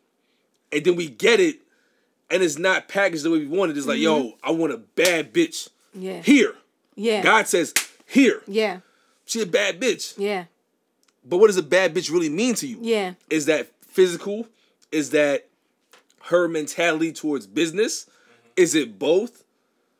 [0.73, 1.61] and then we get it
[2.31, 3.79] and it's not packaged the way we want it.
[3.79, 4.49] It's like, yo, mm-hmm.
[4.49, 5.69] I want a bad bitch.
[5.93, 6.21] Yeah.
[6.23, 6.55] Here.
[6.97, 7.23] Yeah.
[7.23, 7.75] God says,
[8.07, 8.43] here.
[8.47, 8.81] Yeah.
[9.25, 10.15] She a bad bitch.
[10.19, 10.45] Yeah.
[11.25, 12.79] But what does a bad bitch really mean to you?
[12.81, 13.15] Yeah.
[13.31, 14.47] Is that physical?
[14.91, 15.49] Is that
[16.25, 18.05] her mentality towards business?
[18.05, 18.51] Mm-hmm.
[18.57, 19.45] Is it both?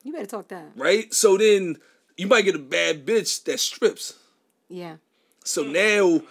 [0.03, 0.67] You better talk that.
[0.77, 1.13] Right?
[1.15, 1.79] So then
[2.17, 4.19] you might get a bad bitch that strips.
[4.69, 4.97] Yeah.
[5.45, 6.23] So now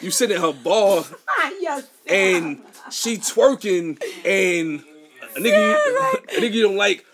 [0.00, 1.04] you sit in her bar
[1.60, 1.88] yes.
[2.06, 4.84] and she twerking and
[5.36, 5.74] a nigga,
[6.36, 7.04] a nigga you don't like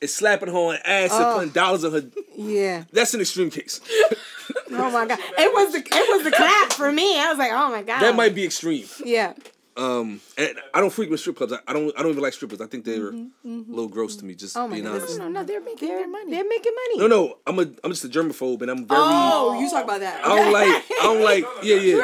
[0.00, 1.34] is slapping her on ass and oh.
[1.34, 2.04] putting dollars on her.
[2.36, 2.84] Yeah.
[2.92, 3.80] That's an extreme case.
[4.72, 5.18] Oh my god.
[5.38, 7.18] It was the it was the clap for me.
[7.20, 8.00] I was like, oh my god.
[8.00, 8.86] That might be extreme.
[9.04, 9.34] Yeah.
[9.76, 11.52] Um, and I don't frequent strip clubs.
[11.54, 11.96] I, I don't.
[11.96, 12.60] I don't even like strippers.
[12.60, 14.34] I think they're a little gross to me.
[14.34, 14.96] Just Oh being god.
[14.96, 15.18] honest.
[15.18, 16.30] No, no, no, they're making their money.
[16.32, 16.98] They're making money.
[16.98, 17.38] No, no.
[17.46, 17.62] I'm a.
[17.84, 19.00] I'm just a germaphobe, and I'm very.
[19.00, 20.24] Oh, you talk about that.
[20.24, 20.68] I don't like.
[20.68, 21.44] I don't like.
[21.62, 22.02] Yeah, yeah.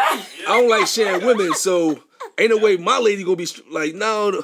[0.48, 1.52] I don't like sharing women.
[1.54, 2.00] So
[2.38, 4.42] ain't no way my lady gonna be str- like, no, no,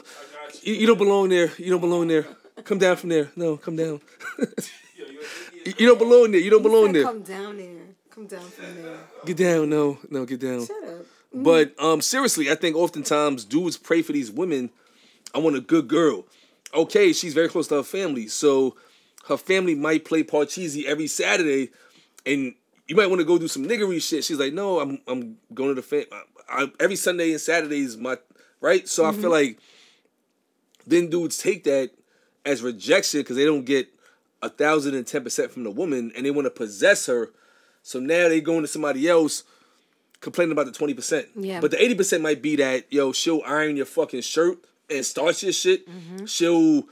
[0.63, 1.53] you, you don't belong there.
[1.57, 2.27] You don't belong there.
[2.65, 3.31] Come down from there.
[3.37, 4.01] No, come down.
[5.65, 6.41] you you don't belong there.
[6.41, 7.05] You don't belong there.
[7.05, 7.92] Come down there.
[8.15, 8.97] Come down from there.
[9.25, 9.71] Get down.
[9.71, 10.67] No, no, get down.
[10.67, 11.07] Shut up.
[11.33, 14.69] But um, seriously, I think oftentimes dudes pray for these women.
[15.35, 16.27] I want a good girl.
[16.75, 18.77] Okay, she's very close to her family, so
[19.29, 21.71] her family might play Parcheesi every Saturday,
[22.27, 22.55] and
[22.87, 24.25] you might want to go do some niggery shit.
[24.25, 26.05] She's like, no, I'm I'm going to the fam.
[26.13, 28.19] I, I, every Sunday and Saturday is my
[28.61, 28.87] right.
[28.87, 29.59] So I feel like
[30.87, 31.93] then dudes take that
[32.45, 33.89] as rejection because they don't get
[34.43, 37.31] a thousand and ten percent from the woman, and they want to possess her.
[37.83, 39.45] So now they going to somebody else
[40.21, 41.29] complaining about the twenty percent.
[41.37, 41.61] Yeah.
[41.61, 44.59] But the eighty percent might be that yo, she'll iron your fucking shirt
[44.91, 45.89] and starch your shit.
[45.89, 46.27] Mm-hmm.
[46.27, 46.85] She'll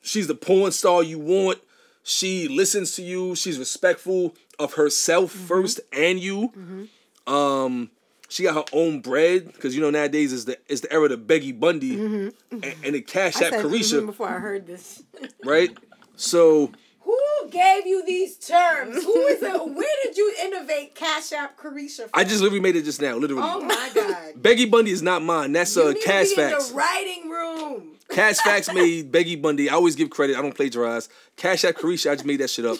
[0.00, 1.58] she's the porn star you want.
[2.02, 3.36] She listens to you.
[3.36, 5.46] She's respectful of herself mm-hmm.
[5.46, 6.48] first and you.
[6.48, 7.32] Mm-hmm.
[7.32, 7.90] Um,
[8.28, 11.10] she got her own bread because you know nowadays is the is the era of
[11.10, 15.02] the Beggy Bundy and, and the Cash App Carisha, before I heard this.
[15.44, 15.70] right?
[16.14, 16.70] So
[17.04, 19.02] Who gave you these terms?
[19.04, 19.52] Who is it?
[19.74, 22.08] Where did you innovate Cash App Carisha?
[22.14, 23.42] I just literally made it just now, literally.
[23.44, 24.34] Oh my god.
[24.40, 25.52] Beggy Bundy is not mine.
[25.52, 26.68] That's You uh, need to Cash be in Facts.
[26.68, 27.88] the writing room.
[28.08, 29.68] Cash Facts made Beggy Bundy.
[29.70, 30.36] I always give credit.
[30.36, 31.08] I don't plagiarize.
[31.36, 32.78] Cash App Carisha, I just made that shit up.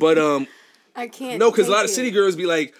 [0.00, 0.46] but um,
[0.96, 1.38] I can't.
[1.38, 2.74] no, because a lot of city girls be like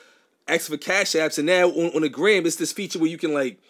[0.49, 3.19] ask for cash apps, and now on, on the gram, it's this feature where you
[3.19, 3.61] can like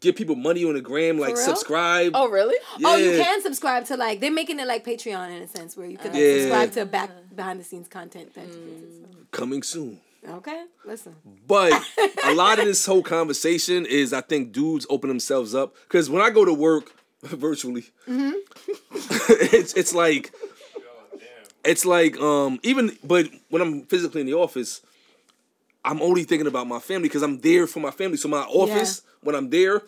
[0.00, 2.12] give people money on the gram, like subscribe.
[2.14, 2.56] Oh, really?
[2.84, 5.86] Oh, you can subscribe to like they're making it like Patreon in a sense where
[5.86, 6.38] you can like, Yeah.
[6.40, 8.34] subscribe to back behind the scenes content.
[8.34, 8.46] That
[9.32, 10.00] Coming soon.
[10.28, 11.14] Okay, listen.
[11.46, 11.72] But
[12.24, 16.20] a lot of this whole conversation is, I think, dudes open themselves up because when
[16.20, 16.92] I go to work
[17.22, 18.32] virtually, Mm-hmm.
[19.56, 20.32] it's it's like
[21.64, 24.80] it's like um even but when I'm physically in the office,
[25.86, 28.16] I'm only thinking about my family because I'm there for my family.
[28.16, 29.82] So my office when I'm there,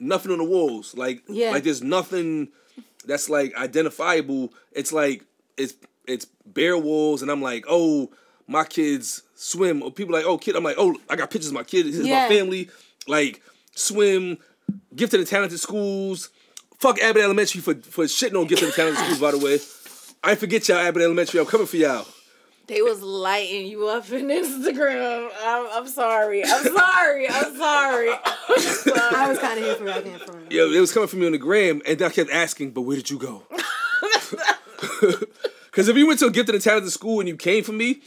[0.00, 0.94] nothing on the walls.
[0.96, 1.50] Like Yeah.
[1.52, 2.48] like there's nothing
[3.06, 4.52] that's like identifiable.
[4.72, 5.24] It's like
[5.56, 5.74] it's
[6.06, 8.10] it's bare walls, and I'm like, oh,
[8.46, 9.82] my kids swim.
[9.82, 10.54] Or people like, oh, kid.
[10.56, 11.90] I'm like, oh, I got pictures of my kids.
[11.90, 12.28] This is Yeah.
[12.28, 12.68] my family.
[13.06, 13.40] Like
[13.74, 14.38] swim,
[14.94, 16.30] gifted and talented schools.
[16.78, 19.20] Fuck Abbott Elementary for for shitting on gifted and talented schools.
[19.20, 19.58] By the way,
[20.22, 21.38] I forget y'all Abbott Elementary.
[21.40, 22.06] I'm coming for y'all.
[22.66, 25.28] They was lighting you up in Instagram.
[25.42, 26.42] I'm, I'm sorry.
[26.44, 27.28] I'm sorry.
[27.28, 28.10] I'm sorry.
[28.10, 29.00] I'm sorry.
[29.12, 29.90] I was kind of here for it.
[29.90, 30.52] I can't it.
[30.52, 32.96] Yeah, it was coming from me on the gram, and I kept asking, but where
[32.96, 33.42] did you go?
[35.70, 38.00] Because if you went to a gifted and talented school and you came for me,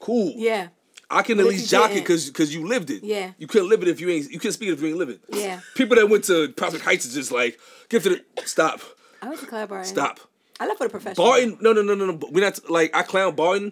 [0.00, 0.32] cool.
[0.34, 0.68] Yeah,
[1.08, 2.02] I can at But least jock it didn't.
[2.04, 3.04] because because you lived it.
[3.04, 3.30] Yeah.
[3.38, 4.28] You couldn't live it if you ain't.
[4.32, 5.20] You couldn't speak it if you ain't live it.
[5.28, 5.60] Yeah.
[5.76, 8.24] People that went to Prospect Heights is just like gifted.
[8.44, 8.80] Stop.
[9.22, 9.86] I went to Clara Barton.
[9.86, 10.18] Stop.
[10.58, 11.24] I left for the professional.
[11.24, 11.56] Barton.
[11.60, 12.18] No, no, no, no, no.
[12.32, 13.70] We're not like I clown Barton,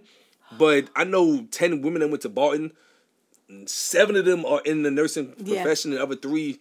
[0.59, 2.73] but I know ten women that went to Barton.
[3.67, 5.63] Seven of them are in the nursing Yeah.
[5.63, 6.59] profession, and the other three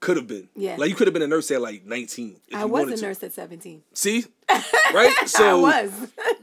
[0.00, 0.48] could have been.
[0.56, 0.76] Yeah.
[0.76, 2.40] Like you could have been a nurse at like nineteen.
[2.48, 3.02] If I was a to.
[3.02, 3.82] nurse at 17.
[3.94, 4.24] See,
[4.94, 5.14] right?
[5.26, 5.92] So I was.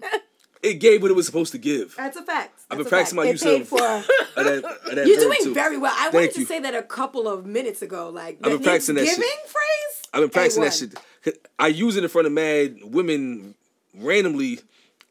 [0.63, 1.93] it gave what it was supposed to give.
[1.97, 2.61] That's a fact.
[2.71, 3.25] I've been practicing fact.
[3.25, 3.77] my use of- for.
[4.35, 4.61] That-
[4.95, 5.53] that You're doing too.
[5.53, 5.93] very well.
[5.95, 6.45] I Thank wanted to you.
[6.45, 8.09] say that a couple of minutes ago.
[8.09, 9.15] Like I've been practicing that shit.
[9.17, 10.07] Phrase.
[10.13, 10.97] I've been practicing that A1.
[11.23, 11.47] shit.
[11.57, 13.55] I use it in front of mad women
[13.93, 14.59] randomly,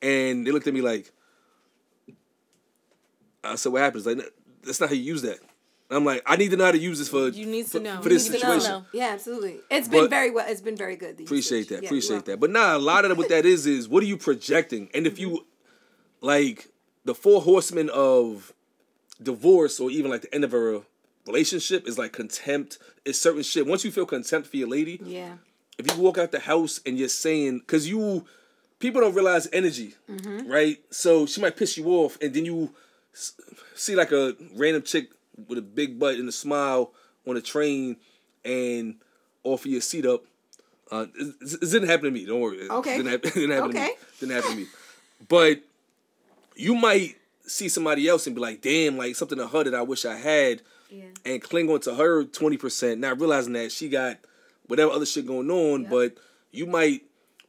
[0.02, 1.10] and they looked at me like,
[3.44, 4.06] I said, "What happens?
[4.06, 4.18] Like,
[4.62, 5.38] that's not how you use that."
[5.90, 7.70] And I'm like, I need to know how to use this for You need to
[7.72, 8.00] for, know.
[8.00, 8.58] for You this need to know.
[8.58, 8.86] situation.
[8.94, 9.56] Yeah, absolutely.
[9.70, 10.46] It's been But- very well.
[10.48, 11.20] It's been very good.
[11.20, 11.68] Appreciate days.
[11.68, 11.82] that.
[11.82, 12.40] Yeah, appreciate you're that.
[12.40, 14.88] But nah, a lot of what that is is what are you projecting?
[14.94, 15.44] And if you
[16.22, 16.68] like
[17.04, 18.52] the four horsemen of
[19.22, 20.82] divorce or even like the end of a
[21.26, 22.78] relationship is like contempt.
[23.04, 23.66] Is certain shit.
[23.66, 25.00] Once you feel contempt for your lady.
[25.04, 25.34] Yeah.
[25.78, 28.24] if you walk out the house and you're saying because you
[28.78, 30.48] people don't realize energy mm-hmm.
[30.50, 32.70] right so she might piss you off and then you s-
[33.74, 35.10] see like a random chick
[35.48, 36.92] with a big butt and a smile
[37.26, 37.96] on a train
[38.44, 38.96] and
[39.42, 40.24] offer your seat up
[40.90, 42.26] Uh, it, it didn't happen to me.
[42.26, 42.58] Don't worry.
[42.58, 42.96] It Okay.
[42.98, 43.86] Didn't happen, it didn't happen to Okay.
[43.88, 43.94] me.
[44.20, 44.66] Didn't happen to me.
[45.28, 45.62] But
[46.56, 47.16] you might
[47.46, 50.16] see somebody else and be like, damn, like something to her that I wish I
[50.16, 51.04] had, Yeah.
[51.24, 54.18] and cling on to her twenty percent, not realizing that she got
[54.66, 55.84] whatever other shit going on.
[55.84, 56.16] But
[56.52, 57.02] you might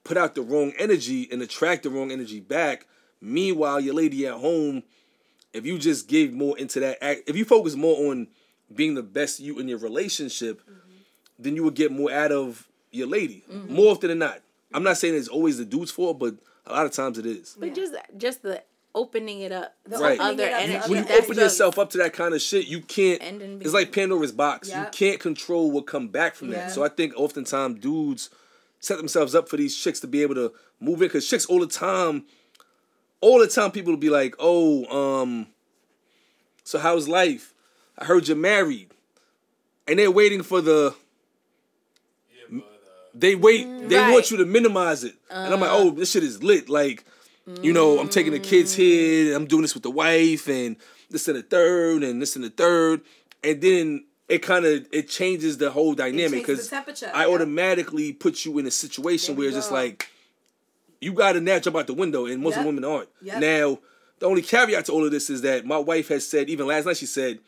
[0.03, 2.87] put out the wrong energy and attract the wrong energy back.
[3.21, 4.83] Meanwhile, your lady at home,
[5.55, 8.27] if you just give more into that, act, if you focus more on
[8.73, 10.79] being the best you in your relationship, mm-hmm.
[11.39, 13.73] then you would get more out of your lady mm-hmm.
[13.73, 14.41] more often than not.
[14.73, 17.55] I'm not saying it's always the dude's fault, but a lot of times it is.
[17.59, 18.63] But just just the
[18.93, 20.19] opening it up to Right.
[20.19, 20.75] other it energy.
[20.77, 23.21] other When you That's open the- yourself up to that kind of shit, you can't.
[23.61, 24.69] It's like Pandora's box.
[24.69, 24.85] Yeah.
[24.85, 26.65] You can't control what come back from Yeah.
[26.65, 26.71] that.
[26.71, 28.29] So I think oftentimes dudes
[28.79, 31.59] set themselves up for these chicks to be able to move in because chicks all
[31.59, 32.25] the time,
[33.25, 35.47] all the time people will be like, "Oh, um,
[36.63, 37.53] so how's life?
[37.97, 38.89] I heard you're married,"
[39.87, 40.93] and they're waiting for the.
[42.31, 43.89] Yeah, but, uh, They wait.
[43.89, 44.11] They Right.
[44.13, 47.03] want you to minimize it, and I'm like, "Oh, this shit is lit." Like,
[47.63, 49.35] you know, I'm taking the kids here.
[49.35, 50.75] I'm doing this with the wife, and
[51.09, 53.01] this and the third, and this and the third,
[53.43, 57.27] and then it kind of it changes the whole dynamic because I yeah.
[57.27, 60.09] automatically put you in a situation where it's just like
[61.05, 62.65] you got to now jump out the window, and most Yep.
[62.65, 63.09] women aren't.
[63.21, 63.39] Yep.
[63.39, 63.79] Now,
[64.19, 66.85] the only caveat to all of this is that my wife has said, even last
[66.85, 67.39] night, she said,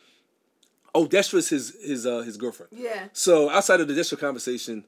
[0.94, 3.08] "Oh, Destra's his his uh his girlfriend." Yeah.
[3.12, 4.84] So outside of the Destra conversation,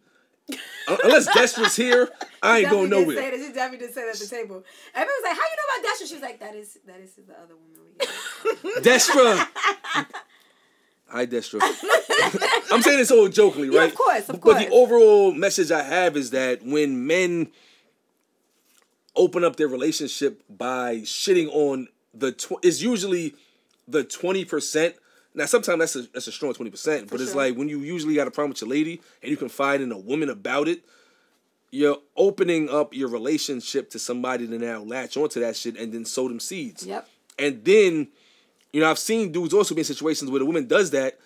[0.89, 2.09] unless Destra's here,
[2.43, 3.31] I ain't going did say nowhere.
[3.31, 3.47] that.
[3.47, 4.65] She definitely did say that at the table.
[4.95, 7.13] Everybody was like, "How you know about Destra?" She was like, "That is that is
[7.15, 9.49] the other woman we get." Destra.
[11.09, 11.61] Hi, Destra.
[12.73, 13.89] I'm saying this all jokingly, Yeah, right?
[13.91, 14.55] of course, of course.
[14.59, 17.49] But the overall message I have is that when men
[19.21, 23.35] open up their relationship by shitting on the, tw- it's usually
[23.87, 24.95] the 20%.
[25.35, 27.43] Now, sometimes that's a, that's a strong 20%, but it's sure.
[27.43, 29.99] like when you usually got a problem with your lady and you confide in a
[29.99, 30.83] woman about it,
[31.71, 36.07] you're opening up your relationship to somebody to now latch onto that shit and then
[36.07, 36.87] sow them seeds.
[36.87, 37.07] Yep.
[37.39, 38.09] And then,
[38.73, 41.19] you know, I've seen dudes also be in situations where the woman does that,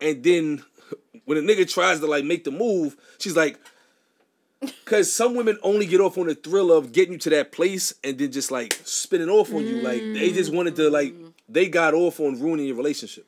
[0.00, 0.62] and then
[1.24, 3.58] when a nigga tries to like make the move, she's like,
[4.60, 7.94] because some women only get off on the thrill of getting you to that place
[8.04, 9.76] and then just like spinning off on you.
[9.76, 10.56] Like they just mm.
[10.56, 11.14] wanted to like
[11.48, 13.26] they got off on ruining your relationship.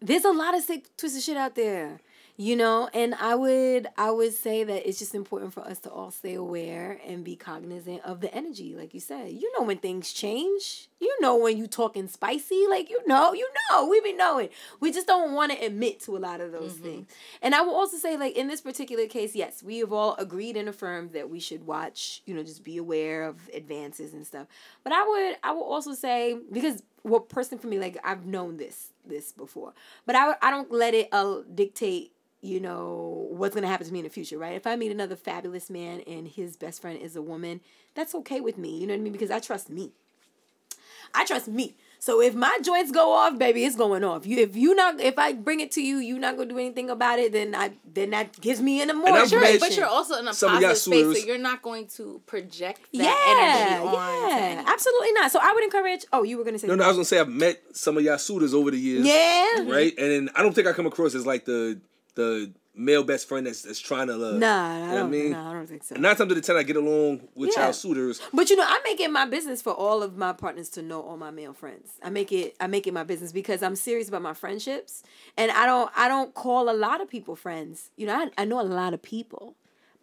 [0.00, 2.00] There's a lot of sick twisted shit out there.
[2.38, 5.90] You know, and I would I would say that it's just important for us to
[5.90, 9.30] all stay aware and be cognizant of the energy, like you said.
[9.30, 10.88] You know when things change.
[11.02, 14.50] You know when you talking spicy, like you know, you know, we be knowing.
[14.78, 17.08] We just don't want to admit to a lot of those things.
[17.42, 20.56] And I will also say, like in this particular case, yes, we have all agreed
[20.56, 24.46] and affirmed that we should watch, you know, just be aware of advances and stuff.
[24.84, 28.58] But I would I would also say because well, person for me, like I've known
[28.58, 29.72] this this before,
[30.06, 32.12] but I I don't let it uh, dictate
[32.42, 34.54] you know what's gonna happen to me in the future, right?
[34.54, 37.60] If I meet another fabulous man and his best friend is a woman,
[37.94, 38.78] that's okay with me.
[38.78, 39.12] You know what I mean?
[39.12, 39.92] Because I trust me.
[41.14, 41.74] I trust me.
[41.98, 44.26] So if my joints go off, baby, it's going off.
[44.26, 46.90] You if you not if I bring it to you, you not gonna do anything
[46.90, 50.26] about it, then I then that gives me an more Sure, but you're also in
[50.26, 54.28] a some positive space, suitors- so you're not going to project that yeah, energy on.
[54.30, 55.30] to yeah, absolutely not.
[55.30, 56.04] So I would encourage.
[56.12, 58.02] Oh, you were gonna say No, no, I was gonna say I've met some of
[58.02, 59.06] y'all suitors over the years.
[59.06, 59.94] yeah, Right?
[59.96, 61.80] And then I don't think I come across as like the
[62.16, 65.06] the male best friend that's that's trying to uh, Nah, I you know what don't.
[65.06, 65.34] I mean?
[65.34, 65.94] I don't think so.
[65.96, 67.64] Nine times out of ten I get along with Yeah.
[67.64, 68.20] y'all suitors.
[68.32, 71.02] But you know, I make it my business for all of my partners to know
[71.02, 71.92] all my male friends.
[72.02, 75.02] I make it I make it my business because I'm serious about my friendships,
[75.36, 77.90] and I don't I don't call a lot of people friends.
[77.96, 79.54] You know, I, I know a lot of people,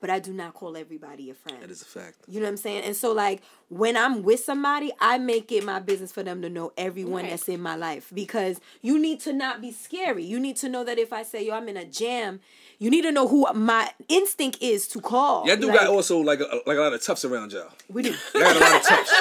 [0.02, 1.62] but I do not call everybody a friend.
[1.62, 2.16] That is a fact.
[2.28, 2.84] You know what I'm saying?
[2.84, 6.50] And so like when I'm with somebody, I make it my business for them to
[6.50, 7.30] know everyone Right.
[7.32, 10.24] that's in my life because you need to not be scary.
[10.24, 12.40] You need to know that if I say, "Yo, I'm in a jam,"
[12.80, 15.46] you need to know who my instinct is to call.
[15.48, 17.70] Y'all do Like, got also like a, like a lot of toughs around y'all.
[17.90, 18.10] we do.
[18.34, 19.14] Y'all got a lot of toughs,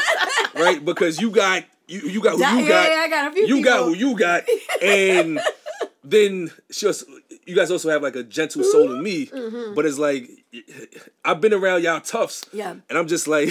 [0.54, 0.84] right?
[0.84, 2.90] Because you got you you got who Yeah, you yeah, got.
[2.90, 4.44] yeah, I got a few You got who you got,
[4.82, 5.40] and
[6.04, 7.04] then just
[7.46, 9.26] you guys also have like a gentle soul in me.
[9.74, 10.28] But it's like
[11.24, 12.56] I've been around y'all toughs, Mm-hmm.
[12.56, 12.70] Yeah.
[12.88, 13.50] and I'm just like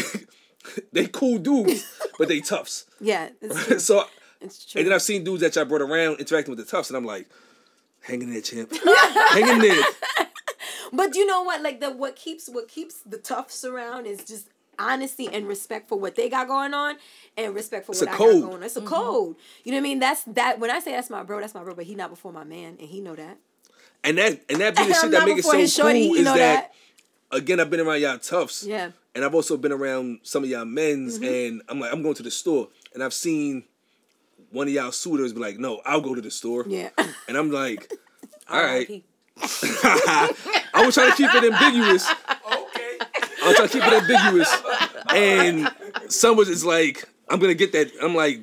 [0.93, 1.85] they cool dudes,
[2.17, 2.85] but they toughs.
[2.99, 3.29] Yeah,
[3.77, 4.05] so
[4.41, 4.79] It's true.
[4.79, 7.05] and then I've seen dudes that y'all brought around interacting with the toughs, and I'm
[7.05, 7.27] like,
[8.01, 8.71] hang in there, champ,
[9.31, 9.83] hang in there.
[10.93, 11.61] But you know what?
[11.61, 14.47] Like the what keeps what keeps the toughs around is just
[14.79, 16.95] honesty and respect for what they got going on
[17.37, 18.33] and respect for It's what I code.
[18.41, 18.63] got going on.
[18.63, 19.35] It's a code.
[19.63, 19.99] You know what I mean?
[19.99, 22.31] That's that when I say that's my bro, that's my bro, but he not before
[22.31, 23.37] my man and he know that.
[24.03, 26.17] And that and that be the shit that not make it so his shorty, cool
[26.17, 26.71] is know that,
[27.31, 28.63] again I've been around y'all toughs.
[28.65, 28.91] Yeah.
[29.15, 31.23] And I've also been around some of y'all men's Mm-hmm.
[31.25, 33.63] and I'm like, I'm going to the store and I've seen
[34.51, 36.65] one of y'all suitors be like, no, I'll go to the store.
[36.67, 36.89] Yeah.
[37.27, 37.91] And I'm like,
[38.49, 39.03] all right.
[39.41, 42.07] I was trying to keep it ambiguous.
[43.47, 44.63] I'm trying to keep it ambiguous.
[45.09, 47.91] And someone is like, I'm gonna get that.
[48.01, 48.41] I'm like,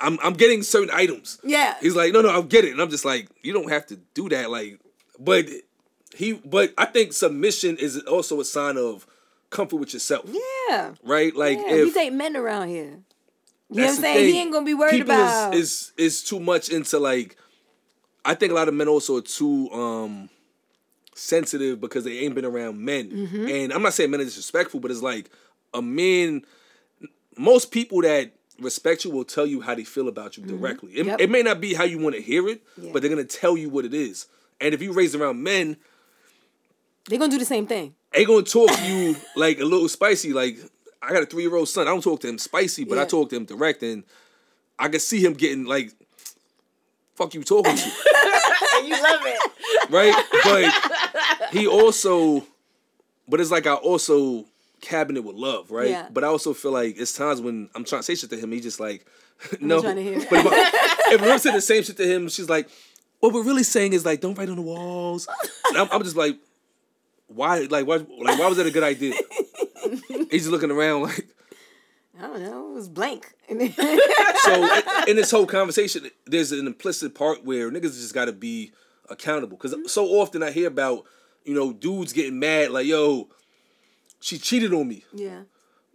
[0.00, 1.38] I'm I'm getting certain items.
[1.44, 1.74] Yeah.
[1.80, 2.72] He's like, no, no, I'll get it.
[2.72, 4.50] And I'm just like, you don't have to do that.
[4.50, 4.80] Like,
[5.18, 5.46] but
[6.14, 9.06] he, but I think submission is also a sign of
[9.50, 10.28] comfort with yourself.
[10.68, 10.94] Yeah.
[11.02, 11.34] Right?
[11.34, 11.74] Like, yeah.
[11.74, 13.00] if we take men around here.
[13.68, 14.16] You know what I'm saying?
[14.16, 14.34] thing.
[14.34, 15.54] He ain't gonna be worried People about.
[15.54, 17.36] is, is is too much into like.
[18.24, 20.28] I think a lot of men also are too um
[21.16, 23.48] sensitive because they ain't been around men, Mm-hmm.
[23.48, 25.30] and I'm not saying men are disrespectful, but it's like
[25.74, 26.42] a man.
[27.38, 30.92] Most people that respect you will tell you how they feel about you directly.
[30.92, 31.08] It, Mm-hmm.
[31.10, 31.20] Yep.
[31.20, 32.90] it may not be how you want to hear it, Yeah.
[32.92, 34.26] but they're gonna tell you what it is.
[34.60, 35.76] And if you raised around men,
[37.08, 37.94] They're gonna do the same thing.
[38.12, 40.32] they gonna talk to you like a little spicy.
[40.32, 40.58] Like
[41.02, 41.86] I got a three year old son.
[41.86, 44.02] I don't talk to him spicy, but I talk to him direct, and
[44.78, 45.92] I can see him getting like,
[47.14, 47.82] "Fuck you talking to,"
[48.76, 49.40] and you love it.
[49.90, 50.24] right?
[50.42, 50.95] But
[51.52, 52.44] he also,
[53.28, 54.44] but it's like I also
[54.80, 55.90] cabinet with love, right?
[55.90, 56.08] Yeah.
[56.10, 58.52] But I also feel like it's times when I'm trying to say shit to him,
[58.52, 59.06] he just like,
[59.60, 59.80] no.
[59.80, 60.18] trying to hear.
[60.30, 62.68] But if, I, if saying the same shit to him, she's like,
[63.20, 65.26] what we're really saying is like, don't write on the walls.
[65.74, 66.36] I'm, I'm just like,
[67.28, 67.60] why?
[67.70, 67.96] Like, why?
[67.96, 69.14] Like, why was that a good idea?
[70.30, 71.26] He's just looking around like.
[72.18, 72.70] I don't know.
[72.70, 73.34] It was blank.
[73.48, 78.32] So in- in this whole conversation, there's an implicit part where niggas just got to
[78.32, 78.72] be
[79.10, 79.58] accountable.
[79.58, 81.04] Because so often I hear about,
[81.46, 83.28] you know, dudes getting mad like, yo,
[84.20, 85.42] she cheated on me, yeah.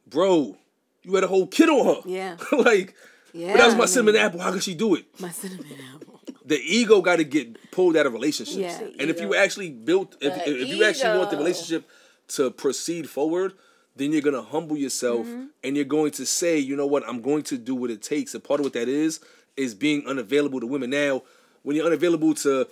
[0.07, 0.57] bro.
[1.03, 2.01] You had a whole kid on her.
[2.05, 2.37] Yeah.
[2.51, 2.95] like,
[3.33, 3.53] Yeah.
[3.53, 4.39] but that was my I cinnamon mean, apple.
[4.39, 5.05] How could she do it?
[5.19, 5.65] My cinnamon
[5.95, 6.19] apple.
[6.45, 8.57] The ego got to get pulled out of relationships.
[8.57, 8.79] Yeah.
[8.99, 11.87] And if you actually built, if, The if you actually want the relationship
[12.29, 13.53] to proceed forward,
[13.95, 15.45] then you're gonna humble yourself Mm-hmm.
[15.63, 18.33] and you're going to say, you know what, I'm going to do what it takes.
[18.33, 19.19] And part of what that is
[19.55, 20.89] is being unavailable to women.
[20.89, 21.23] Now,
[21.63, 22.67] when you're unavailable to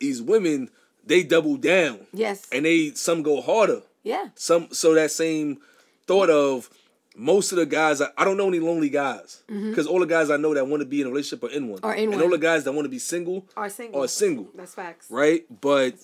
[0.00, 0.70] these women,
[1.04, 2.06] they double down.
[2.12, 2.46] Yes.
[2.52, 3.82] And they some go harder.
[4.02, 4.28] yeah.
[4.34, 5.58] Some so that same
[6.06, 6.70] thought of
[7.16, 9.70] most of the guys I, I don't know any lonely guys mm-hmm.
[9.70, 11.68] because all the guys I know that want to be in a relationship are in
[11.68, 12.22] one, Are in and one.
[12.22, 14.02] all the guys that want to be single Are single.
[14.02, 15.06] are single, That's facts.
[15.10, 15.44] right?
[15.60, 15.94] But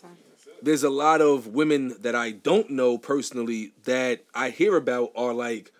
[0.62, 5.32] there's a lot of women that I don't know personally that I hear about are
[5.32, 5.72] like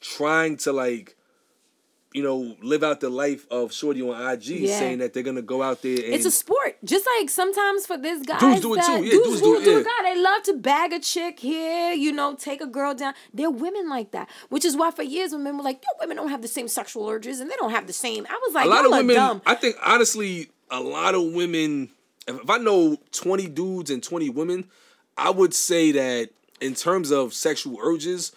[0.00, 1.16] trying to like
[2.16, 4.78] you know live out the life of shorty on IG, Yeah.
[4.78, 6.78] saying that they're gonna go out there and It's a sport.
[6.82, 9.04] Just like sometimes for this guy, Dudes do it too.
[9.04, 9.78] Yeah, dudes do it, do yeah.
[9.80, 9.84] it.
[9.84, 13.12] God, they love to bag a chick here, you know, take a girl down.
[13.34, 16.16] They're women like that, which is why for years when men were like, "Yo, women
[16.16, 18.64] don't have the same sexual urges and they don't have the same." I was like,
[18.64, 21.90] a lot of women dumb." i think honestly a lot of women
[22.26, 24.64] if, if i know 20 dudes and 20 women
[25.18, 26.30] i would say that
[26.60, 28.32] in terms of sexual urges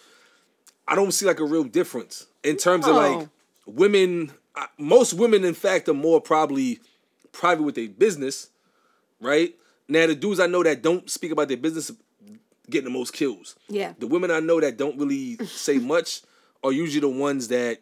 [0.86, 3.28] i don't see like a real difference in terms of like No.
[3.74, 6.80] Women uh, most women in fact are more probably
[7.32, 8.50] private with their business
[9.20, 9.54] right
[9.88, 11.90] now the dudes i know that don't speak about their business
[12.68, 13.92] getting the most kills Yeah.
[13.98, 16.22] the women i know that don't really say much
[16.62, 17.78] are usually the ones that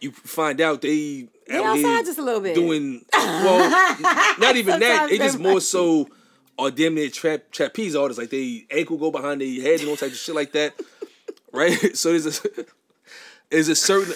[0.00, 2.54] you find out they They outside just a little bit.
[2.54, 3.70] doing well
[4.38, 6.08] not even that they just more so
[6.58, 9.96] are damn near trap trapeze artists like they ankle go behind their head and all
[9.96, 10.72] types of shit like that
[11.52, 12.48] right so there's a
[13.50, 14.14] there's a certain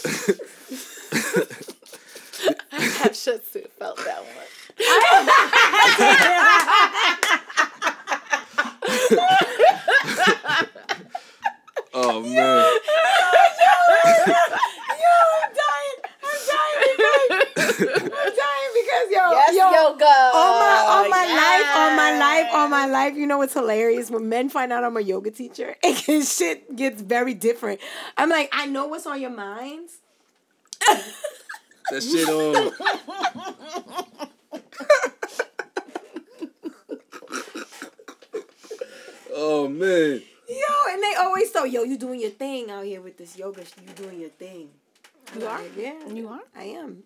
[2.73, 3.45] I should have
[3.79, 4.29] felt that one.
[11.95, 12.39] oh man Yo,
[15.03, 15.99] yo, I'm dying.
[16.23, 16.97] I'm dying.
[17.69, 20.17] I'm dying because yo, Yes, yo, yoga.
[20.35, 23.15] on my on my life, on my life, on my life.
[23.17, 24.11] You know what's hilarious?
[24.11, 27.81] When men find out I'm a yoga teacher, and shit gets very different.
[28.17, 29.99] I'm like, I know what's on your minds.
[31.91, 32.73] that shit um
[39.33, 40.57] oh man Yo,
[40.91, 43.63] and they always thought, yo, you doing your thing out here with this yoga.
[43.87, 44.71] You doing your thing.
[45.39, 45.61] You are?
[45.77, 46.09] Yeah.
[46.09, 46.41] You are?
[46.55, 47.05] I am.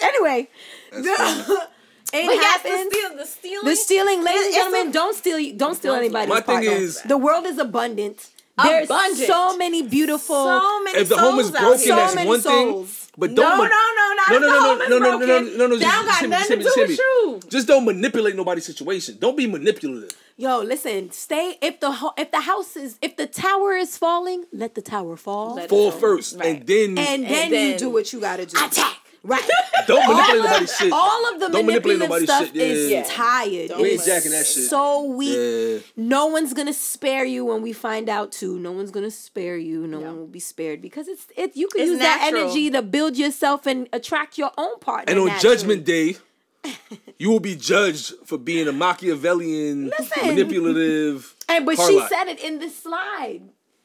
[0.00, 0.48] Anyway,
[0.92, 1.60] That's the, funny.
[2.12, 3.64] it But yes, the, steal, the stealing.
[3.66, 5.56] The stealing, ladies and gentlemen, a- don't steal.
[5.56, 6.70] Don't steal Don't anybody's My thing partner.
[6.72, 8.28] is- the world is abundant.
[8.60, 9.26] There's Abundant.
[9.28, 10.34] so many beautiful.
[10.34, 11.88] so many if the home is souls out broken here.
[11.90, 12.88] So that's many one souls.
[12.90, 14.84] thing but No, don't no, ma- no, not no, if no, the no, home no,
[14.84, 15.58] is no, no, no, no, broken.
[15.58, 16.98] no, no, That just- don't got just hear me, nothing to just do hear with
[16.98, 17.04] me.
[17.04, 17.40] you.
[17.50, 19.16] Just don't manipulate nobody's situation.
[19.20, 20.10] Don't be manipulative.
[20.36, 21.12] Yo, listen.
[21.12, 21.56] Stay.
[21.62, 25.16] If the ho- if the house is if the tower is falling, let the tower
[25.16, 26.00] fall, Let it Fall fall.
[26.00, 26.56] first, Right.
[26.56, 28.56] and then and, then, you then do what you got to do.
[28.64, 28.96] Attack.
[29.28, 29.42] Right.
[29.86, 30.92] don't manipulate all nobody's shit.
[30.92, 33.04] all of the Don't manipulate manipulative nobody's stuff shit, is Yeah.
[33.06, 33.68] tired.
[33.68, 34.64] Don't We ain't jacking that shit.
[34.68, 35.36] So weak.
[35.36, 35.78] Yeah.
[35.96, 38.58] No one's gonna spare you when we find out too.
[38.58, 39.86] No one's gonna spare you.
[39.86, 40.06] No, No.
[40.06, 41.56] one will be spared because it's it.
[41.56, 45.10] You can It's use that energy to build yourself and attract your own partner.
[45.12, 45.56] And on naturally.
[45.56, 46.16] Judgment Day,
[47.18, 50.26] you will be judged for being a Machiavellian, Listen.
[50.26, 51.34] manipulative.
[51.50, 52.10] And but Car she lot.
[52.10, 53.40] said it in the slide.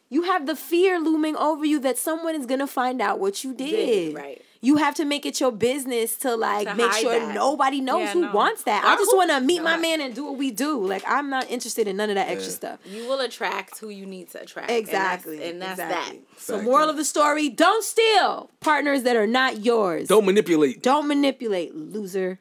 [0.10, 3.54] You have the fear looming over you that someone is gonna find out what you
[3.54, 4.14] did.
[4.14, 4.42] right.
[4.64, 7.36] You have to make it your business to like To make sure that.
[7.36, 8.32] nobody knows Yeah, who no.
[8.32, 8.84] wants that.
[8.84, 10.80] Or I just want to meet my man and do what we do.
[10.94, 12.80] Like I'm not interested in none of that extra stuff.
[12.86, 14.72] You will attract who you need to attract.
[14.72, 15.44] and that's- Exactly.
[15.50, 16.18] And that's, exactly.
[16.20, 16.40] that.
[16.42, 20.08] So Fact, moral of the story: Don't steal partners that are not yours.
[20.08, 20.82] Don't manipulate.
[20.82, 22.40] Don't manipulate, loser.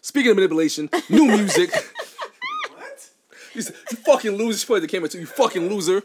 [0.00, 1.70] Speaking of manipulation, new music.
[3.54, 4.58] You, you fucking loser.
[4.60, 5.26] She pointed the camera to you.
[5.26, 6.02] Fucking loser.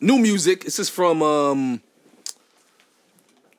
[0.00, 0.64] new music.
[0.64, 1.82] This is from um,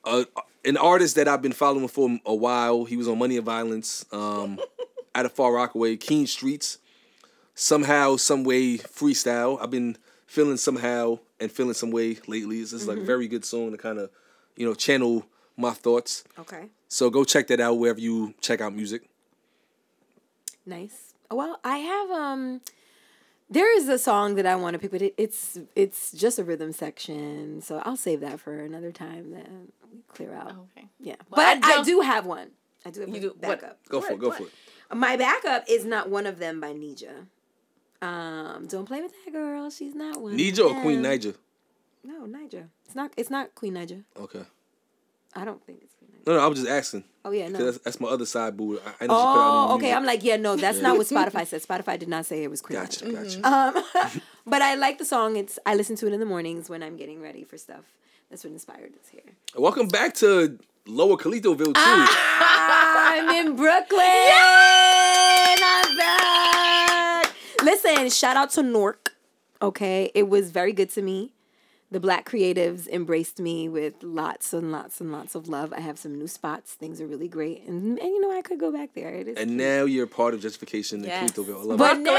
[0.09, 0.25] a,
[0.65, 2.85] an artist that I've been following for a while.
[2.85, 4.05] He was on Money and Violence.
[4.11, 4.59] Um,
[5.15, 6.77] out of Far Rockaway, Keen Streets.
[7.55, 9.61] Somehow, some way, freestyle.
[9.61, 12.61] I've been feeling somehow and feeling some way lately.
[12.61, 14.09] This is like a very good song to kind of,
[14.55, 15.25] you know, channel
[15.57, 16.23] my thoughts.
[16.37, 16.69] Okay.
[16.87, 19.09] So go check that out wherever you check out music.
[20.65, 21.13] Nice.
[21.29, 22.61] Well, I have um
[23.49, 26.43] there is a song that I want to pick, but it, it's it's just a
[26.43, 29.39] rhythm section, so I'll save that for another time we
[30.07, 30.51] clear out.
[30.77, 30.87] Okay.
[30.99, 32.51] Yeah, Well, but I, don't- do have one.
[32.85, 33.79] I do have You a do- what- backup.
[33.89, 34.19] Go for it.
[34.19, 34.37] Go what?
[34.37, 34.51] for it.
[34.93, 37.27] My backup is not one of them by Nija.
[38.01, 39.69] Um, don't play with that girl.
[39.69, 40.37] She's not one.
[40.37, 41.11] Nija or Queen them.
[41.11, 41.33] Niger?
[42.03, 42.67] No, Nija.
[42.85, 43.11] It's not.
[43.17, 44.03] It's not Queen Nija.
[44.17, 44.41] Okay.
[45.35, 46.25] I don't think it's Queen Nija.
[46.27, 47.03] No, no, I was just asking.
[47.25, 47.63] Oh yeah, no.
[47.65, 48.79] That's, that's my other side boo.
[48.79, 49.93] I, I know put out Oh, okay.
[49.93, 51.61] I'm like, yeah, no, that's not what Spotify said.
[51.61, 53.41] Spotify did not say it was Queen Gotcha, Nija.
[53.41, 53.77] gotcha.
[54.07, 55.35] Um, but I like the song.
[55.35, 57.83] It's I listen to it in the mornings when I'm getting ready for stuff.
[58.29, 59.33] That's what inspired this here.
[59.55, 61.73] Welcome back to Lower Kalitoville too.
[61.75, 63.99] Ah, I'm in Brooklyn.
[65.63, 67.33] I'm back.
[67.63, 69.15] Listen, shout out to Nork.
[69.61, 71.33] Okay, it was very good to me.
[71.91, 75.73] The black creatives embraced me with lots and lots and lots of love.
[75.73, 76.73] I have some new spots.
[76.73, 79.09] Things are really great, and, and you know I could go back there.
[79.09, 79.37] It is.
[79.37, 79.57] and cute.
[79.59, 81.31] now you're part of Justification in Yes.
[81.31, 81.61] Kalitoville.
[81.61, 82.01] I love But it.
[82.01, 82.11] now,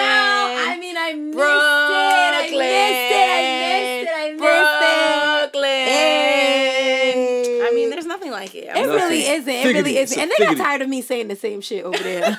[0.72, 1.42] I mean, I missed it.
[1.42, 4.08] I missed it.
[4.12, 4.42] I missed it.
[4.42, 5.88] I missed it.
[6.74, 7.60] Hey.
[7.62, 8.64] I mean, there's nothing like it.
[8.64, 8.94] It I'm Nothing.
[8.94, 9.48] really isn't.
[9.48, 9.74] It Figgity.
[9.74, 10.18] really isn't.
[10.18, 12.22] And they got tired of me saying the same shit over there.
[12.30, 12.38] like,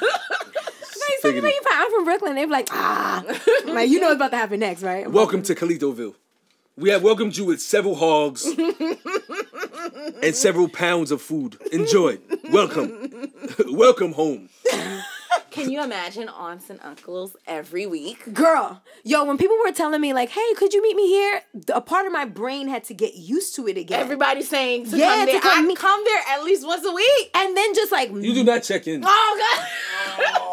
[1.22, 1.54] so you know, Figgity.
[1.54, 2.36] you from- I'm from Brooklyn.
[2.36, 3.24] They're like, ah,
[3.68, 5.06] like you know what's about to happen next, right?
[5.06, 6.16] I'm Welcome like, to Kalitoville.
[6.78, 8.46] We have welcomed you with several hogs
[10.24, 11.58] and several pounds of food.
[11.72, 12.18] Enjoy.
[12.52, 13.30] Welcome.
[13.68, 14.50] Welcome home.
[15.52, 18.34] Can you imagine aunts and uncles every week?
[18.34, 21.42] Girl, yo, when people were telling me like, "Hey, could you meet me here?"
[21.74, 24.00] A part of my brain had to get used to it again.
[24.00, 26.92] Everybody saying to Yeah, come to come I meet- come there at least once a
[26.94, 27.32] week.
[27.36, 29.04] and then just like, You do not check in.
[29.06, 29.66] Oh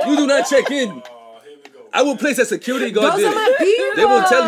[0.05, 0.09] God.
[0.11, 1.01] You do not check in.
[1.93, 3.31] I will place a security guard those there.
[3.31, 3.97] are my people.
[3.97, 4.45] They will tell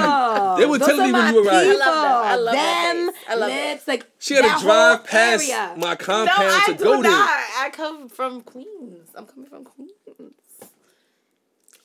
[0.56, 0.60] you.
[0.60, 1.66] They will Those tell me when you arrive.
[1.66, 1.82] people.
[1.82, 2.54] I love them.
[2.54, 3.04] I love them.
[3.12, 3.24] place.
[3.28, 3.70] I love it.
[3.72, 5.74] lips, like She had that to drive past area.
[5.76, 7.10] my compound I to do go there.
[7.10, 7.30] not.
[7.58, 9.08] I come from Queens.
[9.14, 9.90] I'm coming from Queens.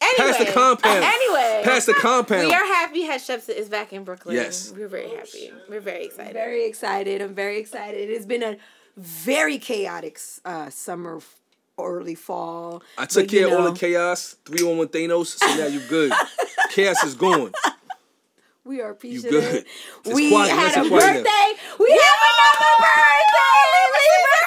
[0.02, 1.03] Anyway, Past the compound.
[1.06, 2.48] Anyway, Past the compound.
[2.48, 4.36] we are happy Hatshepsut is back in Brooklyn.
[4.36, 4.72] Yes.
[4.76, 5.52] we're very happy.
[5.69, 6.34] We're very excited.
[6.34, 7.22] very excited.
[7.22, 8.10] I'm very excited.
[8.10, 8.57] It's been a
[8.98, 11.36] very chaotic uh, summer, f-
[11.80, 12.81] early fall.
[12.97, 14.35] I took But, you care of all the chaos.
[14.45, 15.38] Three on one Thanos.
[15.38, 16.11] So now you're good.
[16.72, 17.52] chaos is gone.
[18.64, 19.30] We are appreciative.
[19.31, 19.65] good.
[20.06, 20.49] It's we quiet.
[20.49, 21.14] had Nice a and quiet now.
[21.23, 21.61] birthday.
[21.80, 23.61] We have another birthday.
[23.95, 24.38] Libra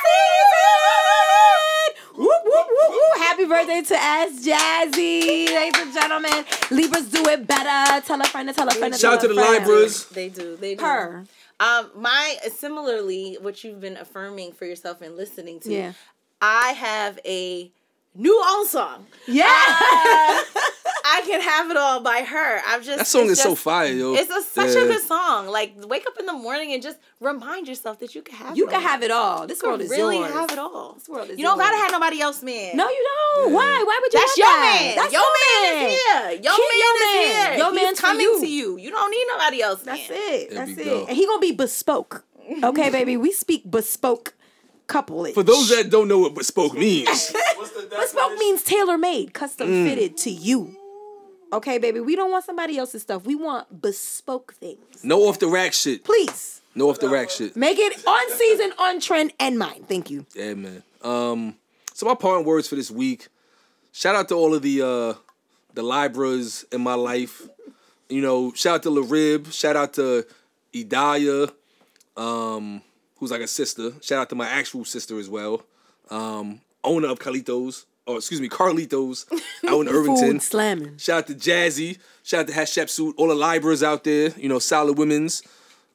[0.89, 2.25] season.
[2.25, 3.19] Whoop, whoop, whoop, whoop.
[3.19, 6.45] Happy birthday to Ask Jazzy, ladies and gentlemen.
[6.71, 8.05] Libras do it better.
[8.07, 9.65] Tell a friend to tell a friend Shout out to the friend.
[9.65, 10.07] Libras.
[10.07, 10.57] They do.
[10.57, 10.85] They do.
[10.85, 11.25] Her.
[11.61, 15.73] Um, my similarly, what you've been affirming for yourself and listening to.
[15.73, 15.93] Yeah.
[16.41, 17.71] I have a
[18.15, 19.07] new own song.
[19.27, 19.45] Yeah.
[19.45, 20.43] Uh,
[21.11, 22.61] I can have it all by her.
[22.67, 24.15] I'm just That song it's is so fire, yo.
[24.15, 24.83] It's a, such Yeah.
[24.83, 25.47] a good song.
[25.47, 28.57] Like wake up in the morning and just remind yourself that you can have.
[28.57, 28.89] you it can all.
[28.89, 29.47] have it all.
[29.47, 30.33] This You world is really yours.
[30.33, 30.93] have it all.
[30.95, 32.77] This world is You don't gotta have nobody else, man.
[32.77, 33.07] No, you
[33.37, 33.53] don't.
[33.55, 33.83] Why?
[33.87, 34.21] Why would you?
[34.21, 34.81] That's want your that?
[34.83, 34.97] man.
[34.97, 35.91] That's your man, man.
[35.91, 36.31] is here.
[36.43, 37.49] Your Keep man your is man.
[37.49, 37.59] here.
[37.59, 38.41] Your He's man's coming you.
[38.41, 38.77] to you.
[38.79, 39.85] You don't need nobody else.
[39.87, 39.97] Man.
[39.97, 40.51] That's it.
[40.51, 40.85] There That's it.
[40.85, 41.07] go.
[41.09, 42.25] And he gonna be bespoke.
[42.63, 43.17] Okay, baby.
[43.17, 44.35] We speak bespoke
[44.89, 45.25] couple.
[45.27, 47.33] For those that don't know what bespoke means,
[47.91, 49.85] bespoke means tailor made, custom Mm.
[49.89, 50.75] fitted to you.
[51.53, 52.01] Okay, baby.
[52.01, 53.25] We don't want somebody else's stuff.
[53.25, 55.03] We want bespoke things.
[55.05, 56.05] no off the rack shit.
[56.05, 57.57] Please No off the rack shit.
[57.57, 59.85] make it on season, on trend, and mine.
[59.89, 60.27] Thank you.
[60.35, 60.83] Yeah, man.
[61.03, 61.55] Um,
[61.95, 63.29] so my parting words for this week.
[63.93, 65.15] Shout out to all of the uh
[65.75, 67.49] the Libras in my life.
[68.11, 69.53] You know, shout out to Larib.
[69.53, 70.27] Shout out to
[70.75, 71.51] Idaya,
[72.17, 72.83] um,
[73.19, 73.93] who's like a sister.
[74.01, 75.63] Shout out to my actual sister as well.
[76.11, 79.27] Um, owner of Carlitos, or excuse me, Carlitos
[79.69, 80.33] out in Irvington.
[80.33, 80.97] Food slamming.
[80.99, 81.99] Shout out to Jazzy.
[82.23, 83.15] Shout out to Hatshepsut.
[83.17, 84.31] All the Libras out there.
[84.37, 85.43] You know, solid women's.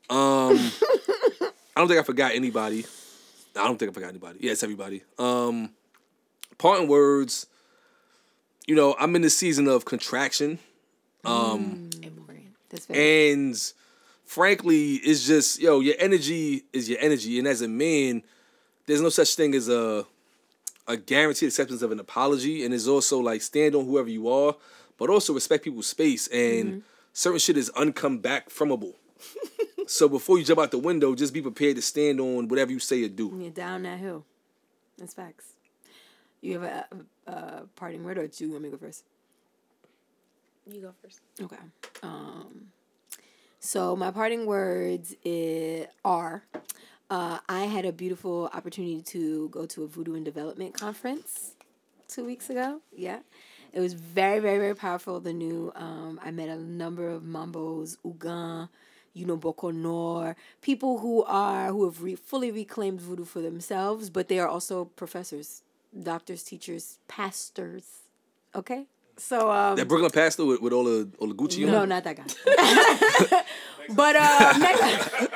[0.09, 0.57] Um,
[1.75, 2.85] I don't think I forgot anybody.
[3.55, 4.39] I don't think I forgot anybody.
[4.41, 5.03] Yeah, everybody.
[5.17, 5.71] Um,
[6.57, 7.47] parting words.
[8.67, 10.59] You know, I'm in the season of contraction.
[11.25, 12.47] Um, Important.
[12.69, 13.73] That's very and
[14.33, 18.23] frankly, it's just yo, your energy is your energy, and as a man,
[18.85, 20.05] there's no such thing as a
[20.87, 24.55] a guaranteed acceptance of an apology, and it's also like stand on whoever you are,
[24.97, 26.83] but also respect people's space, and
[27.13, 28.95] certain shit is uncome back fromable.
[29.87, 32.79] so before you jump out the window, just be prepared to stand on whatever you
[32.79, 33.33] say or do.
[33.39, 34.25] You're down that hill.
[34.97, 35.53] That's facts.
[36.41, 36.87] You have a,
[37.27, 39.05] a, a parting word, or do you want me to go first?
[40.69, 41.21] You go first.
[41.39, 41.55] Okay.
[42.01, 42.72] Um,
[43.63, 46.43] so my parting words i- are:
[47.09, 51.53] uh, I had a beautiful opportunity to go to a Voodoo and Development conference
[52.09, 52.81] two weeks ago.
[52.95, 53.19] Yeah,
[53.73, 55.19] it was very, very, very powerful.
[55.21, 58.69] The new, um, I met a number of Mambos, Houngan,
[59.13, 64.09] you know, Boko Nor, people who are who have re- fully reclaimed Voodoo for themselves,
[64.09, 65.63] but they are also professors,
[66.03, 67.85] doctors, teachers, pastors.
[68.55, 68.87] Okay,
[69.23, 71.89] so um, That Brooklyn pastor with, with all the all the Gucci no, on.
[71.89, 73.43] not that guy.
[73.89, 75.27] but uh, next,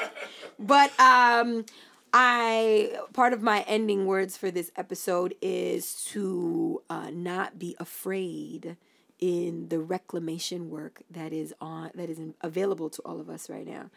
[0.60, 1.66] but um,
[2.14, 8.76] I part of my ending words for this episode is to uh, not be afraid
[9.20, 13.50] in the reclamation work that is on that is in, available to all of us
[13.50, 13.90] right now.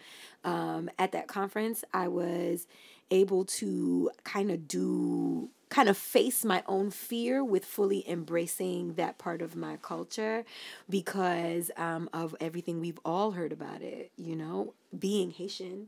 [0.44, 2.66] Um, at that conference, I was
[3.10, 9.16] able to kind of do kind of face my own fear with fully embracing that
[9.18, 10.44] part of my culture
[10.88, 15.86] because um, of everything we've all heard about it you know being haitian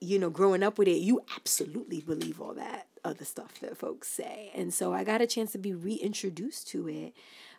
[0.00, 4.08] you know, growing up with it, you absolutely believe all that other stuff that folks
[4.08, 4.50] say.
[4.54, 7.14] And so I got a chance to be reintroduced to it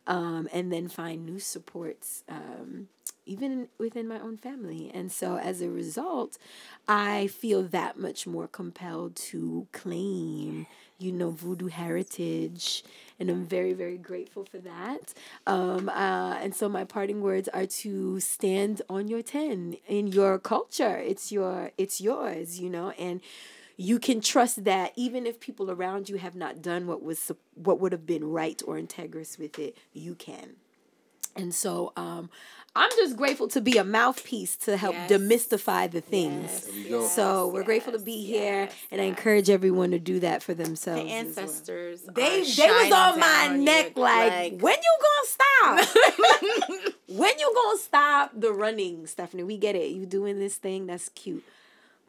[0.07, 2.87] um, and then find new supports, um,
[3.25, 4.91] even within my own family.
[4.93, 6.37] And so as a result,
[6.87, 10.65] I feel that much more compelled to claim,
[10.97, 12.83] you know, voodoo heritage.
[13.19, 15.13] And I'm very, very grateful for that.
[15.45, 20.39] Um, uh, and so my parting words are to stand on your 10 in your
[20.39, 20.97] culture.
[20.97, 23.21] It's your, it's yours, you know, and
[23.77, 27.79] you can trust that even if people around you have not done what was what
[27.79, 30.55] would have been right or integrous with it, you can.
[31.35, 32.29] And so um,
[32.73, 35.11] I'm just grateful to be a mouthpiece to help Yes.
[35.11, 36.63] demystify the things.
[36.65, 37.05] Yes, we go.
[37.05, 41.03] So we're grateful to be here, and I encourage everyone to do that for themselves.
[41.03, 41.43] The as well.
[41.43, 46.93] ancestors—they—they was on my on neck you, like, when you gonna stop?
[47.07, 49.43] when you gonna stop the running, Stephanie?
[49.43, 49.91] We get it.
[49.91, 51.43] You doing this thing, that's cute.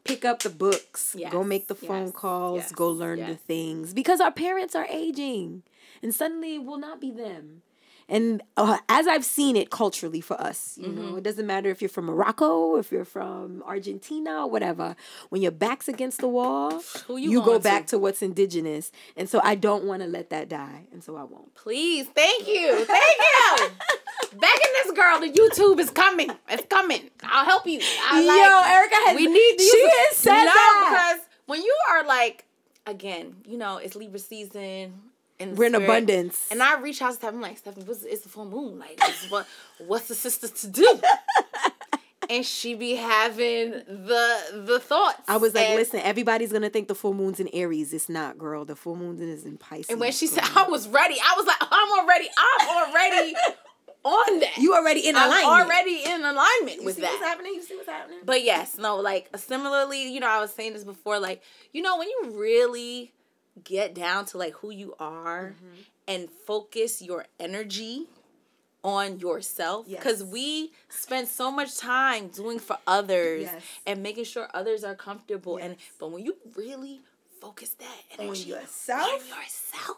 [0.05, 1.15] Pick up the books.
[1.29, 2.57] go make the phone yes, calls.
[2.57, 3.93] yes, go learn the things.
[3.93, 5.63] Because our parents are aging.
[6.01, 7.61] And suddenly it will not be them.
[8.09, 11.01] And uh, as I've seen it culturally for us, you Mm-hmm.
[11.11, 14.95] know, it doesn't matter if you're from Morocco, if you're from Argentina, or whatever.
[15.29, 17.91] When your back's against the wall, Who you, you go back to?
[17.91, 18.91] to what's indigenous.
[19.15, 20.87] And so I don't want to let that die.
[20.91, 21.53] And so I won't.
[21.55, 23.67] Please, thank you, thank you.
[24.33, 26.31] Begging this girl, the YouTube is coming.
[26.49, 27.09] It's coming.
[27.23, 27.79] I'll help you.
[28.09, 31.13] I like, Yo, Erica has we need to she has said no, that.
[31.17, 32.45] because when you are like,
[32.85, 34.93] again, you know, it's Libra season.
[35.49, 36.47] And We're in abundance.
[36.51, 38.79] And I reach out to Stephanie, I'm like, Stephanie, what's, it's the full moon.
[38.79, 38.99] Like,
[39.29, 39.47] what,
[39.79, 40.99] what's the sister to do?
[42.29, 45.21] and she be having the the thoughts.
[45.27, 47.93] I was like, And- listen, everybody's gonna think the full moon's in Aries.
[47.93, 48.63] It's not, girl.
[48.65, 49.89] The full moon is in Pisces.
[49.89, 50.35] And when she girl.
[50.35, 53.35] said I was ready, I was like, I'm already, I'm already
[54.05, 54.57] on that.
[54.57, 55.69] you already in I'm alignment.
[55.69, 57.11] already in alignment you with see that.
[57.11, 57.53] what's happening.
[57.55, 58.19] You see what's happening.
[58.25, 61.41] But yes, no, like similarly, you know, I was saying this before, like,
[61.73, 63.13] you know, when you really
[63.63, 65.81] get down to like who you are Mm-hmm.
[66.07, 68.07] and focus your energy
[68.83, 70.29] on yourself because Yes.
[70.31, 73.63] we spend so much time doing for others Yes.
[73.87, 77.01] and making sure others are comfortable and but when you really
[77.39, 79.01] focus that On yourself?
[79.09, 79.97] on yourself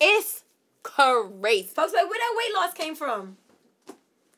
[0.00, 0.44] it's
[0.82, 3.36] crazy Folks, like, where that weight loss came from?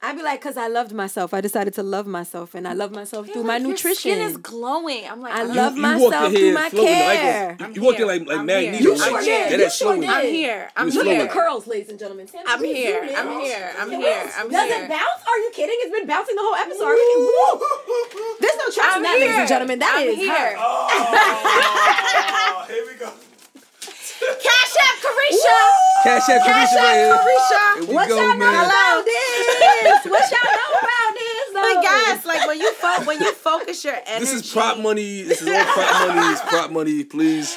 [0.00, 1.34] I'd be like, cause I loved myself.
[1.34, 4.12] I decided to love myself, and I love myself through my Like, your nutrition.
[4.12, 7.56] skin is glowing i'm like I I'm- love you myself through my flowing care.
[7.58, 8.16] a- I'm you walked in here.
[8.16, 8.78] like like I'm Magneto.
[8.84, 9.50] You sure did.
[9.52, 10.04] That You sure did.
[10.08, 10.70] I'm here.
[10.76, 11.20] I'm was Look flowing.
[11.20, 12.28] at the curls, ladies and gentlemen.
[12.28, 13.00] Sam, I'm please here.
[13.00, 13.16] zoom in.
[13.16, 13.72] I'm here.
[13.80, 14.30] I'm here.
[14.38, 14.60] I'm here.
[14.60, 15.20] Does it bounce?
[15.28, 15.76] Are you kidding?
[15.80, 16.84] It's been bouncing the whole episode.
[16.84, 17.58] Are we- Woo!
[18.40, 19.78] There's no trust in that, ladies and gentlemen.
[19.80, 20.54] That here.
[20.58, 23.10] Oh, here we go.
[24.20, 25.58] Cash App Carisha.
[26.02, 27.12] Cash App Carisha right here.
[27.14, 27.78] App Carisha.
[27.80, 30.06] Here we What go, y'all know about this?
[30.10, 31.52] What y'all know about this?
[31.52, 31.82] But though?
[31.82, 35.22] guys, like when you fo- when you focus your energy, This is prop money.
[35.22, 36.32] This is all prop money.
[36.32, 37.04] It's prop money.
[37.04, 37.56] Please.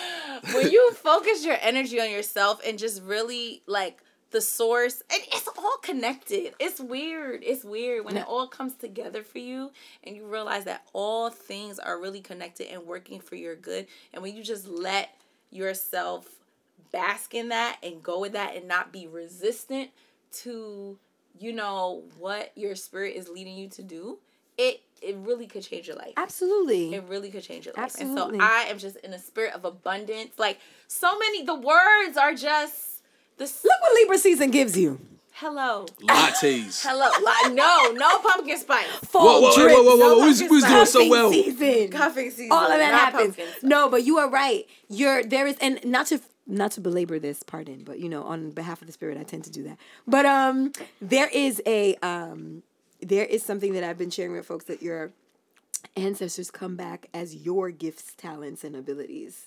[0.54, 4.02] when you focus your energy on yourself and just really like
[4.32, 9.24] the source and it's all connected it's weird it's weird when it all comes together
[9.24, 9.70] for you
[10.06, 14.24] and you realize that all things are really connected and working for your good and
[14.24, 15.10] when you just let
[15.50, 16.26] yourself
[16.92, 19.90] bask in that and go with that and not be resistant
[20.32, 20.98] to
[21.40, 24.20] you know what your spirit is leading you to do,
[24.58, 26.14] it it really could change your life.
[26.18, 26.94] Absolutely.
[26.94, 27.86] It really could change your life.
[27.86, 28.38] Absolutely.
[28.38, 30.38] And so I am just in a spirit of abundance.
[30.38, 33.02] Like so many the words are just
[33.38, 35.00] the Look what Libra season gives you.
[35.34, 35.86] hello.
[36.04, 36.84] Lattes.
[36.88, 37.10] Hello.
[37.24, 38.86] Like, no, no pumpkin spice.
[39.06, 41.00] Fall Whoa, whoa, whoa, drips, whoa, whoa, whoa, no We was, we was doing so
[41.00, 41.32] cuffing well.
[41.32, 41.90] Season.
[41.90, 42.52] Cuffing season.
[42.52, 43.38] All of that not happens.
[43.64, 44.68] No, but you are right.
[44.90, 46.22] You're there is and not to
[46.52, 49.44] not to belabor this, pardon, but you know, on behalf of the spirit, I tend
[49.46, 49.78] to do that.
[50.08, 52.64] But um, there is a um,
[53.02, 55.12] there is something that I've been sharing with folks that your
[55.96, 59.46] ancestors come back as your gifts, talents, and abilities.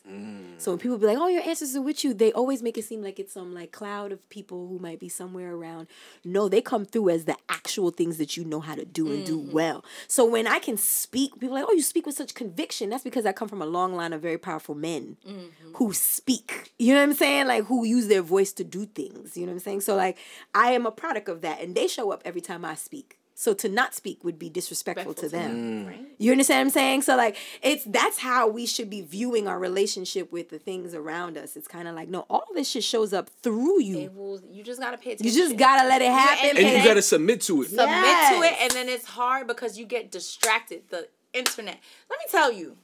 [0.59, 0.83] So when mm.
[0.83, 3.19] people be like, "Oh, your ancestors are with you," they always make it seem like
[3.19, 5.89] it's some like cloud of people who might be somewhere around.
[6.25, 9.25] No, they come through as the actual things that you know how to do and
[9.25, 9.53] do mm-hmm.
[9.53, 9.85] well.
[10.09, 13.05] So when I can speak, people are like, "Oh, you speak with such conviction." That's
[13.05, 15.73] because I come from a long line of very powerful men mm-hmm.
[15.75, 16.73] who speak.
[16.79, 17.47] You know what I'm saying?
[17.47, 19.37] Like who use their voice to do things.
[19.37, 19.81] You know what I'm saying?
[19.83, 20.19] So like
[20.55, 23.19] I am a product of that, and they show up every time I speak.
[23.37, 25.85] So to not speak would be disrespectful to them.
[25.85, 25.89] Mm.
[25.89, 26.07] Right?
[26.19, 27.03] You understand what I'm saying?
[27.03, 31.37] So like it's that's how we should be viewing our relationship with the things around
[31.37, 31.57] us.
[31.57, 33.99] It's kind of like no, all this shit shows up through you.
[33.99, 35.27] It will, you just gotta pay attention.
[35.27, 36.51] You just gotta let it happen.
[36.51, 37.71] and And you gotta submit to it.
[37.71, 40.83] submit to it, and then it's hard because you get distracted.
[40.91, 41.79] The internet.
[42.09, 42.77] Let me tell you.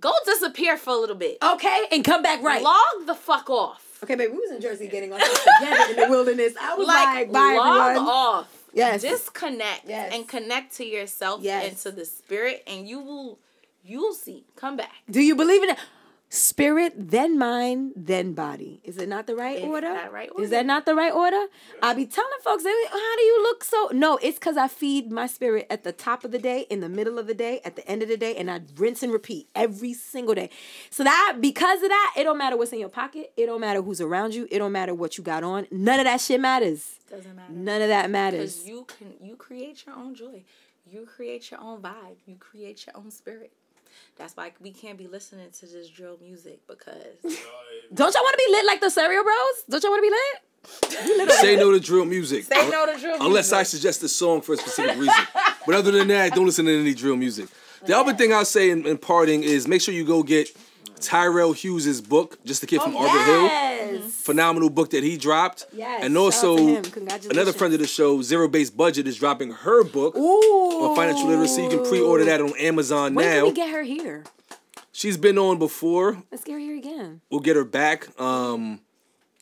[0.00, 1.38] Go disappear for a little bit.
[1.42, 2.62] okay, and come back right.
[2.62, 3.98] Log the fuck off.
[4.04, 6.52] Okay, baby, we was in Jersey getting on together in the wilderness.
[6.60, 8.08] I was like, Like, bye log everyone.
[8.08, 8.55] off.
[8.76, 9.00] Yes.
[9.02, 10.12] Disconnect Yes.
[10.14, 11.68] and connect to yourself Yes.
[11.68, 13.38] and to the spirit, and you will,
[13.82, 14.44] you'll see.
[14.56, 14.92] Come back.
[15.10, 15.78] Do you believe in it?
[16.36, 18.80] Spirit, then mind, then body.
[18.84, 19.88] Is it not the right Is order?
[19.88, 20.42] that right order?
[20.42, 21.46] Is that not the right order?
[21.82, 23.88] I be telling folks, how do you look so?
[23.92, 26.90] No, it's because I feed my spirit at the top of the day, in the
[26.90, 29.48] middle of the day, at the end of the day, and I rinse and repeat
[29.54, 30.50] every single day.
[30.90, 33.32] So that because of that, it don't matter what's in your pocket.
[33.36, 34.46] It don't matter who's around you.
[34.50, 35.66] It don't matter what you got on.
[35.70, 37.00] None of that shit matters.
[37.08, 37.52] Doesn't matter.
[37.52, 38.56] None of that matters.
[38.56, 40.44] Because you can you create your own joy.
[40.90, 42.16] You create your own vibe.
[42.26, 43.52] You create your own spirit.
[44.16, 47.16] That's why we can't be listening to this drill music because
[47.94, 49.64] Don't y'all want to be lit like the Serial Bros?
[49.68, 50.42] Don't y'all want to be lit?
[51.32, 52.44] Say no to drill music.
[52.44, 53.20] say no to drill music.
[53.26, 55.14] Unless I suggest a song for a specific reason.
[55.64, 57.48] but other than that, don't listen to any drill music.
[57.84, 60.48] The other thing I'll say in, in parting is make sure you go get
[61.00, 64.00] Tyrell Hughes' book, Just the Kid from Arbor Hill.
[64.10, 65.66] Phenomenal book that he dropped.
[65.72, 66.82] Yes, And also, to him.
[66.84, 67.26] Congratulations.
[67.26, 70.88] another friend of the show, Zero Base Budget, is dropping her book Ooh.
[70.90, 71.62] on financial literacy.
[71.62, 73.44] You can pre order that on Amazon When can now.
[73.46, 74.24] we get her here?
[74.92, 76.22] She's been on before.
[76.32, 77.20] Let's get her here again.
[77.30, 78.08] We'll get her back.
[78.20, 78.80] Um,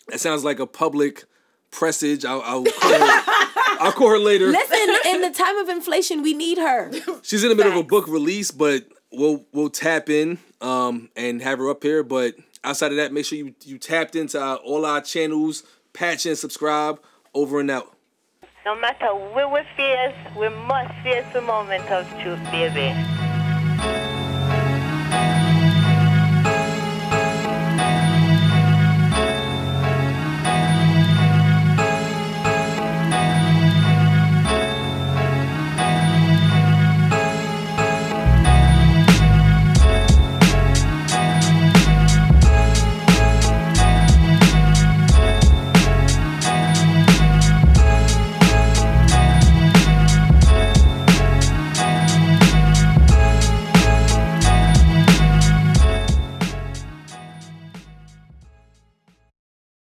[0.08, 1.24] that sounds like a public
[1.70, 2.24] presage.
[2.24, 3.22] I'll, I'll, call, her,
[3.80, 4.48] I'll call her later.
[4.48, 6.90] Listen, in the time of inflation, we need her.
[7.22, 8.84] She's in the middle of a book release, but
[9.14, 12.02] we'll we'll tap in um, and have her up here.
[12.02, 16.26] But outside of that, make sure you you tapped into our, all our channels, patch
[16.26, 17.00] and subscribe.
[17.36, 17.96] Over and out.
[18.64, 23.33] No matter where we're face, we must face the moment of truth, baby.